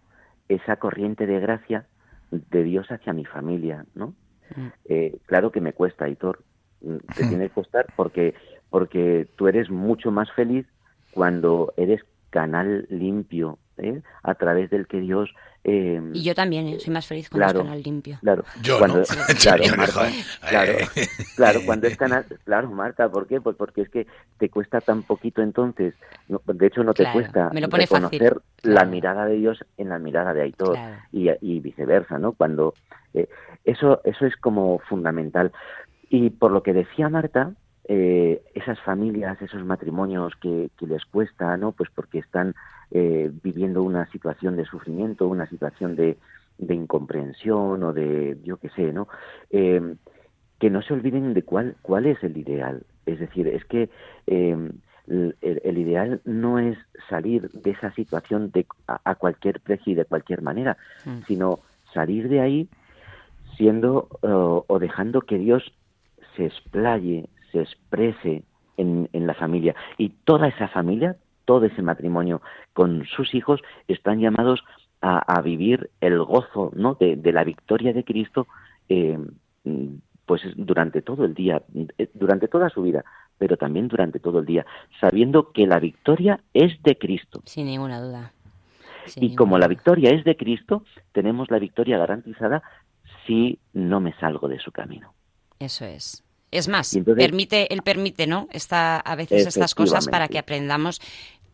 esa 0.48 0.78
corriente 0.78 1.28
de 1.28 1.42
gracia 1.42 1.88
de 2.32 2.64
Dios 2.64 2.90
hacia 2.92 3.12
mi 3.12 3.26
familia, 3.26 3.86
¿no? 3.94 4.16
Mm. 4.56 4.68
Eh, 4.86 5.18
claro 5.26 5.52
que 5.52 5.60
me 5.60 5.74
cuesta, 5.74 6.08
Hitor, 6.08 6.46
Mm, 6.82 6.98
te 7.16 7.24
tiene 7.28 7.48
que 7.48 7.54
costar 7.54 7.88
porque, 7.96 8.34
porque 8.70 9.28
tú 9.36 9.48
eres 9.48 9.70
mucho 9.70 10.12
más 10.12 10.32
feliz 10.32 10.66
cuando 11.12 11.74
eres 11.78 12.02
canal 12.30 12.86
limpio, 12.90 13.58
¿eh? 13.80 14.02
a 14.24 14.36
través 14.36 14.70
del 14.70 14.88
que 14.88 15.00
Dios... 15.00 15.30
eh, 15.64 16.02
Y 16.14 16.24
yo 16.24 16.34
también, 16.36 16.68
¿eh? 16.68 16.80
soy 16.80 16.94
más 16.94 17.06
feliz 17.08 17.30
cuando 17.30 17.46
Claro. 17.48 17.60
es 17.60 17.66
canal 17.66 17.84
limpio. 17.84 18.18
Claro, 18.22 18.44
Yo 18.62 18.78
cuando, 18.78 18.98
no. 19.00 19.04
claro, 19.42 19.64
Yo 19.64 19.72
no, 19.72 19.78
Marta, 19.78 19.94
joder. 19.94 20.14
claro, 20.50 20.72
Eh. 20.96 21.08
claro, 21.36 21.60
cuando 21.66 21.88
es 21.88 21.98
canal, 21.98 22.26
claro, 22.46 22.70
Marta, 22.70 23.10
¿por 23.10 23.28
qué? 23.28 23.42
Pues 23.42 23.56
porque 23.56 23.82
es 23.82 23.90
que 23.90 24.08
te 24.38 24.50
cuesta 24.50 24.82
tan 24.82 25.04
poquito 25.04 25.42
entonces, 25.42 25.94
no, 26.28 26.42
de 26.46 26.68
hecho 26.68 26.84
no 26.84 26.94
te 26.94 27.04
Claro, 27.04 27.20
cuesta 27.20 27.50
me 27.54 27.62
lo 27.62 27.70
pone 27.70 27.88
fácil, 27.88 28.20
reconocer 28.20 28.42
la 28.64 28.86
mirada 28.86 29.26
de 29.26 29.36
Dios 29.36 29.64
en 29.78 29.90
la 29.90 30.00
mirada 30.00 30.34
de 30.34 30.42
Aitor 30.44 30.74
Claro. 30.74 30.96
y, 31.12 31.30
y 31.42 31.60
viceversa, 31.60 32.18
¿no? 32.20 32.32
Cuando 32.34 32.74
eh, 33.14 33.28
eso 33.66 34.02
eso 34.04 34.26
es 34.26 34.36
como 34.38 34.80
fundamental 34.88 35.52
y 36.10 36.30
por 36.30 36.52
lo 36.52 36.64
que 36.64 36.74
decía 36.74 37.08
Marta, 37.10 37.52
eh, 37.92 38.44
esas 38.54 38.80
familias, 38.82 39.42
esos 39.42 39.64
matrimonios 39.66 40.34
que, 40.42 40.70
que 40.78 40.86
les 40.88 41.04
cuesta, 41.06 41.58
¿no? 41.58 41.72
Pues 41.72 41.90
porque 41.94 42.20
están 42.20 42.54
eh, 42.92 43.32
viviendo 43.44 43.84
una 43.84 44.06
situación 44.12 44.56
de 44.56 44.66
sufrimiento, 44.66 45.28
una 45.28 45.48
situación 45.48 45.96
de, 45.96 46.18
de 46.58 46.76
incomprensión 46.76 47.84
o 47.84 47.94
de, 47.94 48.38
yo 48.44 48.58
qué 48.58 48.70
sé, 48.70 48.92
¿no? 48.94 49.08
Eh, 49.52 49.96
que 50.60 50.70
no 50.70 50.82
se 50.82 50.94
olviden 50.94 51.34
de 51.34 51.44
cuál, 51.44 51.76
cuál 51.82 52.06
es 52.06 52.22
el 52.24 52.38
ideal. 52.38 52.84
Es 53.06 53.20
decir, 53.20 53.48
es 53.48 53.64
que 53.66 53.90
eh, 54.28 54.72
el, 55.08 55.36
el 55.42 55.78
ideal 55.78 56.22
no 56.26 56.60
es 56.60 56.78
salir 57.10 57.50
de 57.52 57.72
esa 57.72 57.92
situación 57.94 58.52
de, 58.52 58.66
a, 58.88 59.00
a 59.04 59.16
cualquier 59.16 59.62
precio 59.62 59.94
y 59.94 59.96
de 59.96 60.06
cualquier 60.06 60.42
manera, 60.42 60.78
Mm. 61.06 61.20
sino 61.28 61.60
salir 61.94 62.28
de 62.30 62.42
ahí 62.42 62.68
siendo 63.58 64.08
o 64.22 64.80
dejando 64.80 65.22
que 65.22 65.38
Dios 65.38 65.74
se 66.36 66.46
explaye, 66.46 67.28
se 67.52 67.62
exprese 67.62 68.44
en, 68.78 69.10
en 69.12 69.28
la 69.28 69.34
familia. 69.34 69.76
Y 69.98 70.10
toda 70.24 70.48
esa 70.48 70.68
familia, 70.70 71.18
todo 71.50 71.66
ese 71.66 71.82
matrimonio 71.82 72.44
con 72.74 73.08
sus 73.08 73.34
hijos 73.34 73.60
están 73.88 74.20
llamados 74.20 74.60
a, 75.02 75.18
a 75.18 75.42
vivir 75.42 75.90
el 76.00 76.22
gozo 76.24 76.72
¿no? 76.76 76.94
de, 76.94 77.16
de 77.16 77.32
la 77.32 77.44
victoria 77.44 77.92
de 77.92 78.04
Cristo 78.04 78.46
eh, 78.88 79.18
pues 80.28 80.44
durante 80.56 81.02
todo 81.02 81.26
el 81.26 81.34
día, 81.34 81.64
eh, 81.98 82.08
durante 82.14 82.48
toda 82.48 82.70
su 82.70 82.84
vida, 82.84 83.04
pero 83.40 83.58
también 83.58 83.88
durante 83.88 84.20
todo 84.20 84.38
el 84.38 84.46
día, 84.46 84.64
sabiendo 85.02 85.52
que 85.52 85.66
la 85.66 85.80
victoria 85.80 86.40
es 86.54 86.72
de 86.84 87.00
Cristo. 87.00 87.42
Sin 87.46 87.66
ninguna 87.66 88.00
duda. 88.00 88.32
Sin 89.08 89.24
Y 89.24 89.36
como 89.36 89.58
la 89.58 89.68
victoria 89.68 90.12
es 90.12 90.24
de 90.26 90.38
Cristo, 90.38 90.84
tenemos 91.14 91.50
la 91.50 91.58
victoria 91.58 91.98
garantizada 91.98 92.62
si 93.26 93.58
no 93.74 94.00
me 94.00 94.14
salgo 94.20 94.48
de 94.48 94.60
su 94.60 94.72
camino. 94.72 95.16
Eso 95.58 95.84
es. 95.84 96.24
Es 96.52 96.68
más, 96.68 96.96
entonces- 96.96 97.24
permite, 97.24 97.72
él 97.72 97.82
permite, 97.84 98.26
¿no? 98.26 98.48
Está 98.52 99.00
a 99.00 99.16
veces 99.16 99.46
estas 99.46 99.76
cosas 99.76 100.08
para 100.08 100.28
que 100.28 100.40
aprendamos 100.40 101.00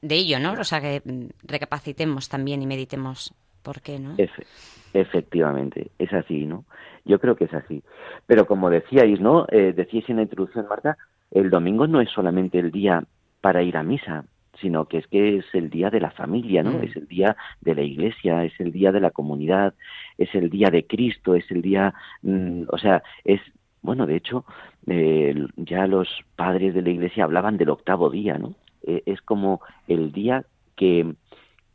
de 0.08 0.16
ello, 0.16 0.40
¿no? 0.40 0.54
O 0.54 0.64
sea, 0.64 0.80
que 0.82 1.02
mm, 1.04 1.26
recapacitemos 1.44 2.30
también 2.30 2.62
y 2.62 2.68
meditemos 2.68 3.34
por 3.64 3.82
qué, 3.82 4.00
¿no? 4.00 4.16
Efe- 4.18 4.46
efectivamente, 4.94 5.92
es 5.98 6.14
así, 6.14 6.46
¿no? 6.46 6.66
Yo 7.06 7.20
creo 7.20 7.36
que 7.36 7.46
es 7.46 7.54
así. 7.54 7.84
Pero 8.26 8.46
como 8.46 8.70
decíais, 8.70 9.20
¿no? 9.20 9.46
Eh, 9.52 9.74
decíais 9.76 10.10
en 10.10 10.18
la 10.18 10.24
introducción, 10.24 10.68
Marta, 10.68 10.98
el 11.32 11.50
domingo 11.50 11.88
no 11.88 12.02
es 12.02 12.10
solamente 12.10 12.60
el 12.60 12.72
día 12.72 13.04
para 13.42 13.62
ir 13.64 13.78
a 13.78 13.84
misa, 13.84 14.26
sino 14.62 14.86
que 14.86 15.00
es 15.00 15.08
que 15.08 15.38
es 15.38 15.46
el 15.54 15.70
día 15.70 15.90
de 15.90 16.00
la 16.00 16.12
familia, 16.12 16.64
¿no? 16.64 16.72
Mm. 16.80 16.84
Es 16.84 16.96
el 16.96 17.08
día 17.08 17.36
de 17.62 17.76
la 17.76 17.82
iglesia, 17.82 18.44
es 18.46 18.54
el 18.60 18.72
día 18.72 18.92
de 18.92 19.02
la 19.02 19.12
comunidad, 19.12 19.74
es 20.18 20.34
el 20.34 20.50
día 20.50 20.70
de 20.70 20.86
Cristo, 20.86 21.36
es 21.36 21.50
el 21.52 21.62
día, 21.62 21.94
mm, 22.22 22.64
o 22.70 22.78
sea, 22.78 23.04
es, 23.24 23.42
bueno, 23.82 24.06
de 24.08 24.16
hecho, 24.16 24.46
eh, 24.88 25.36
ya 25.58 25.86
los 25.88 26.08
padres 26.36 26.74
de 26.74 26.82
la 26.82 26.90
iglesia 26.90 27.24
hablaban 27.26 27.58
del 27.58 27.70
octavo 27.70 28.10
día, 28.10 28.38
¿no? 28.38 28.56
Eh, 28.86 29.04
es 29.06 29.22
como 29.22 29.62
el 29.88 30.12
día 30.12 30.46
que, 30.76 31.16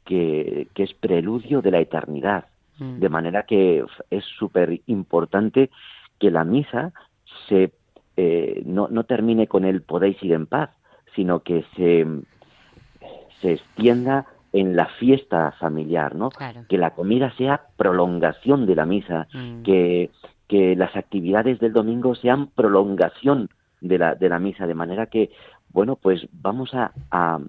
que, 0.04 0.68
que 0.74 0.82
es 0.82 0.94
preludio 0.94 1.61
de 1.61 1.70
la 1.70 1.80
eternidad. 1.80 2.46
Mm. 2.78 3.00
De 3.00 3.08
manera 3.08 3.42
que 3.42 3.84
es 4.11 4.24
súper 4.24 4.80
importante 4.86 5.70
que 6.18 6.30
la 6.30 6.44
misa 6.44 6.92
se, 7.48 7.72
eh, 8.16 8.62
no, 8.64 8.88
no 8.88 9.04
termine 9.04 9.46
con 9.46 9.64
el 9.64 9.82
podéis 9.82 10.22
ir 10.22 10.32
en 10.32 10.46
paz, 10.46 10.70
sino 11.14 11.40
que 11.40 11.64
se, 11.76 12.06
se 13.40 13.52
extienda 13.52 14.26
en 14.52 14.76
la 14.76 14.86
fiesta 14.86 15.52
familiar, 15.58 16.14
¿no? 16.14 16.30
Claro. 16.30 16.64
Que 16.68 16.78
la 16.78 16.90
comida 16.90 17.32
sea 17.36 17.62
prolongación 17.76 18.66
de 18.66 18.74
la 18.74 18.86
misa, 18.86 19.28
Mm. 19.32 19.62
que, 19.62 20.11
que 20.48 20.74
las 20.76 20.96
actividades 20.96 21.61
del 21.61 21.72
domingo 21.72 22.14
sean 22.14 22.48
prolongación 22.48 23.48
de 23.80 23.98
la, 23.98 24.14
de 24.14 24.28
la 24.28 24.38
misa, 24.38 24.66
de 24.66 24.74
manera 24.74 25.06
que, 25.06 25.30
bueno, 25.72 25.96
pues 25.96 26.26
vamos 26.32 26.74
a, 26.74 26.92
a, 27.10 27.40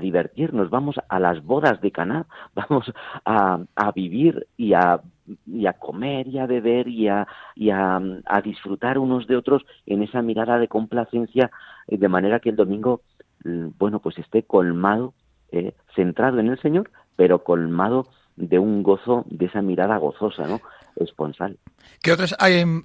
divertirnos, 0.00 0.70
vamos 0.70 0.96
a 1.08 1.18
las 1.18 1.42
bodas 1.44 1.80
de 1.80 1.90
Caná, 1.90 2.26
vamos 2.54 2.92
a, 3.24 3.58
a 3.74 3.92
vivir 3.92 4.46
y 4.56 4.72
a, 4.72 5.00
y 5.46 5.66
a 5.66 5.72
comer 5.74 6.28
y 6.28 6.38
a 6.38 6.46
beber 6.46 6.88
y, 6.88 7.08
a, 7.08 7.26
y 7.54 7.70
a, 7.70 8.00
a 8.24 8.40
disfrutar 8.40 8.98
unos 8.98 9.26
de 9.26 9.36
otros 9.36 9.62
en 9.86 10.02
esa 10.02 10.22
mirada 10.22 10.58
de 10.58 10.68
complacencia, 10.68 11.50
eh, 11.88 11.98
de 11.98 12.08
manera 12.08 12.40
que 12.40 12.50
el 12.50 12.56
domingo, 12.56 13.02
bueno, 13.44 14.00
pues 14.00 14.18
esté 14.18 14.42
colmado, 14.42 15.14
eh, 15.50 15.74
centrado 15.94 16.38
en 16.38 16.48
el 16.48 16.60
Señor, 16.60 16.90
pero 17.16 17.42
colmado 17.42 18.06
de 18.36 18.58
un 18.58 18.82
gozo, 18.82 19.24
de 19.28 19.46
esa 19.46 19.62
mirada 19.62 19.96
gozosa, 19.98 20.46
¿no? 20.46 20.60
Esponsal. 20.96 21.58
¿Qué 22.02 22.12
otras 22.12 22.36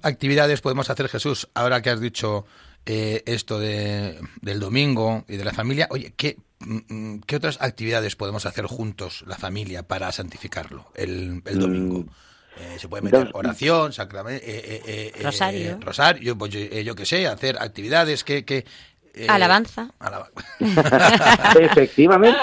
actividades 0.02 0.60
podemos 0.60 0.90
hacer, 0.90 1.08
Jesús, 1.08 1.48
ahora 1.54 1.82
que 1.82 1.90
has 1.90 2.00
dicho 2.00 2.44
eh, 2.86 3.22
esto 3.26 3.58
de, 3.58 4.18
del 4.40 4.60
domingo 4.60 5.24
y 5.28 5.36
de 5.36 5.44
la 5.44 5.52
familia? 5.52 5.88
Oye, 5.90 6.12
¿qué, 6.16 6.36
mm, 6.60 6.78
mm, 6.88 7.20
¿qué 7.26 7.36
otras 7.36 7.60
actividades 7.60 8.16
podemos 8.16 8.46
hacer 8.46 8.64
juntos, 8.66 9.24
la 9.26 9.36
familia, 9.36 9.82
para 9.82 10.10
santificarlo 10.12 10.86
el, 10.94 11.42
el 11.44 11.58
domingo? 11.58 11.98
Mm. 12.00 12.08
Eh, 12.58 12.78
se 12.78 12.88
puede 12.88 13.02
meter 13.02 13.28
oración, 13.34 13.92
sacramento, 13.92 14.42
Rosario. 15.22 15.78
rosario, 15.80 16.38
pues 16.38 16.52
yo, 16.52 16.60
eh, 16.60 16.84
yo 16.84 16.94
qué 16.94 17.04
sé, 17.04 17.26
hacer 17.26 17.56
actividades 17.60 18.24
que... 18.24 18.46
que 18.46 18.64
eh, 19.12 19.26
Alabanza. 19.28 19.90
alaba- 19.98 20.30
efectivamente. 21.60 22.38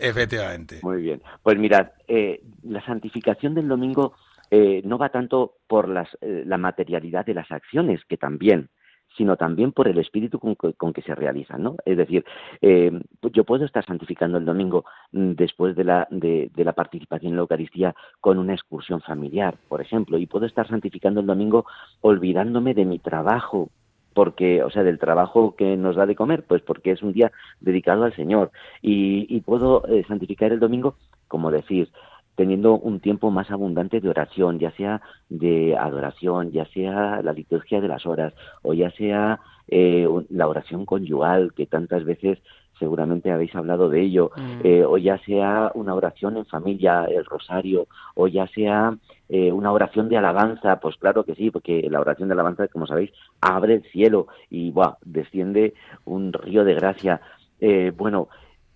Efectivamente. 0.00 0.78
Muy 0.82 1.02
bien. 1.02 1.22
Pues 1.42 1.58
mirad, 1.58 1.88
eh, 2.08 2.40
la 2.62 2.84
santificación 2.84 3.54
del 3.54 3.68
domingo 3.68 4.14
eh, 4.50 4.82
no 4.84 4.98
va 4.98 5.08
tanto 5.10 5.56
por 5.66 5.88
las, 5.88 6.08
eh, 6.20 6.42
la 6.46 6.58
materialidad 6.58 7.24
de 7.26 7.34
las 7.34 7.50
acciones, 7.50 8.00
que 8.08 8.16
también, 8.16 8.68
sino 9.16 9.36
también 9.36 9.72
por 9.72 9.88
el 9.88 9.98
espíritu 9.98 10.38
con, 10.38 10.56
que- 10.56 10.72
con 10.74 10.92
que 10.92 11.02
se 11.02 11.14
realizan, 11.14 11.62
¿no? 11.62 11.76
Es 11.84 11.96
decir, 11.96 12.24
eh, 12.60 12.90
yo 13.32 13.44
puedo 13.44 13.64
estar 13.64 13.84
santificando 13.84 14.38
el 14.38 14.44
domingo 14.44 14.84
mm, 15.12 15.32
después 15.32 15.76
de 15.76 15.84
la, 15.84 16.06
de, 16.10 16.50
de 16.54 16.64
la 16.64 16.72
participación 16.72 17.30
en 17.32 17.36
la 17.36 17.42
Eucaristía 17.42 17.94
con 18.20 18.38
una 18.38 18.54
excursión 18.54 19.00
familiar, 19.00 19.56
por 19.68 19.80
ejemplo, 19.80 20.18
y 20.18 20.26
puedo 20.26 20.46
estar 20.46 20.66
santificando 20.68 21.20
el 21.20 21.26
domingo 21.26 21.64
olvidándome 22.00 22.74
de 22.74 22.84
mi 22.84 22.98
trabajo, 22.98 23.68
porque, 24.14 24.62
o 24.62 24.70
sea, 24.70 24.84
del 24.84 24.98
trabajo 25.00 25.56
que 25.56 25.76
nos 25.76 25.96
da 25.96 26.06
de 26.06 26.14
comer, 26.14 26.44
pues 26.46 26.62
porque 26.62 26.92
es 26.92 27.02
un 27.02 27.12
día 27.12 27.32
dedicado 27.60 28.04
al 28.04 28.14
Señor. 28.14 28.52
Y, 28.80 29.26
y 29.28 29.40
puedo 29.40 29.84
eh, 29.88 30.04
santificar 30.06 30.52
el 30.52 30.60
domingo, 30.60 30.94
como 31.26 31.50
decir, 31.50 31.88
teniendo 32.36 32.76
un 32.78 33.00
tiempo 33.00 33.30
más 33.30 33.50
abundante 33.50 34.00
de 34.00 34.08
oración, 34.08 34.58
ya 34.58 34.70
sea 34.72 35.00
de 35.28 35.76
adoración, 35.76 36.50
ya 36.52 36.64
sea 36.66 37.22
la 37.22 37.32
liturgia 37.32 37.80
de 37.80 37.88
las 37.88 38.06
horas, 38.06 38.34
o 38.62 38.74
ya 38.74 38.90
sea 38.92 39.40
eh, 39.68 40.06
la 40.30 40.48
oración 40.48 40.84
conyugal, 40.84 41.52
que 41.54 41.66
tantas 41.66 42.04
veces 42.04 42.38
seguramente 42.78 43.30
habéis 43.30 43.54
hablado 43.54 43.88
de 43.88 44.02
ello, 44.02 44.32
Mm. 44.36 44.60
eh, 44.64 44.84
o 44.84 44.98
ya 44.98 45.18
sea 45.18 45.70
una 45.74 45.94
oración 45.94 46.36
en 46.36 46.44
familia, 46.44 47.04
el 47.04 47.24
rosario, 47.24 47.86
o 48.14 48.26
ya 48.26 48.46
sea 48.48 48.96
eh, 49.28 49.52
una 49.52 49.72
oración 49.72 50.08
de 50.08 50.16
alabanza, 50.18 50.80
pues 50.80 50.96
claro 50.96 51.24
que 51.24 51.34
sí, 51.34 51.50
porque 51.50 51.86
la 51.88 52.00
oración 52.00 52.28
de 52.28 52.34
alabanza, 52.34 52.68
como 52.68 52.86
sabéis, 52.86 53.10
abre 53.40 53.74
el 53.74 53.82
cielo 53.84 54.26
y 54.50 54.70
¡buah! 54.70 54.96
desciende 55.04 55.74
un 56.04 56.32
río 56.32 56.64
de 56.64 56.74
gracia. 56.74 57.20
Eh, 57.60 57.92
bueno, 57.96 58.28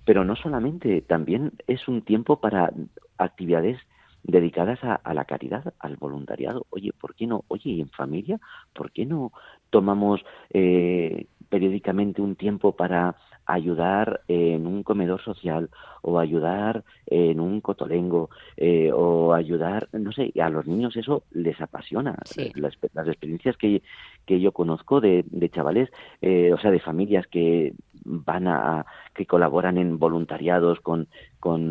pero 0.04 0.24
no 0.24 0.36
solamente, 0.36 1.02
también 1.02 1.52
es 1.66 1.86
un 1.88 2.00
tiempo 2.02 2.40
para 2.40 2.72
actividades 3.18 3.78
dedicadas 4.22 4.82
a, 4.82 4.94
a 4.94 5.14
la 5.14 5.24
caridad, 5.24 5.74
al 5.78 5.96
voluntariado. 5.96 6.66
Oye, 6.70 6.92
¿por 6.92 7.14
qué 7.14 7.26
no? 7.26 7.44
Oye, 7.48 7.70
¿y 7.70 7.80
en 7.80 7.90
familia? 7.90 8.38
¿Por 8.72 8.90
qué 8.90 9.06
no 9.06 9.32
tomamos 9.70 10.24
eh, 10.50 11.26
periódicamente 11.48 12.22
un 12.22 12.36
tiempo 12.36 12.72
para 12.72 13.16
ayudar 13.49 14.20
en 14.28 14.66
un 14.66 14.82
comedor 14.82 15.22
social 15.22 15.70
o 16.03 16.18
ayudar 16.18 16.84
en 17.07 17.40
un 17.40 17.61
cotolengo 17.61 18.28
eh, 18.57 18.92
o 18.92 19.32
ayudar, 19.32 19.88
no 19.92 20.12
sé, 20.12 20.32
a 20.40 20.51
los 20.51 20.66
niños 20.66 20.96
eso 20.96 21.24
les 21.32 21.59
apasiona. 21.61 22.14
Sí. 22.24 22.53
Las, 22.55 22.78
las 22.92 23.09
experiencias 23.09 23.57
que, 23.57 23.82
que 24.26 24.38
yo 24.38 24.53
conozco 24.53 25.01
de, 25.01 25.24
de 25.26 25.49
chavales, 25.49 25.88
eh, 26.20 26.53
o 26.53 26.59
sea, 26.59 26.70
de 26.70 26.78
familias 26.78 27.26
que 27.26 27.72
van 28.05 28.46
a, 28.49 28.84
que 29.14 29.26
colaboran 29.26 29.78
en 29.78 29.99
voluntariados 29.99 30.80
con, 30.80 31.09
con 31.40 31.62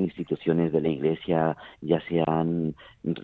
instituciones 0.00 0.72
de 0.72 0.80
la 0.80 0.88
iglesia, 0.88 1.56
ya 1.80 2.00
sean 2.08 2.74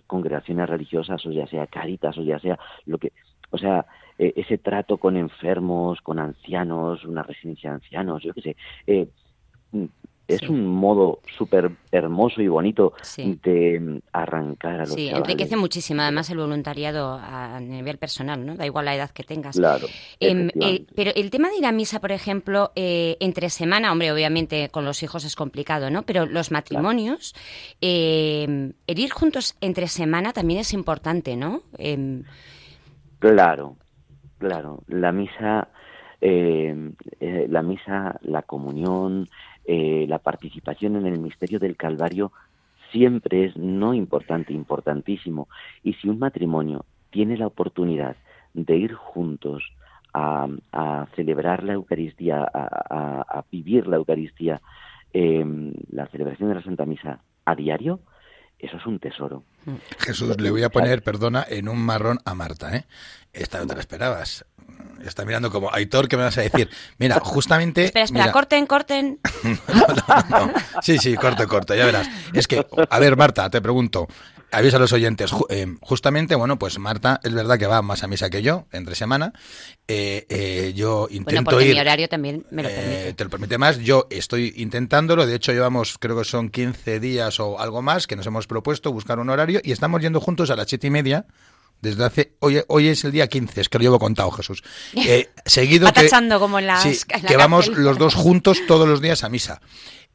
congregaciones 0.07 0.69
religiosas 0.69 1.25
o 1.25 1.31
ya 1.31 1.45
sea 1.47 1.67
caritas 1.67 2.17
o 2.17 2.23
ya 2.23 2.39
sea 2.39 2.57
lo 2.85 2.97
que, 2.97 3.11
o 3.51 3.57
sea, 3.57 3.85
eh, 4.19 4.33
ese 4.35 4.57
trato 4.57 4.97
con 4.97 5.15
enfermos, 5.17 6.01
con 6.01 6.19
ancianos, 6.19 7.05
una 7.05 7.23
residencia 7.23 7.69
de 7.71 7.75
ancianos, 7.75 8.23
yo 8.23 8.33
qué 8.33 8.41
sé. 8.41 8.55
eh, 8.87 9.07
mm, 9.71 9.85
es 10.27 10.41
Sí. 10.41 10.47
un 10.47 10.65
modo 10.67 11.21
súper 11.37 11.71
hermoso 11.89 12.41
y 12.41 12.49
bonito 12.49 12.91
Sí. 13.01 13.39
de 13.43 13.79
mm, 13.79 13.99
arrancar 14.11 14.73
a 14.73 14.77
los 14.79 14.89
Sí, 14.93 15.05
chavales. 15.07 15.19
enriquece 15.29 15.55
muchísimo 15.55 16.01
además 16.01 16.29
el 16.29 16.37
voluntariado 16.37 17.13
a 17.13 17.61
nivel 17.61 17.97
personal, 17.97 18.45
¿no? 18.45 18.57
Da 18.57 18.65
igual 18.65 18.83
la 18.83 18.95
edad 18.95 19.09
que 19.11 19.23
tengas. 19.23 19.55
Claro. 19.55 19.87
Em, 20.19 20.39
eh, 20.39 20.43
efectivamente. 20.49 20.93
pero 20.97 21.11
el 21.15 21.29
tema 21.29 21.47
de 21.49 21.59
ir 21.59 21.65
a 21.65 21.71
misa, 21.71 22.01
por 22.01 22.11
ejemplo, 22.11 22.73
eh, 22.75 23.15
entre 23.21 23.49
semana, 23.49 23.89
hombre, 23.89 24.11
obviamente 24.11 24.67
con 24.67 24.83
los 24.83 25.01
hijos 25.01 25.23
es 25.23 25.37
complicado, 25.37 25.89
¿no? 25.89 26.03
Pero 26.03 26.25
los 26.25 26.51
matrimonios, 26.51 27.33
eh, 27.79 28.73
el 28.85 28.99
ir 28.99 29.11
juntos 29.11 29.55
entre 29.61 29.87
semana 29.87 30.33
también 30.33 30.59
es 30.59 30.73
importante, 30.73 31.37
¿no? 31.37 31.61
Em, 33.21 33.35
Claro, 33.35 33.77
claro. 34.37 34.83
La 34.87 35.11
misa, 35.11 35.69
eh, 36.21 36.93
eh, 37.19 37.47
la 37.49 37.61
misa, 37.63 38.19
la 38.23 38.43
comunión, 38.43 39.29
eh, 39.65 40.05
la 40.07 40.19
participación 40.19 40.95
en 40.97 41.07
el 41.07 41.19
misterio 41.19 41.59
del 41.59 41.77
Calvario 41.77 42.31
siempre 42.91 43.45
es 43.45 43.57
no 43.57 43.93
importante, 43.93 44.53
importantísimo. 44.53 45.49
Y 45.83 45.93
si 45.95 46.09
un 46.09 46.19
matrimonio 46.19 46.85
tiene 47.11 47.37
la 47.37 47.47
oportunidad 47.47 48.17
de 48.53 48.77
ir 48.77 48.93
juntos 48.95 49.63
a, 50.13 50.47
a 50.71 51.07
celebrar 51.15 51.63
la 51.63 51.73
Eucaristía, 51.73 52.43
a, 52.43 52.67
a- 52.89 53.21
a 53.39 53.45
vivir 53.51 53.87
la 53.87 53.97
Eucaristía, 53.97 54.61
eh, 55.13 55.45
la 55.91 56.07
celebración 56.07 56.49
de 56.49 56.55
la 56.55 56.63
Santa 56.63 56.85
Misa 56.85 57.23
a 57.45 57.55
diario, 57.55 58.01
eso 58.59 58.77
es 58.77 58.85
un 58.85 58.99
tesoro. 58.99 59.43
Jesús, 59.99 60.39
le 60.39 60.51
voy 60.51 60.63
a 60.63 60.69
poner, 60.69 61.03
perdona, 61.03 61.45
en 61.47 61.67
un 61.67 61.79
marrón 61.79 62.19
a 62.25 62.33
Marta, 62.33 62.75
¿eh? 62.75 62.85
Esta 63.33 63.59
no 63.59 63.67
te 63.67 63.75
la 63.75 63.81
esperabas. 63.81 64.45
Está 65.05 65.25
mirando 65.25 65.51
como, 65.51 65.73
Aitor, 65.73 66.07
¿qué 66.07 66.17
me 66.17 66.23
vas 66.23 66.37
a 66.37 66.41
decir? 66.41 66.69
Mira, 66.97 67.19
justamente... 67.23 67.85
espera, 67.85 68.05
espera, 68.05 68.23
mira, 68.25 68.33
corten, 68.33 68.65
corten. 68.65 69.19
no, 69.43 70.45
no. 70.47 70.53
Sí, 70.81 70.97
sí, 70.97 71.15
corte, 71.15 71.45
corte, 71.47 71.77
ya 71.77 71.85
verás. 71.85 72.07
Es 72.33 72.47
que, 72.47 72.65
a 72.89 72.99
ver, 72.99 73.15
Marta, 73.17 73.49
te 73.49 73.61
pregunto, 73.61 74.07
avisa 74.51 74.77
a 74.77 74.79
los 74.79 74.93
oyentes, 74.93 75.31
eh, 75.49 75.67
justamente, 75.81 76.35
bueno, 76.35 76.57
pues 76.59 76.79
Marta 76.79 77.19
es 77.23 77.33
verdad 77.33 77.57
que 77.57 77.67
va 77.67 77.81
más 77.81 78.03
a 78.03 78.07
misa 78.07 78.29
que 78.29 78.41
yo, 78.41 78.65
entre 78.71 78.95
semana. 78.95 79.33
Eh, 79.87 80.25
eh, 80.29 80.73
yo 80.75 81.01
Bueno, 81.01 81.15
intento 81.17 81.51
porque 81.51 81.67
ir... 81.67 81.73
mi 81.75 81.79
horario 81.79 82.09
también 82.09 82.45
me 82.51 82.63
lo 82.63 82.69
Eh, 82.69 82.73
permite. 82.73 83.13
te 83.13 83.23
lo 83.23 83.29
permite 83.29 83.57
más. 83.57 83.77
Yo 83.79 84.07
estoy 84.09 84.53
intentándolo. 84.57 85.25
De 85.25 85.35
hecho, 85.35 85.51
llevamos, 85.53 85.97
creo 85.99 86.17
que 86.17 86.25
son 86.25 86.49
15 86.49 86.99
días 86.99 87.39
o 87.39 87.59
algo 87.59 87.81
más 87.81 88.07
que 88.07 88.15
nos 88.15 88.25
hemos 88.27 88.47
propuesto 88.47 88.91
buscar 88.91 89.19
un 89.19 89.29
horario 89.29 89.61
y 89.63 89.71
estamos 89.71 90.01
yendo 90.01 90.19
juntos 90.19 90.49
a 90.49 90.55
las 90.55 90.67
siete 90.67 90.87
y 90.87 90.89
media. 90.91 91.25
Desde 91.81 92.03
hace. 92.05 92.33
Hoy, 92.39 92.61
hoy 92.67 92.87
es 92.87 93.03
el 93.05 93.11
día 93.11 93.27
15, 93.27 93.61
es 93.61 93.69
que 93.69 93.77
lo 93.77 93.83
llevo 93.83 93.99
contado, 93.99 94.31
Jesús. 94.31 94.63
Eh, 94.95 95.29
seguido 95.45 95.91
que. 95.93 96.09
como 96.39 96.59
en 96.59 96.67
las- 96.67 96.83
sí, 96.83 96.97
en 97.09 97.21
la 97.23 97.27
que 97.27 97.37
vamos 97.37 97.65
cárcel. 97.67 97.83
los 97.83 97.97
dos 97.97 98.15
juntos 98.15 98.59
todos 98.67 98.87
los 98.87 99.01
días 99.01 99.23
a 99.23 99.29
misa. 99.29 99.61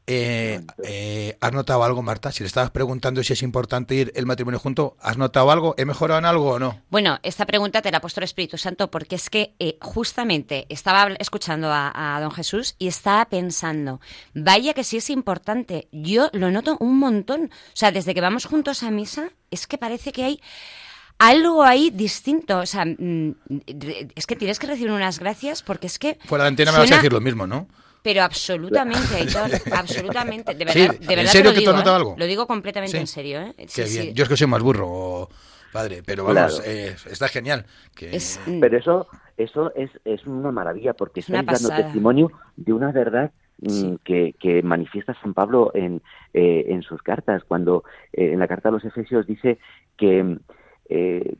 Eh, 0.05 0.59
eh, 0.83 1.37
¿Has 1.39 1.53
notado 1.53 1.81
algo, 1.85 2.01
Marta? 2.01 2.29
Si 2.33 2.43
le 2.43 2.47
estabas 2.47 2.71
preguntando 2.71 3.23
si 3.23 3.31
es 3.31 3.41
importante 3.41 3.95
ir 3.95 4.11
el 4.15 4.25
matrimonio 4.25 4.59
junto, 4.59 4.97
¿has 4.99 5.17
notado 5.17 5.49
algo? 5.49 5.75
¿He 5.77 5.85
mejorado 5.85 6.19
en 6.19 6.25
algo 6.25 6.49
o 6.51 6.59
no? 6.59 6.81
Bueno, 6.89 7.19
esta 7.23 7.45
pregunta 7.45 7.81
te 7.81 7.89
la 7.89 7.99
ha 7.99 8.01
puesto 8.01 8.19
el 8.19 8.25
Espíritu 8.25 8.57
Santo 8.57 8.91
porque 8.91 9.15
es 9.15 9.29
que 9.29 9.55
eh, 9.59 9.77
justamente 9.79 10.65
estaba 10.67 11.07
escuchando 11.19 11.69
a, 11.71 12.17
a 12.17 12.19
don 12.19 12.31
Jesús 12.31 12.75
y 12.79 12.89
estaba 12.89 13.23
pensando, 13.29 14.01
vaya 14.33 14.73
que 14.73 14.83
sí 14.83 14.97
es 14.97 15.09
importante. 15.09 15.87
Yo 15.93 16.29
lo 16.33 16.51
noto 16.51 16.75
un 16.81 16.99
montón. 16.99 17.45
O 17.45 17.75
sea, 17.75 17.93
desde 17.93 18.13
que 18.13 18.19
vamos 18.19 18.43
juntos 18.43 18.83
a 18.83 18.91
misa, 18.91 19.29
es 19.51 19.67
que 19.67 19.77
parece 19.77 20.11
que 20.11 20.25
hay 20.25 20.41
algo 21.19 21.63
ahí 21.63 21.89
distinto. 21.89 22.59
O 22.59 22.65
sea, 22.65 22.85
mm, 22.85 23.35
es 24.15 24.25
que 24.27 24.35
tienes 24.35 24.59
que 24.59 24.67
recibir 24.67 24.91
unas 24.91 25.19
gracias 25.19 25.61
porque 25.63 25.87
es 25.87 25.99
que... 25.99 26.17
Fuera 26.25 26.43
de 26.45 26.49
antena 26.49 26.71
me 26.71 26.79
vas 26.79 26.91
a 26.91 26.95
decir 26.95 27.13
lo 27.13 27.21
mismo, 27.21 27.47
¿no? 27.47 27.67
Pero 28.01 28.21
absolutamente, 28.23 29.15
Aitor, 29.15 29.49
absolutamente. 29.73 30.53
De 30.55 30.67
Sí, 30.71 30.79
verdad, 30.79 30.99
de 30.99 31.03
¿en 31.05 31.07
verdad 31.19 31.31
serio 31.31 31.41
te 31.41 31.43
lo 31.49 31.53
que 31.53 31.59
digo, 31.61 31.71
has 31.71 31.77
notado 31.77 31.95
¿eh? 31.95 31.99
algo? 31.99 32.15
Lo 32.17 32.25
digo 32.25 32.47
completamente 32.47 32.97
Sí. 32.97 33.01
en 33.01 33.07
serio, 33.07 33.39
¿eh? 33.41 33.53
Qué 33.55 33.83
bien. 33.85 33.87
sí. 33.87 34.13
Yo 34.13 34.23
es 34.23 34.29
que 34.29 34.35
soy 34.37 34.47
más 34.47 34.61
burro, 34.61 35.29
padre, 35.71 36.03
pero 36.05 36.25
vamos, 36.25 36.59
Claro. 36.59 36.69
eh, 36.69 36.95
está 37.09 37.29
genial. 37.29 37.65
Que... 37.95 38.13
Es, 38.15 38.41
mm, 38.45 38.59
Pero 38.59 38.77
eso, 38.77 39.07
eso 39.37 39.73
es, 39.75 39.89
es 40.03 40.25
una 40.27 40.51
maravilla 40.51 40.93
porque 40.93 41.21
Es 41.21 41.29
estáis 41.29 41.45
dando 41.45 41.69
testimonio 41.83 42.29
de 42.57 42.73
una 42.73 42.91
verdad 42.91 43.31
mm, 43.61 43.69
Sí. 43.69 43.97
que, 44.03 44.35
que 44.37 44.61
manifiesta 44.63 45.15
San 45.21 45.33
Pablo 45.33 45.71
en, 45.73 46.01
eh, 46.33 46.65
en 46.67 46.81
sus 46.83 47.01
cartas, 47.01 47.43
cuando 47.47 47.85
eh, 48.11 48.33
en 48.33 48.39
la 48.39 48.49
carta 48.49 48.67
a 48.67 48.71
los 48.73 48.83
Efesios 48.83 49.25
dice 49.25 49.59
que 49.97 50.37
eh, 50.95 51.37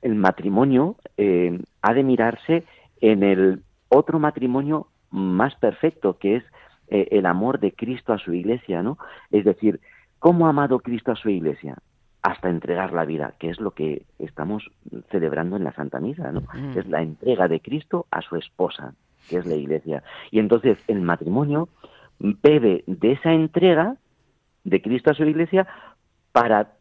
el 0.00 0.14
matrimonio 0.14 0.96
eh, 1.18 1.60
ha 1.82 1.92
de 1.92 2.02
mirarse 2.02 2.64
en 3.02 3.22
el 3.22 3.62
otro 3.90 4.18
matrimonio 4.18 4.86
más 5.10 5.54
perfecto, 5.56 6.16
que 6.16 6.36
es 6.36 6.44
eh, 6.88 7.08
el 7.10 7.26
amor 7.26 7.60
de 7.60 7.72
Cristo 7.72 8.14
a 8.14 8.18
su 8.18 8.32
iglesia, 8.32 8.82
¿no? 8.82 8.96
Es 9.30 9.44
decir, 9.44 9.80
¿cómo 10.18 10.46
ha 10.46 10.50
amado 10.50 10.78
Cristo 10.78 11.12
a 11.12 11.16
su 11.16 11.28
iglesia? 11.28 11.76
Hasta 12.22 12.48
entregar 12.48 12.94
la 12.94 13.04
vida, 13.04 13.34
que 13.38 13.50
es 13.50 13.60
lo 13.60 13.72
que 13.72 14.06
estamos 14.18 14.70
celebrando 15.10 15.56
en 15.56 15.64
la 15.64 15.74
Santa 15.74 16.00
Misa, 16.00 16.32
¿no? 16.32 16.40
Mm. 16.54 16.78
Es 16.78 16.88
la 16.88 17.02
entrega 17.02 17.46
de 17.46 17.60
Cristo 17.60 18.06
a 18.10 18.22
su 18.22 18.36
esposa, 18.36 18.94
que 19.28 19.36
es 19.36 19.44
la 19.44 19.54
iglesia. 19.54 20.02
Y 20.30 20.38
entonces 20.38 20.78
el 20.88 21.02
matrimonio 21.02 21.68
bebe 22.18 22.84
de 22.86 23.12
esa 23.12 23.34
entrega 23.34 23.96
de 24.64 24.80
Cristo 24.80 25.10
a 25.10 25.14
su 25.14 25.24
iglesia 25.24 25.66
para 26.32 26.78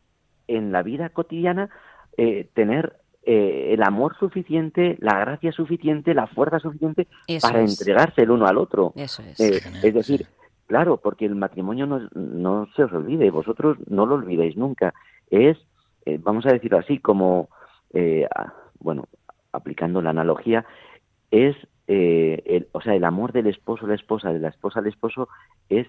en 0.47 0.71
la 0.71 0.83
vida 0.83 1.09
cotidiana 1.09 1.69
eh, 2.17 2.49
tener 2.53 2.97
eh, 3.23 3.73
el 3.73 3.83
amor 3.83 4.17
suficiente, 4.17 4.97
la 4.99 5.19
gracia 5.19 5.51
suficiente, 5.51 6.13
la 6.13 6.27
fuerza 6.27 6.59
suficiente 6.59 7.07
Eso 7.27 7.47
para 7.47 7.61
es. 7.61 7.79
entregarse 7.79 8.23
el 8.23 8.31
uno 8.31 8.47
al 8.47 8.57
otro. 8.57 8.93
Eso 8.95 9.21
es. 9.21 9.39
Eh, 9.39 9.61
es 9.83 9.93
decir, 9.93 10.27
claro, 10.65 10.97
porque 10.97 11.25
el 11.25 11.35
matrimonio 11.35 11.85
no, 11.85 12.07
no 12.13 12.67
se 12.75 12.83
os 12.83 12.93
olvide, 12.93 13.29
vosotros 13.29 13.77
no 13.87 14.05
lo 14.05 14.15
olvidéis 14.15 14.55
nunca. 14.55 14.93
Es, 15.29 15.57
eh, 16.05 16.17
vamos 16.21 16.45
a 16.45 16.53
decirlo 16.53 16.77
así, 16.77 16.99
como, 16.99 17.49
eh, 17.93 18.27
bueno, 18.79 19.05
aplicando 19.51 20.01
la 20.01 20.11
analogía, 20.11 20.65
es, 21.31 21.55
eh, 21.87 22.41
el, 22.45 22.67
o 22.71 22.81
sea, 22.81 22.95
el 22.95 23.03
amor 23.03 23.33
del 23.33 23.47
esposo 23.47 23.85
a 23.85 23.89
la 23.89 23.95
esposa, 23.95 24.31
de 24.31 24.39
la 24.39 24.49
esposa 24.49 24.79
al 24.79 24.87
esposo, 24.87 25.27
es 25.69 25.87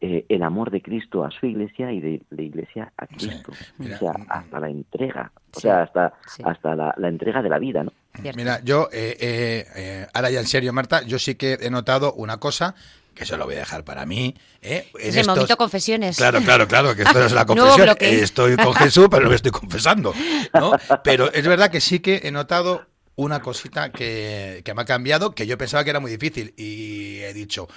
eh, 0.00 0.24
el 0.28 0.42
amor 0.42 0.70
de 0.70 0.82
Cristo 0.82 1.24
a 1.24 1.30
su 1.30 1.46
iglesia 1.46 1.90
y 1.92 2.00
de 2.00 2.22
la 2.30 2.42
iglesia 2.42 2.92
a 2.98 3.06
Sí, 3.06 3.28
Cristo. 3.28 3.52
mira, 3.78 3.96
o 3.96 3.98
sea, 3.98 4.12
hasta 4.28 4.60
la 4.60 4.68
entrega, 4.68 5.32
o 5.52 5.54
Sí, 5.60 5.62
sea, 5.62 5.82
hasta, 5.82 6.12
sí. 6.26 6.42
hasta 6.44 6.74
la, 6.74 6.94
la 6.96 7.08
entrega 7.08 7.42
de 7.42 7.48
la 7.48 7.58
vida, 7.58 7.82
¿no? 7.84 7.92
Cierto. 8.20 8.36
Mira, 8.36 8.60
yo, 8.64 8.88
eh, 8.92 9.16
eh, 9.20 9.66
eh, 9.76 10.06
ahora 10.14 10.30
ya 10.30 10.40
en 10.40 10.46
serio, 10.46 10.72
Marta, 10.72 11.02
yo 11.02 11.18
sí 11.18 11.34
que 11.34 11.58
he 11.60 11.70
notado 11.70 12.14
una 12.14 12.38
cosa, 12.38 12.74
que 13.14 13.24
se 13.26 13.36
lo 13.36 13.44
voy 13.46 13.54
a 13.56 13.58
dejar 13.60 13.84
para 13.84 14.04
mí. 14.06 14.34
¿eh? 14.62 14.88
En 14.94 15.00
Es 15.00 15.14
el 15.14 15.20
estos- 15.20 15.26
momento 15.36 15.56
confesiones. 15.56 16.16
Claro, 16.18 16.40
claro, 16.42 16.66
claro, 16.68 16.94
que 16.94 17.02
esto 17.02 17.18
no 17.18 17.24
es 17.26 17.32
la 17.32 17.46
confesión. 17.46 17.96
Estoy 18.00 18.56
con 18.56 18.74
Jesús, 18.74 19.08
pero 19.10 19.24
no 19.24 19.30
me 19.30 19.36
estoy 19.36 19.52
confesando. 19.52 20.12
¿no? 20.54 20.72
Pero 21.02 21.32
es 21.32 21.46
verdad 21.46 21.70
que 21.70 21.80
sí 21.80 22.00
que 22.00 22.20
he 22.24 22.30
notado 22.30 22.84
una 23.16 23.40
cosita 23.40 23.90
que, 23.90 24.60
que 24.64 24.74
me 24.74 24.82
ha 24.82 24.84
cambiado, 24.84 25.34
que 25.34 25.46
yo 25.46 25.56
pensaba 25.56 25.82
que 25.84 25.90
era 25.90 26.00
muy 26.00 26.10
difícil. 26.10 26.52
Y 26.58 27.20
he 27.20 27.32
dicho, 27.32 27.68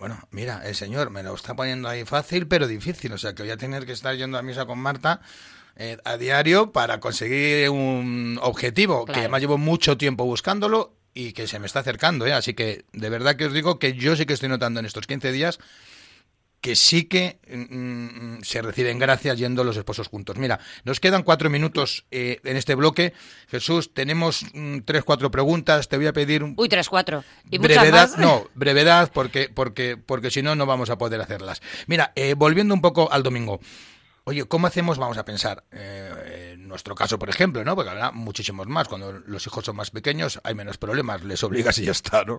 bueno, 0.00 0.18
mira, 0.30 0.62
el 0.64 0.74
Señor 0.74 1.10
me 1.10 1.22
lo 1.22 1.34
está 1.34 1.54
poniendo 1.54 1.86
ahí 1.86 2.06
fácil, 2.06 2.46
pero 2.46 2.66
difícil. 2.66 3.12
O 3.12 3.18
sea, 3.18 3.34
que 3.34 3.42
voy 3.42 3.52
a 3.52 3.58
tener 3.58 3.84
que 3.84 3.92
estar 3.92 4.16
yendo 4.16 4.38
a 4.38 4.42
misa 4.42 4.64
con 4.64 4.78
Marta 4.78 5.20
eh, 5.76 5.98
a 6.04 6.16
diario 6.16 6.72
para 6.72 7.00
conseguir 7.00 7.68
un 7.68 8.38
objetivo 8.42 9.04
que 9.04 9.20
además 9.20 9.42
llevo 9.42 9.58
mucho 9.58 9.98
tiempo 9.98 10.24
buscándolo 10.24 10.94
y 11.12 11.32
que 11.32 11.46
se 11.46 11.58
me 11.58 11.66
está 11.66 11.80
acercando. 11.80 12.26
¿eh? 12.26 12.32
Así 12.32 12.54
que 12.54 12.86
de 12.92 13.10
verdad 13.10 13.36
que 13.36 13.44
os 13.44 13.52
digo 13.52 13.78
que 13.78 13.92
yo 13.92 14.16
sí 14.16 14.24
que 14.24 14.32
estoy 14.32 14.48
notando 14.48 14.80
en 14.80 14.86
estos 14.86 15.06
15 15.06 15.32
días 15.32 15.58
que 16.60 16.76
sí 16.76 17.04
que 17.04 17.38
mm, 17.48 18.36
mm, 18.36 18.42
se 18.42 18.62
reciben 18.62 18.98
gracias 18.98 19.38
yendo 19.38 19.64
los 19.64 19.76
esposos 19.76 20.08
juntos. 20.08 20.36
Mira, 20.36 20.60
nos 20.84 21.00
quedan 21.00 21.22
cuatro 21.22 21.48
minutos 21.50 22.04
eh, 22.10 22.40
en 22.44 22.56
este 22.56 22.74
bloque. 22.74 23.14
Jesús, 23.48 23.92
tenemos 23.94 24.44
mm, 24.52 24.80
tres, 24.84 25.04
cuatro 25.04 25.30
preguntas. 25.30 25.88
Te 25.88 25.96
voy 25.96 26.06
a 26.06 26.12
pedir 26.12 26.42
un 26.44 26.54
Uy, 26.56 26.68
tres, 26.68 26.88
cuatro. 26.88 27.24
¿Y 27.50 27.58
brevedad, 27.58 28.16
no, 28.18 28.48
brevedad, 28.54 29.10
porque, 29.12 29.48
porque, 29.52 29.96
porque 29.96 30.30
si 30.30 30.42
no, 30.42 30.54
no 30.54 30.66
vamos 30.66 30.90
a 30.90 30.98
poder 30.98 31.20
hacerlas. 31.20 31.62
Mira, 31.86 32.12
eh, 32.14 32.34
volviendo 32.34 32.74
un 32.74 32.80
poco 32.80 33.10
al 33.10 33.22
domingo. 33.22 33.60
Oye, 34.30 34.44
¿cómo 34.44 34.68
hacemos? 34.68 34.96
Vamos 34.96 35.18
a 35.18 35.24
pensar, 35.24 35.64
eh, 35.72 36.52
en 36.54 36.68
nuestro 36.68 36.94
caso, 36.94 37.18
por 37.18 37.28
ejemplo, 37.28 37.64
¿no? 37.64 37.74
Porque 37.74 37.90
habrá 37.90 38.12
muchísimos 38.12 38.68
más. 38.68 38.86
Cuando 38.86 39.10
los 39.26 39.44
hijos 39.44 39.64
son 39.64 39.74
más 39.74 39.90
pequeños 39.90 40.40
hay 40.44 40.54
menos 40.54 40.78
problemas, 40.78 41.24
les 41.24 41.42
obligas 41.42 41.76
y 41.78 41.86
ya 41.86 41.90
está, 41.90 42.22
¿no? 42.24 42.38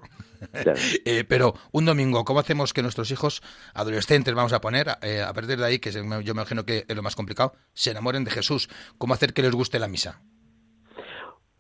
Claro. 0.54 0.80
Eh, 1.06 1.26
pero 1.28 1.54
un 1.74 1.84
domingo, 1.84 2.24
¿cómo 2.24 2.40
hacemos 2.40 2.72
que 2.72 2.82
nuestros 2.82 3.12
hijos, 3.12 3.44
adolescentes, 3.74 4.34
vamos 4.34 4.54
a 4.54 4.62
poner, 4.62 4.88
eh, 5.02 5.22
a 5.22 5.34
partir 5.34 5.58
de 5.58 5.66
ahí, 5.66 5.80
que 5.80 5.92
yo 5.92 6.02
me 6.06 6.22
imagino 6.22 6.64
que 6.66 6.86
es 6.88 6.96
lo 6.96 7.02
más 7.04 7.18
complicado, 7.18 7.52
se 7.74 7.92
enamoren 7.92 8.24
de 8.24 8.32
Jesús? 8.32 8.70
¿Cómo 8.98 9.14
hacer 9.14 9.34
que 9.34 9.42
les 9.42 9.52
guste 9.52 9.78
la 9.78 9.90
misa? 9.90 10.22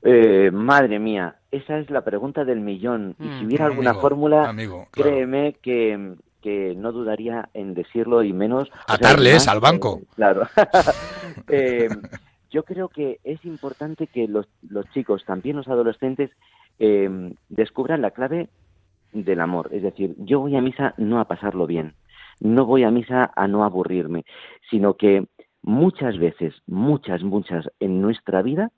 Eh, 0.03 0.49
madre 0.51 0.97
mía, 0.97 1.41
esa 1.51 1.77
es 1.77 1.89
la 1.89 2.05
pregunta 2.05 2.45
del 2.45 2.61
millón. 2.61 3.17
Y 3.19 3.23
Mm. 3.25 3.39
si 3.39 3.45
hubiera 3.47 3.65
alguna 3.65 3.89
Amigo, 3.89 4.01
fórmula, 4.01 4.47
amigo, 4.49 4.87
claro. 4.91 5.11
créeme 5.11 5.57
que, 5.61 6.15
que 6.41 6.75
no 6.75 6.91
dudaría 6.91 7.49
en 7.53 7.73
decirlo 7.73 8.23
y 8.23 8.33
menos... 8.33 8.69
o 8.69 8.73
sea, 8.87 8.95
Atarles 8.95 9.33
más, 9.33 9.47
al 9.47 9.59
banco. 9.59 9.99
eh, 10.01 10.05
claro. 10.15 10.47
Eh, 11.47 11.87
yo 12.49 12.63
creo 12.63 12.89
que 12.89 13.19
es 13.23 13.45
importante 13.45 14.07
que 14.07 14.27
los, 14.27 14.47
los 14.67 14.85
chicos, 14.91 15.23
también 15.25 15.55
los 15.55 15.69
adolescentes, 15.69 16.29
eh, 16.79 17.33
descubran 17.47 18.01
la 18.01 18.11
clave 18.11 18.49
del 19.13 19.39
amor. 19.39 19.69
Es 19.71 19.83
decir, 19.83 20.15
yo 20.17 20.41
voy 20.41 20.55
a 20.55 20.61
misa 20.61 20.93
no 20.97 21.19
a 21.19 21.25
pasarlo 21.25 21.67
bien, 21.67 21.93
no 22.39 22.65
voy 22.65 22.83
a 22.83 22.91
misa 22.91 23.31
a 23.35 23.47
no 23.47 23.63
aburrirme, 23.63 24.25
sino 24.69 24.95
que 24.95 25.25
muchas 25.61 26.17
veces, 26.17 26.53
muchas, 26.67 27.23
muchas 27.23 27.69
en 27.79 28.01
nuestra 28.01 28.41
vida, 28.41 28.71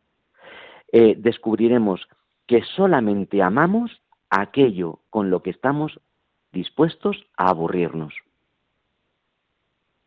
eh, 0.92 1.16
descubriremos 1.18 2.02
que 2.46 2.62
solamente 2.76 3.42
amamos 3.42 4.02
aquello 4.30 5.00
con 5.10 5.30
lo 5.30 5.42
que 5.42 5.50
estamos 5.50 6.00
dispuestos 6.54 7.18
a 7.36 7.50
aburrirnos. 7.50 8.14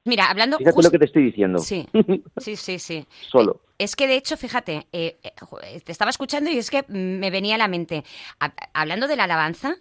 Mira, 0.04 0.30
hablando 0.30 0.58
Fíjate 0.58 0.82
lo 0.82 0.90
que 0.90 0.98
te 1.00 1.04
estoy 1.06 1.24
diciendo. 1.24 1.58
Sí, 1.58 1.86
sí, 2.36 2.56
sí, 2.56 2.78
sí. 2.78 3.06
Solo. 3.28 3.60
Es 3.76 3.96
que 3.96 4.06
de 4.06 4.14
hecho, 4.16 4.36
fíjate, 4.36 4.86
eh, 4.92 5.18
eh, 5.22 5.32
eh, 5.64 5.80
te 5.80 5.92
estaba 5.92 6.10
escuchando 6.10 6.48
y 6.50 6.58
es 6.58 6.70
que 6.70 6.84
me 6.88 7.30
venía 7.30 7.56
a 7.56 7.58
la 7.58 7.68
mente, 7.68 8.04
Ha- 8.40 8.54
hablando 8.72 9.08
de 9.08 9.16
la 9.16 9.24
alabanza, 9.24 9.74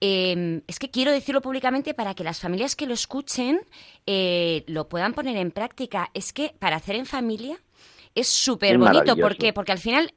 eh, 0.00 0.60
es 0.66 0.78
que 0.78 0.90
quiero 0.90 1.10
decirlo 1.10 1.40
públicamente 1.40 1.94
para 1.94 2.14
que 2.14 2.22
las 2.22 2.38
familias 2.40 2.76
que 2.76 2.86
lo 2.86 2.92
escuchen 2.92 3.60
eh, 4.06 4.62
lo 4.66 4.88
puedan 4.88 5.14
poner 5.14 5.36
en 5.38 5.50
práctica. 5.50 6.10
Es 6.12 6.32
que 6.32 6.54
para 6.58 6.76
hacer 6.76 6.96
en 6.96 7.06
familia 7.06 7.56
es 8.14 8.28
súper 8.28 8.76
bonito. 8.78 9.16
¿Por 9.16 9.36
qué? 9.36 9.52
Porque 9.54 9.72
al 9.72 9.78
final, 9.78 10.12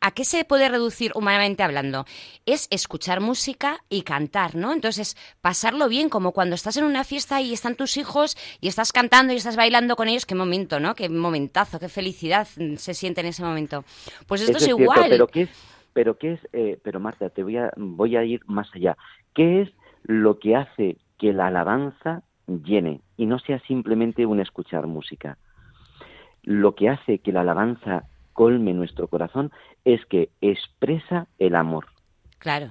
¿a 0.00 0.10
qué 0.12 0.24
se 0.24 0.44
puede 0.44 0.68
reducir 0.68 1.12
humanamente 1.14 1.62
hablando? 1.62 2.04
Es 2.46 2.68
escuchar 2.70 3.20
música 3.20 3.78
y 3.88 4.02
cantar, 4.02 4.54
¿no? 4.54 4.72
Entonces, 4.72 5.16
pasarlo 5.40 5.88
bien, 5.88 6.08
como 6.08 6.32
cuando 6.32 6.54
estás 6.54 6.76
en 6.76 6.84
una 6.84 7.04
fiesta 7.04 7.40
y 7.40 7.52
están 7.52 7.76
tus 7.76 7.96
hijos 7.96 8.36
y 8.60 8.68
estás 8.68 8.92
cantando 8.92 9.32
y 9.32 9.36
estás 9.36 9.56
bailando 9.56 9.96
con 9.96 10.08
ellos, 10.08 10.26
qué 10.26 10.34
momento, 10.34 10.80
¿no? 10.80 10.94
Qué 10.94 11.08
momentazo, 11.08 11.78
qué 11.78 11.88
felicidad 11.88 12.46
mm, 12.56 12.76
se 12.76 12.94
siente 12.94 13.20
en 13.20 13.28
ese 13.28 13.42
momento. 13.42 13.84
Pues 14.26 14.42
esto 14.42 14.58
Eso 14.58 14.58
es, 14.58 14.62
es 14.62 14.76
cierto, 14.76 14.82
igual. 14.82 15.06
pero 15.10 15.26
qué 15.26 15.42
es, 15.42 15.50
pero 15.92 16.18
qué 16.18 16.32
es, 16.34 16.40
eh, 16.52 16.78
pero 16.82 17.00
Marta, 17.00 17.30
te 17.30 17.42
voy 17.42 17.56
a, 17.56 17.72
voy 17.76 18.16
a 18.16 18.24
ir 18.24 18.40
más 18.46 18.68
allá. 18.74 18.96
¿Qué 19.34 19.62
es 19.62 19.68
lo 20.04 20.38
que 20.38 20.56
hace 20.56 20.96
que 21.18 21.32
la 21.32 21.48
alabanza 21.48 22.22
llene 22.46 23.00
y 23.16 23.26
no 23.26 23.38
sea 23.40 23.58
simplemente 23.60 24.26
un 24.26 24.40
escuchar 24.40 24.86
música? 24.86 25.38
Lo 26.44 26.74
que 26.74 26.88
hace 26.88 27.18
que 27.18 27.32
la 27.32 27.40
alabanza 27.40 28.04
colme 28.38 28.72
nuestro 28.72 29.08
corazón 29.08 29.50
es 29.84 30.00
que 30.06 30.28
expresa 30.40 31.26
el 31.40 31.56
amor. 31.56 31.86
Claro. 32.38 32.68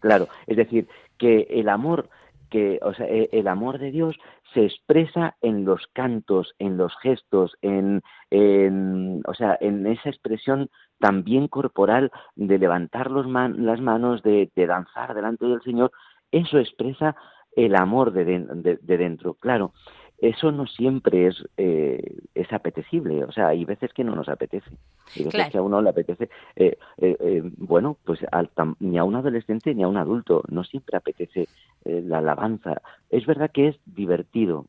Claro, 0.00 0.26
es 0.48 0.56
decir, 0.56 0.88
que 1.16 1.46
el 1.50 1.68
amor 1.68 2.08
que, 2.50 2.80
o 2.82 2.92
sea, 2.94 3.06
e- 3.06 3.28
el 3.30 3.46
amor 3.46 3.78
de 3.78 3.92
Dios 3.92 4.16
se 4.52 4.64
expresa 4.64 5.36
en 5.42 5.64
los 5.64 5.86
cantos, 5.92 6.54
en 6.58 6.76
los 6.76 6.92
gestos, 7.02 7.52
en, 7.62 8.02
en- 8.30 9.22
o 9.28 9.34
sea, 9.34 9.56
en 9.60 9.86
esa 9.86 10.08
expresión 10.08 10.68
también 10.98 11.46
corporal 11.46 12.10
de 12.34 12.58
levantar 12.58 13.12
los 13.12 13.28
man- 13.28 13.64
las 13.64 13.80
manos, 13.80 14.22
de, 14.24 14.50
de 14.56 14.66
danzar 14.66 15.14
delante 15.14 15.46
del 15.46 15.62
Señor. 15.62 15.92
Eso 16.32 16.58
expresa 16.58 17.14
el 17.54 17.76
amor 17.76 18.12
de, 18.12 18.24
de- 18.24 18.78
de 18.82 18.96
dentro. 18.98 19.34
Claro, 19.34 19.72
eso 20.20 20.52
no 20.52 20.66
siempre 20.66 21.26
es, 21.28 21.42
eh, 21.56 22.18
es 22.34 22.52
apetecible. 22.52 23.24
O 23.24 23.32
sea, 23.32 23.48
hay 23.48 23.64
veces 23.64 23.92
que 23.94 24.04
no 24.04 24.14
nos 24.14 24.28
apetece. 24.28 24.70
Hay 25.16 25.24
veces 25.24 25.32
Claro. 25.34 25.50
que 25.50 25.58
a 25.58 25.62
uno 25.62 25.80
le 25.82 25.90
apetece. 25.90 26.28
eh, 26.56 26.76
eh, 26.98 27.16
eh, 27.20 27.42
bueno, 27.56 27.96
pues 28.04 28.20
al 28.30 28.50
tam- 28.54 28.76
ni 28.80 28.98
a 28.98 29.04
un 29.04 29.16
adolescente 29.16 29.74
ni 29.74 29.82
a 29.82 29.88
un 29.88 29.96
adulto. 29.96 30.42
No 30.48 30.62
siempre 30.64 30.96
apetece 30.96 31.48
la 31.84 32.18
alabanza. 32.18 32.82
Es 33.08 33.24
verdad 33.26 33.50
que 33.52 33.68
es 33.68 33.76
divertido 33.86 34.66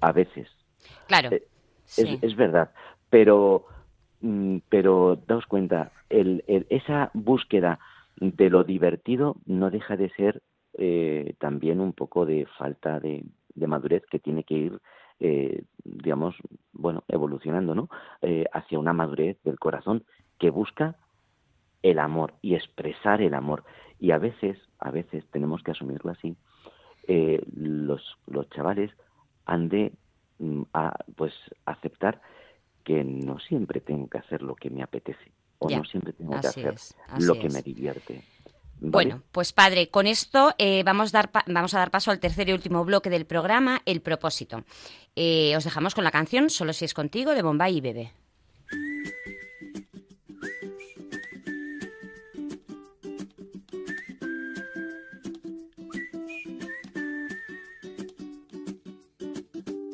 a 0.00 0.12
veces. 0.12 0.48
Claro. 1.06 1.30
Sí. 1.84 2.02
Es, 2.02 2.22
es 2.22 2.36
verdad. 2.36 2.70
Pero, 3.10 3.66
mm, 4.20 4.58
pero 4.68 5.16
daos 5.26 5.46
cuenta, 5.46 5.92
el, 6.08 6.42
el- 6.46 6.66
esa 6.70 7.10
búsqueda 7.14 7.78
de 8.16 8.48
lo 8.48 8.64
divertido 8.64 9.36
no 9.44 9.70
deja 9.70 9.96
de 9.96 10.08
ser 10.10 10.42
eh, 10.78 11.34
también 11.38 11.80
un 11.80 11.92
poco 11.92 12.24
de 12.26 12.46
falta 12.58 12.98
de, 12.98 13.24
de 13.54 13.66
madurez 13.66 14.04
que 14.10 14.18
tiene 14.18 14.44
que 14.44 14.54
ir, 14.54 14.80
eh, 15.20 15.64
digamos, 15.84 16.34
bueno, 16.72 17.04
evolucionando, 17.08 17.74
¿no? 17.74 17.88
Eh, 18.22 18.44
hacia 18.52 18.78
una 18.78 18.92
madurez 18.92 19.38
del 19.44 19.58
corazón 19.58 20.04
que 20.38 20.50
busca 20.50 20.96
el 21.82 21.98
amor 21.98 22.34
y 22.42 22.54
expresar 22.54 23.20
el 23.22 23.34
amor. 23.34 23.64
Y 24.00 24.10
a 24.10 24.18
veces, 24.18 24.58
a 24.78 24.90
veces 24.90 25.24
tenemos 25.30 25.62
que 25.62 25.70
asumirlo 25.70 26.10
así, 26.10 26.36
eh, 27.06 27.42
los, 27.54 28.16
los 28.26 28.48
chavales 28.50 28.90
han 29.44 29.68
de 29.68 29.92
mm, 30.38 30.62
a, 30.72 30.96
pues 31.16 31.34
aceptar 31.66 32.20
que 32.82 33.04
no 33.04 33.38
siempre 33.38 33.80
tengo 33.80 34.08
que 34.08 34.18
hacer 34.18 34.42
lo 34.42 34.54
que 34.54 34.70
me 34.70 34.82
apetece 34.82 35.32
o 35.58 35.68
Ya, 35.68 35.78
no 35.78 35.84
siempre 35.84 36.12
tengo 36.12 36.32
que 36.40 36.46
hacer 36.46 36.74
es, 36.74 36.96
lo 37.18 37.34
que 37.34 37.46
es. 37.46 37.54
me 37.54 37.62
divierte. 37.62 38.22
¿Vale? 38.80 38.90
Bueno, 38.92 39.22
pues 39.32 39.52
padre, 39.52 39.88
con 39.88 40.06
esto 40.06 40.54
eh, 40.58 40.82
vamos, 40.84 41.12
dar 41.12 41.30
pa- 41.30 41.44
vamos 41.46 41.74
a 41.74 41.78
dar 41.78 41.90
paso 41.90 42.10
al 42.10 42.20
tercer 42.20 42.48
y 42.48 42.52
último 42.52 42.84
bloque 42.84 43.10
del 43.10 43.24
programa, 43.26 43.80
el 43.86 44.00
propósito. 44.00 44.64
Eh, 45.16 45.56
os 45.56 45.64
dejamos 45.64 45.94
con 45.94 46.04
la 46.04 46.10
canción 46.10 46.50
Solo 46.50 46.72
si 46.72 46.84
es 46.84 46.94
contigo 46.94 47.34
de 47.34 47.42
Bombay 47.42 47.76
y 47.76 47.80
Bebé. 47.80 48.12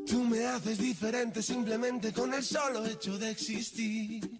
Tú 0.07 0.25
me 0.25 0.45
haces 0.47 0.79
diferente 0.79 1.43
simplemente 1.43 2.13
con 2.13 2.35
el 2.35 2.43
solo 2.43 2.85
hecho 2.87 3.17
de 3.19 3.31
existir. 3.31 4.40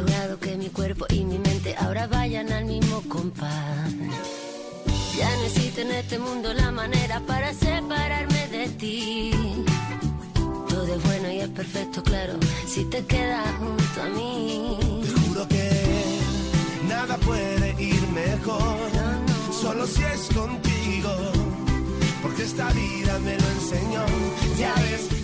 Logrado 0.00 0.38
que 0.38 0.56
mi 0.56 0.70
cuerpo 0.70 1.04
y 1.10 1.24
mi 1.24 1.38
mente 1.38 1.76
ahora 1.76 2.06
vayan 2.06 2.50
al 2.50 2.64
mismo 2.64 3.02
compás. 3.06 3.92
Ya 5.14 5.28
necesito 5.42 5.82
en 5.82 5.90
este 5.90 6.18
mundo 6.18 6.54
la 6.54 6.70
manera 6.70 7.20
para 7.26 7.52
separarme 7.52 8.48
de 8.48 8.68
ti. 8.80 9.30
Todo 10.70 10.94
es 10.94 11.02
bueno 11.02 11.30
y 11.30 11.40
es 11.40 11.50
perfecto, 11.50 12.02
claro, 12.02 12.32
si 12.66 12.84
te 12.86 13.04
quedas 13.04 13.46
junto 13.58 14.02
a 14.02 14.08
mí. 14.08 14.78
Te 15.02 15.20
juro 15.20 15.48
que 15.48 15.70
nada 16.88 17.18
puede 17.18 17.82
ir 17.82 18.02
mejor, 18.08 18.78
solo 19.52 19.86
si 19.86 20.02
es 20.02 20.34
contigo, 20.34 21.12
porque 22.22 22.44
esta 22.44 22.72
vida 22.72 23.18
me 23.18 23.36
lo 23.38 23.48
enseñó. 23.50 24.06
Ya 24.56 24.72
ves, 24.76 25.19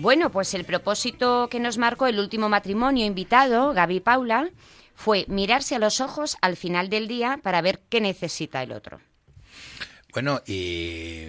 Bueno, 0.00 0.32
pues 0.32 0.54
el 0.54 0.64
propósito 0.64 1.48
que 1.50 1.60
nos 1.60 1.76
marcó 1.76 2.06
el 2.06 2.18
último 2.18 2.48
matrimonio 2.48 3.04
invitado, 3.04 3.74
Gaby 3.74 4.00
Paula, 4.00 4.48
fue 4.94 5.26
mirarse 5.28 5.74
a 5.74 5.78
los 5.78 6.00
ojos 6.00 6.38
al 6.40 6.56
final 6.56 6.88
del 6.88 7.06
día 7.06 7.38
para 7.42 7.60
ver 7.60 7.82
qué 7.90 8.00
necesita 8.00 8.62
el 8.62 8.72
otro. 8.72 8.98
Bueno, 10.14 10.40
y 10.46 11.26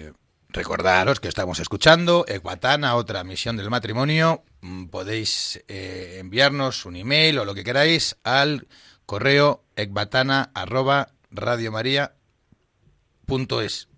recordaros 0.48 1.20
que 1.20 1.28
estamos 1.28 1.60
escuchando 1.60 2.24
Ecuatana, 2.26 2.96
otra 2.96 3.22
misión 3.24 3.58
del 3.58 3.68
matrimonio. 3.68 4.42
Mm, 4.62 4.86
Podéis 4.86 5.62
eh, 5.68 6.16
enviarnos 6.18 6.86
un 6.86 6.96
email 6.96 7.40
o 7.40 7.44
lo 7.44 7.54
que 7.54 7.64
queráis 7.64 8.16
al 8.24 8.68
correo 9.04 9.64
radiomaria.es. 11.30 13.88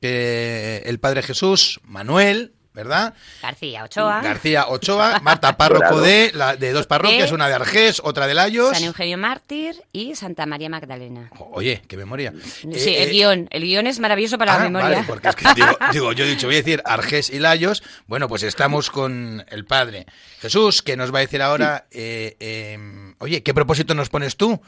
Que 0.00 0.82
el 0.84 1.00
Padre 1.00 1.22
Jesús, 1.22 1.80
Manuel, 1.82 2.55
¿verdad? 2.76 3.14
García 3.42 3.82
Ochoa, 3.84 4.20
García 4.20 4.68
Ochoa, 4.68 5.18
Marta 5.24 5.56
Párroco 5.56 6.00
de, 6.00 6.30
la, 6.34 6.54
de 6.54 6.70
dos 6.72 6.86
parroquias, 6.86 7.30
De- 7.30 7.34
una 7.34 7.48
de 7.48 7.54
Argés, 7.54 8.00
otra 8.04 8.26
de 8.28 8.34
Layos. 8.34 8.70
San 8.76 8.84
Eugenio 8.84 9.18
Mártir 9.18 9.74
y 9.92 10.14
Santa 10.14 10.44
María 10.46 10.68
Magdalena. 10.68 11.30
Oye, 11.52 11.82
qué 11.88 11.96
memoria. 11.96 12.32
Sí, 12.44 12.68
Eh, 12.70 13.02
el 13.02 13.08
eh, 13.08 13.12
guion. 13.12 13.48
El 13.50 13.62
guion 13.64 13.86
es 13.88 13.98
maravilloso 13.98 14.36
para 14.38 14.54
Ah, 14.54 14.58
la 14.58 14.64
memoria. 14.64 14.88
vale, 14.90 15.04
porque 15.08 15.28
es 15.28 15.34
que 15.36 15.46
digo, 15.56 15.68
digo, 15.92 16.12
yo 16.12 16.24
he 16.24 16.28
dicho, 16.28 16.46
voy 16.46 16.56
a 16.56 16.58
decir 16.58 16.82
Argés 16.84 17.30
y 17.30 17.38
Layos. 17.40 17.82
Bueno, 18.06 18.28
pues 18.28 18.42
estamos 18.44 18.90
con 18.90 19.44
el 19.48 19.64
padre 19.64 20.06
Jesús, 20.40 20.82
que 20.82 20.96
nos 20.96 21.12
va 21.12 21.18
a 21.18 21.22
decir 21.22 21.40
ahora, 21.42 21.86
eh, 21.90 22.36
eh, 22.38 22.78
oye, 23.18 23.42
¿qué 23.42 23.54
propósito 23.54 23.94
nos 23.94 24.10
pones 24.10 24.36
tú 24.36 24.60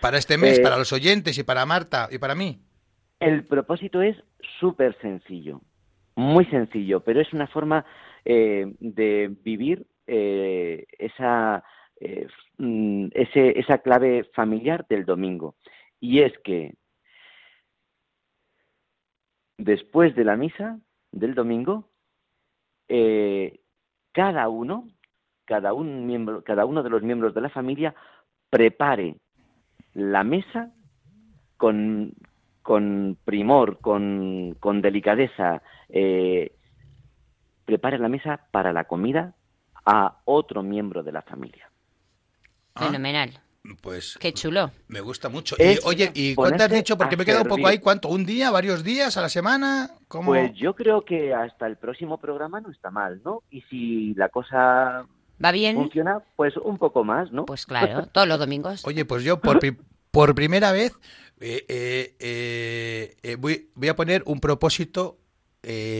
para 0.00 0.18
este 0.18 0.36
mes, 0.36 0.58
Eh, 0.58 0.62
para 0.62 0.76
los 0.76 0.92
oyentes 0.92 1.38
y 1.38 1.42
para 1.44 1.64
Marta 1.64 2.08
y 2.12 2.18
para 2.18 2.34
mí? 2.34 2.60
El 3.20 3.44
propósito 3.46 4.02
es 4.02 4.16
súper 4.60 4.96
sencillo, 5.00 5.62
muy 6.16 6.44
sencillo, 6.46 7.00
pero 7.00 7.20
es 7.20 7.32
una 7.32 7.46
forma 7.46 7.84
eh, 8.24 8.74
de 8.80 9.34
vivir 9.42 9.86
eh, 10.06 10.86
esa, 10.98 11.62
eh, 12.00 12.26
mm, 12.58 13.06
ese- 13.12 13.58
esa 13.58 13.78
clave 13.78 14.24
familiar 14.34 14.86
del 14.88 15.04
domingo. 15.04 15.56
Y 16.00 16.20
es 16.20 16.32
que 16.44 16.74
después 19.58 20.14
de 20.14 20.24
la 20.24 20.36
misa 20.36 20.78
del 21.12 21.34
domingo, 21.34 21.90
eh, 22.88 23.60
cada 24.12 24.48
uno, 24.48 24.88
cada 25.44 25.72
un 25.74 26.06
miembro, 26.06 26.42
cada 26.44 26.64
uno 26.66 26.82
de 26.82 26.90
los 26.90 27.02
miembros 27.02 27.34
de 27.34 27.40
la 27.40 27.48
familia 27.50 27.94
prepare 28.50 29.16
la 29.94 30.24
mesa 30.24 30.72
con, 31.56 32.14
con 32.64 33.18
primor, 33.26 33.78
con, 33.80 34.56
con 34.58 34.80
delicadeza, 34.80 35.60
eh, 35.90 36.50
prepare 37.66 37.98
la 37.98 38.08
mesa 38.08 38.40
para 38.50 38.72
la 38.72 38.84
comida 38.84 39.34
a 39.84 40.22
otro 40.24 40.62
miembro 40.62 41.02
de 41.02 41.12
la 41.12 41.20
familia. 41.20 41.70
Ah, 42.74 42.86
Fenomenal. 42.86 43.38
Pues 43.82 44.16
Qué 44.18 44.32
chulo. 44.32 44.70
me 44.88 45.02
gusta 45.02 45.28
mucho. 45.28 45.56
Es 45.58 45.76
y, 45.84 45.88
oye, 45.88 46.10
¿y 46.14 46.34
cuánto 46.34 46.64
has 46.64 46.70
dicho? 46.70 46.96
Porque 46.96 47.18
me 47.18 47.22
he 47.24 47.26
quedado 47.26 47.42
un 47.42 47.48
poco 47.50 47.66
ahí. 47.66 47.78
¿Cuánto? 47.78 48.08
¿Un 48.08 48.24
día, 48.24 48.50
varios 48.50 48.82
días, 48.82 49.16
a 49.18 49.20
la 49.20 49.28
semana? 49.28 49.90
¿Cómo? 50.08 50.28
Pues 50.28 50.54
yo 50.54 50.74
creo 50.74 51.04
que 51.04 51.34
hasta 51.34 51.66
el 51.66 51.76
próximo 51.76 52.16
programa 52.16 52.62
no 52.62 52.70
está 52.70 52.90
mal, 52.90 53.20
¿no? 53.22 53.42
Y 53.50 53.60
si 53.62 54.14
la 54.14 54.30
cosa 54.30 55.06
¿Va 55.42 55.52
bien? 55.52 55.76
funciona, 55.76 56.22
pues 56.36 56.56
un 56.56 56.78
poco 56.78 57.04
más, 57.04 57.30
¿no? 57.30 57.44
Pues 57.44 57.66
claro, 57.66 58.06
todos 58.06 58.26
los 58.26 58.38
domingos. 58.38 58.86
Oye, 58.86 59.04
pues 59.04 59.22
yo 59.22 59.38
por, 59.38 59.60
por 60.14 60.34
primera 60.36 60.70
vez 60.70 60.92
eh, 61.40 61.66
eh, 61.68 63.16
eh, 63.20 63.36
voy, 63.36 63.68
voy 63.74 63.88
a 63.88 63.96
poner 63.96 64.22
un 64.26 64.38
propósito 64.38 65.18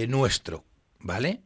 nuestro, 0.09 0.65
¿vale? 1.01 1.43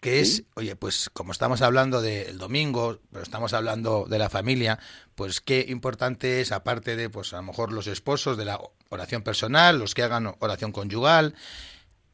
Que 0.00 0.20
es, 0.20 0.44
oye, 0.54 0.76
pues 0.76 1.10
como 1.12 1.32
estamos 1.32 1.60
hablando 1.60 2.00
del 2.00 2.38
domingo, 2.38 3.00
pero 3.10 3.22
estamos 3.24 3.52
hablando 3.52 4.06
de 4.08 4.18
la 4.18 4.30
familia, 4.30 4.78
pues 5.16 5.40
qué 5.40 5.66
importante 5.68 6.40
es, 6.40 6.52
aparte 6.52 6.94
de, 6.94 7.10
pues 7.10 7.32
a 7.32 7.38
lo 7.38 7.42
mejor 7.42 7.72
los 7.72 7.88
esposos 7.88 8.38
de 8.38 8.44
la 8.44 8.60
oración 8.90 9.22
personal, 9.22 9.78
los 9.78 9.94
que 9.94 10.04
hagan 10.04 10.34
oración 10.38 10.70
conyugal, 10.70 11.34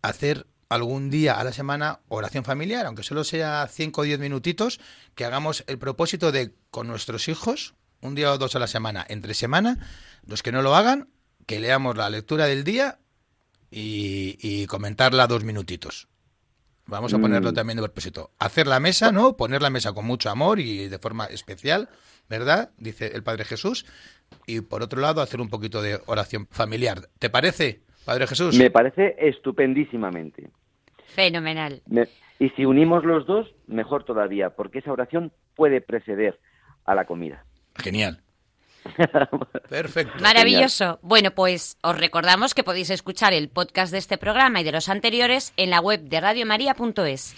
hacer 0.01 0.47
algún 0.71 1.11
día 1.11 1.39
a 1.39 1.45
la 1.45 1.53
semana 1.53 2.01
oración 2.09 2.43
familiar, 2.43 2.87
aunque 2.87 3.03
solo 3.03 3.23
sea 3.23 3.69
5 3.71 4.01
o 4.01 4.05
10 4.05 4.19
minutitos, 4.19 4.81
que 5.15 5.27
hagamos 5.27 5.63
el 5.67 5.79
propósito 5.79 6.33
de 6.33 6.55
con 6.71 6.89
nuestros 6.89 7.29
hijos, 7.29 7.75
un 8.05 8.15
día 8.15 8.33
o 8.33 8.39
dos 8.39 8.55
a 8.55 8.59
la 8.59 8.67
semana, 8.67 9.05
entre 9.09 9.35
semana, 9.35 9.79
los 10.27 10.43
que 10.43 10.53
no 10.53 10.63
lo 10.63 10.75
hagan, 10.75 11.09
que 11.47 11.59
leamos 11.61 11.97
la 11.97 12.11
lectura 12.11 12.47
del 12.47 12.63
día 12.65 12.99
y, 13.71 14.37
y 14.41 14.67
comentarla 14.67 15.27
dos 15.27 15.45
minutitos. 15.45 16.09
Vamos 16.87 17.15
a 17.15 17.19
ponerlo 17.19 17.51
Mm. 17.53 17.55
también 17.55 17.77
de 17.79 17.83
propósito. 17.83 18.31
Hacer 18.39 18.67
la 18.67 18.79
mesa, 18.79 19.11
¿no? 19.11 19.37
Poner 19.39 19.63
la 19.63 19.71
mesa 19.71 19.95
con 19.95 20.05
mucho 20.05 20.29
amor 20.29 20.61
y 20.61 20.87
de 20.89 20.99
forma 20.99 21.25
especial, 21.27 21.89
¿verdad? 22.29 22.73
Dice 22.77 23.11
el 23.15 23.23
Padre 23.23 23.45
Jesús. 23.47 23.87
Y 24.47 24.61
por 24.61 24.83
otro 24.83 25.01
lado, 25.01 25.23
hacer 25.23 25.41
un 25.41 25.49
poquito 25.49 25.81
de 25.81 25.99
oración 26.07 26.47
familiar. 26.51 27.09
¿Te 27.19 27.31
parece, 27.31 27.81
Padre 28.05 28.27
Jesús? 28.27 28.55
Me 28.59 28.71
parece 28.71 29.17
estupendísimamente. 29.19 30.51
Fenomenal. 31.15 31.83
Me- 31.87 32.09
y 32.39 32.51
si 32.51 32.67
unimos 32.67 33.05
los 33.05 33.27
dos, 33.27 33.49
mejor 33.67 34.05
todavía, 34.05 34.51
porque 34.51 34.81
esa 34.81 34.93
oración 34.93 35.33
puede 35.55 35.81
preceder 35.81 36.39
a 36.85 36.95
la 36.95 37.07
comida. 37.07 37.47
Genial. 37.77 38.21
Perfecto. 39.69 40.13
Maravilloso. 40.21 40.99
Bueno, 41.03 41.31
pues 41.33 41.79
os 41.83 41.97
recordamos 41.99 42.55
que 42.55 42.65
podéis 42.65 42.91
escuchar 42.91 43.33
el 43.33 43.49
podcast 43.49 43.93
de 43.93 43.99
este 43.99 44.19
programa 44.19 44.61
y 44.61 44.65
de 44.65 44.73
los 44.73 44.89
anteriores 44.89 45.53
en 45.57 45.71
la 45.71 45.81
web 45.81 46.03
de 46.03 46.21
radiomaria.es. 46.21 47.35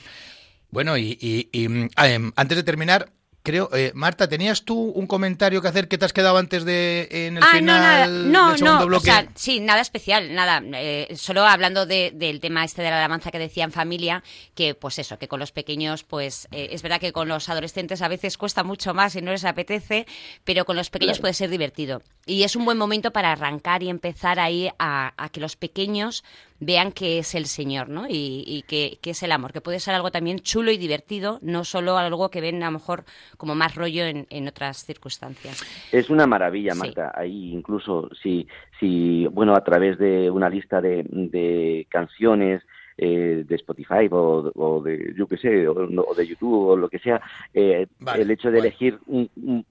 Bueno, 0.71 0.97
y, 0.97 1.17
y- 1.21 1.49
y, 1.53 1.69
mm, 1.69 1.89
ah, 1.97 2.09
em, 2.09 2.33
antes 2.37 2.57
de 2.57 2.65
terminar, 2.65 3.11
creo, 3.47 3.71
eh, 3.73 3.93
Marta, 3.95 4.29
¿tenías 4.29 4.65
tú 4.65 4.77
un 4.77 5.07
comentario 5.07 5.63
que 5.63 5.69
hacer 5.69 5.87
que 5.87 5.99
te 5.99 6.05
has 6.05 6.13
quedado 6.13 6.37
antes 6.37 6.65
de 6.65 7.07
en 7.13 7.37
el 7.37 7.43
ah, 7.45 7.47
final 7.53 7.65
no, 7.65 7.73
nada, 7.73 8.07
no, 8.09 8.49
del 8.51 8.59
segundo 8.59 8.81
no, 8.81 8.87
bloque? 8.87 9.11
o 9.11 9.15
sea, 9.15 9.29
sí, 9.37 9.61
nada 9.61 9.81
especial, 9.81 10.35
nada, 10.35 10.61
eh, 10.75 11.15
solo 11.15 11.47
hablando 11.47 11.87
de- 11.87 12.11
del 12.13 12.41
tema 12.41 12.65
este 12.65 12.83
de 12.83 12.91
la 12.91 12.97
alabanza 12.99 13.31
que 13.31 13.39
decía 13.39 13.63
en 13.63 13.71
familia, 13.71 14.25
que 14.57 14.75
pues 14.75 14.99
eso, 14.99 15.17
que 15.21 15.29
con 15.29 15.39
los 15.39 15.53
pequeños, 15.53 16.03
pues 16.03 16.49
eh, 16.51 16.71
es 16.73 16.83
verdad 16.83 16.99
que 17.01 17.13
con 17.13 17.29
los 17.29 17.49
adolescentes 17.49 18.03
a 18.03 18.09
veces 18.09 18.37
cuesta 18.37 18.65
mucho 18.65 18.95
más 18.95 19.15
y 19.15 19.23
no 19.23 19.31
les 19.31 19.45
apetece, 19.45 20.09
pero 20.43 20.65
con 20.65 20.75
los 20.75 20.91
pequeños 20.91 21.21
puede 21.21 21.35
ser 21.35 21.49
divertido. 21.49 22.03
Y 22.27 22.43
es 22.43 22.57
un 22.57 22.65
buen 22.65 22.79
momento 22.79 23.13
para 23.13 23.31
arrancar 23.31 23.85
y 23.85 23.91
empezar 23.91 24.41
ahí 24.41 24.69
a, 24.81 25.15
a 25.17 25.29
que 25.29 25.39
los 25.39 25.55
pequeños 25.55 26.25
vean 26.61 26.93
que 26.93 27.19
es 27.19 27.35
el 27.35 27.47
Señor, 27.47 27.89
¿no? 27.89 28.07
Y, 28.09 28.45
y 28.47 28.63
que, 28.63 28.99
que 29.03 29.11
es 29.11 29.23
el 29.23 29.33
amor, 29.33 29.53
que 29.53 29.61
puede 29.61 29.81
ser 29.81 29.95
algo 29.95 30.11
también 30.11 30.39
chulo 30.41 30.71
y 30.71 30.79
divertido, 30.79 31.39
no 31.43 31.65
solo 31.65 31.99
algo 31.99 32.31
que 32.31 32.41
ven 32.41 32.63
a 32.63 32.67
lo 32.67 32.73
mejor 32.73 33.05
como 33.37 33.55
más 33.55 33.75
rollo 33.75 34.05
en, 34.05 34.27
en 34.31 34.49
otras 34.49 34.85
circunstancias. 34.85 35.63
Es 35.93 36.11
una 36.11 36.27
maravilla, 36.27 36.73
Sí. 36.73 36.79
Marta. 36.79 37.13
Ahí 37.15 37.53
incluso 37.53 38.09
si, 38.23 38.47
si, 38.81 39.27
bueno, 39.27 39.55
a 39.55 39.63
través 39.65 39.99
de 39.99 40.31
una 40.31 40.49
lista 40.49 40.81
de, 40.81 41.05
de 41.09 41.87
canciones 41.91 42.63
eh, 42.99 43.45
de 43.47 43.55
Spotify 43.57 44.09
o, 44.11 44.51
o 44.55 44.81
de, 44.83 45.13
yo 45.17 45.27
qué 45.27 45.37
sé, 45.37 45.69
o, 45.69 45.73
o 45.75 46.15
de 46.15 46.27
YouTube 46.27 46.69
o 46.71 46.77
lo 46.77 46.89
que 46.89 46.99
sea, 46.99 47.21
eh, 47.53 47.87
Vale, 48.01 48.23
el 48.23 48.31
hecho 48.31 48.51
de 48.51 48.59
elegir 48.59 48.99
un, 49.07 49.29
un 49.37 49.67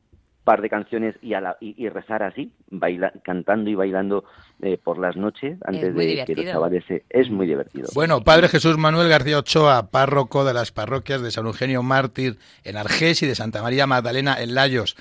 par 0.46 0.62
de 0.62 0.70
canciones 0.70 1.16
y, 1.22 1.34
a 1.34 1.42
la- 1.42 1.58
y, 1.60 1.76
y 1.84 1.90
rezar 1.90 2.24
así, 2.24 2.52
baila, 2.70 3.12
cantando 3.24 3.70
y 3.70 3.76
bailando 3.76 4.24
eh, 4.62 4.78
por 4.82 4.98
las 5.00 5.18
noches 5.18 5.58
antes 5.66 5.94
de 5.94 6.24
que 6.26 6.36
los 6.36 6.46
chavales 6.46 6.84
se... 6.88 7.04
Es 7.10 7.30
muy 7.30 7.46
divertido. 7.48 7.90
Bueno, 7.94 8.22
Padre 8.24 8.48
Jesús 8.48 8.78
Manuel 8.78 9.10
García 9.10 9.40
Ochoa, 9.40 9.90
párroco 9.92 10.46
de 10.46 10.54
las 10.54 10.72
parroquias 10.72 11.22
de 11.22 11.32
San 11.32 11.46
Eugenio 11.48 11.84
Mártir 11.84 12.38
en 12.64 12.78
Argés 12.78 13.22
y 13.24 13.28
de 13.28 13.36
Santa 13.36 13.62
María 13.62 13.86
Magdalena 13.88 14.42
en 14.42 14.56
Layos. 14.56 14.96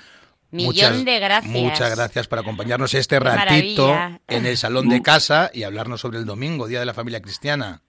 Millón 0.51 1.05
de 1.05 1.19
gracias. 1.19 1.53
Muchas 1.53 1.95
gracias 1.95 2.27
por 2.27 2.39
acompañarnos 2.39 2.93
este 2.93 3.17
Qué 3.17 3.23
ratito 3.23 3.87
maravilla. 3.87 4.19
en 4.27 4.45
el 4.45 4.57
salón 4.57 4.89
de 4.89 5.01
casa 5.01 5.51
y 5.53 5.63
hablarnos 5.63 6.01
sobre 6.01 6.17
el 6.17 6.25
domingo, 6.25 6.67
Día 6.67 6.79
de 6.79 6.85
la 6.85 6.93
Familia 6.93 7.21
Cristiana. 7.21 7.81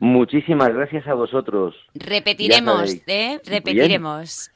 Muchísimas 0.00 0.72
gracias 0.74 1.06
a 1.06 1.14
vosotros. 1.14 1.74
Repetiremos. 1.94 2.94
¿eh? 3.06 3.40
Repetiremos. 3.44 4.50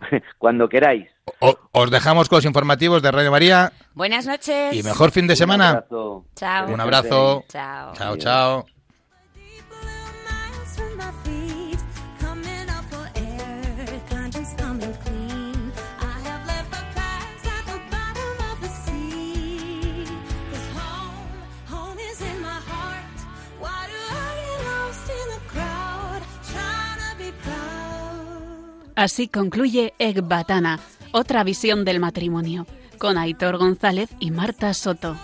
Cuando 0.38 0.68
queráis. 0.68 1.08
O- 1.40 1.56
os 1.72 1.90
dejamos 1.90 2.28
con 2.28 2.36
los 2.38 2.44
informativos 2.44 3.02
de 3.02 3.10
Radio 3.10 3.30
María 3.30 3.72
Buenas 3.94 4.26
noches. 4.26 4.74
y 4.74 4.82
mejor 4.82 5.10
fin 5.10 5.26
de 5.26 5.34
Un 5.34 5.36
semana. 5.36 5.68
abrazo. 5.70 6.24
Chao. 6.34 6.68
Un 6.72 6.80
abrazo. 6.80 7.44
Chao. 7.48 8.16
Chao? 8.16 8.66
Así 28.96 29.28
concluye 29.28 29.94
Ecbatana, 29.98 30.78
otra 31.12 31.44
visión 31.44 31.84
del 31.84 32.00
matrimonio, 32.00 32.66
con 32.98 33.18
Aitor 33.18 33.58
González 33.58 34.10
y 34.20 34.30
Marta 34.30 34.72
Soto. 34.74 35.16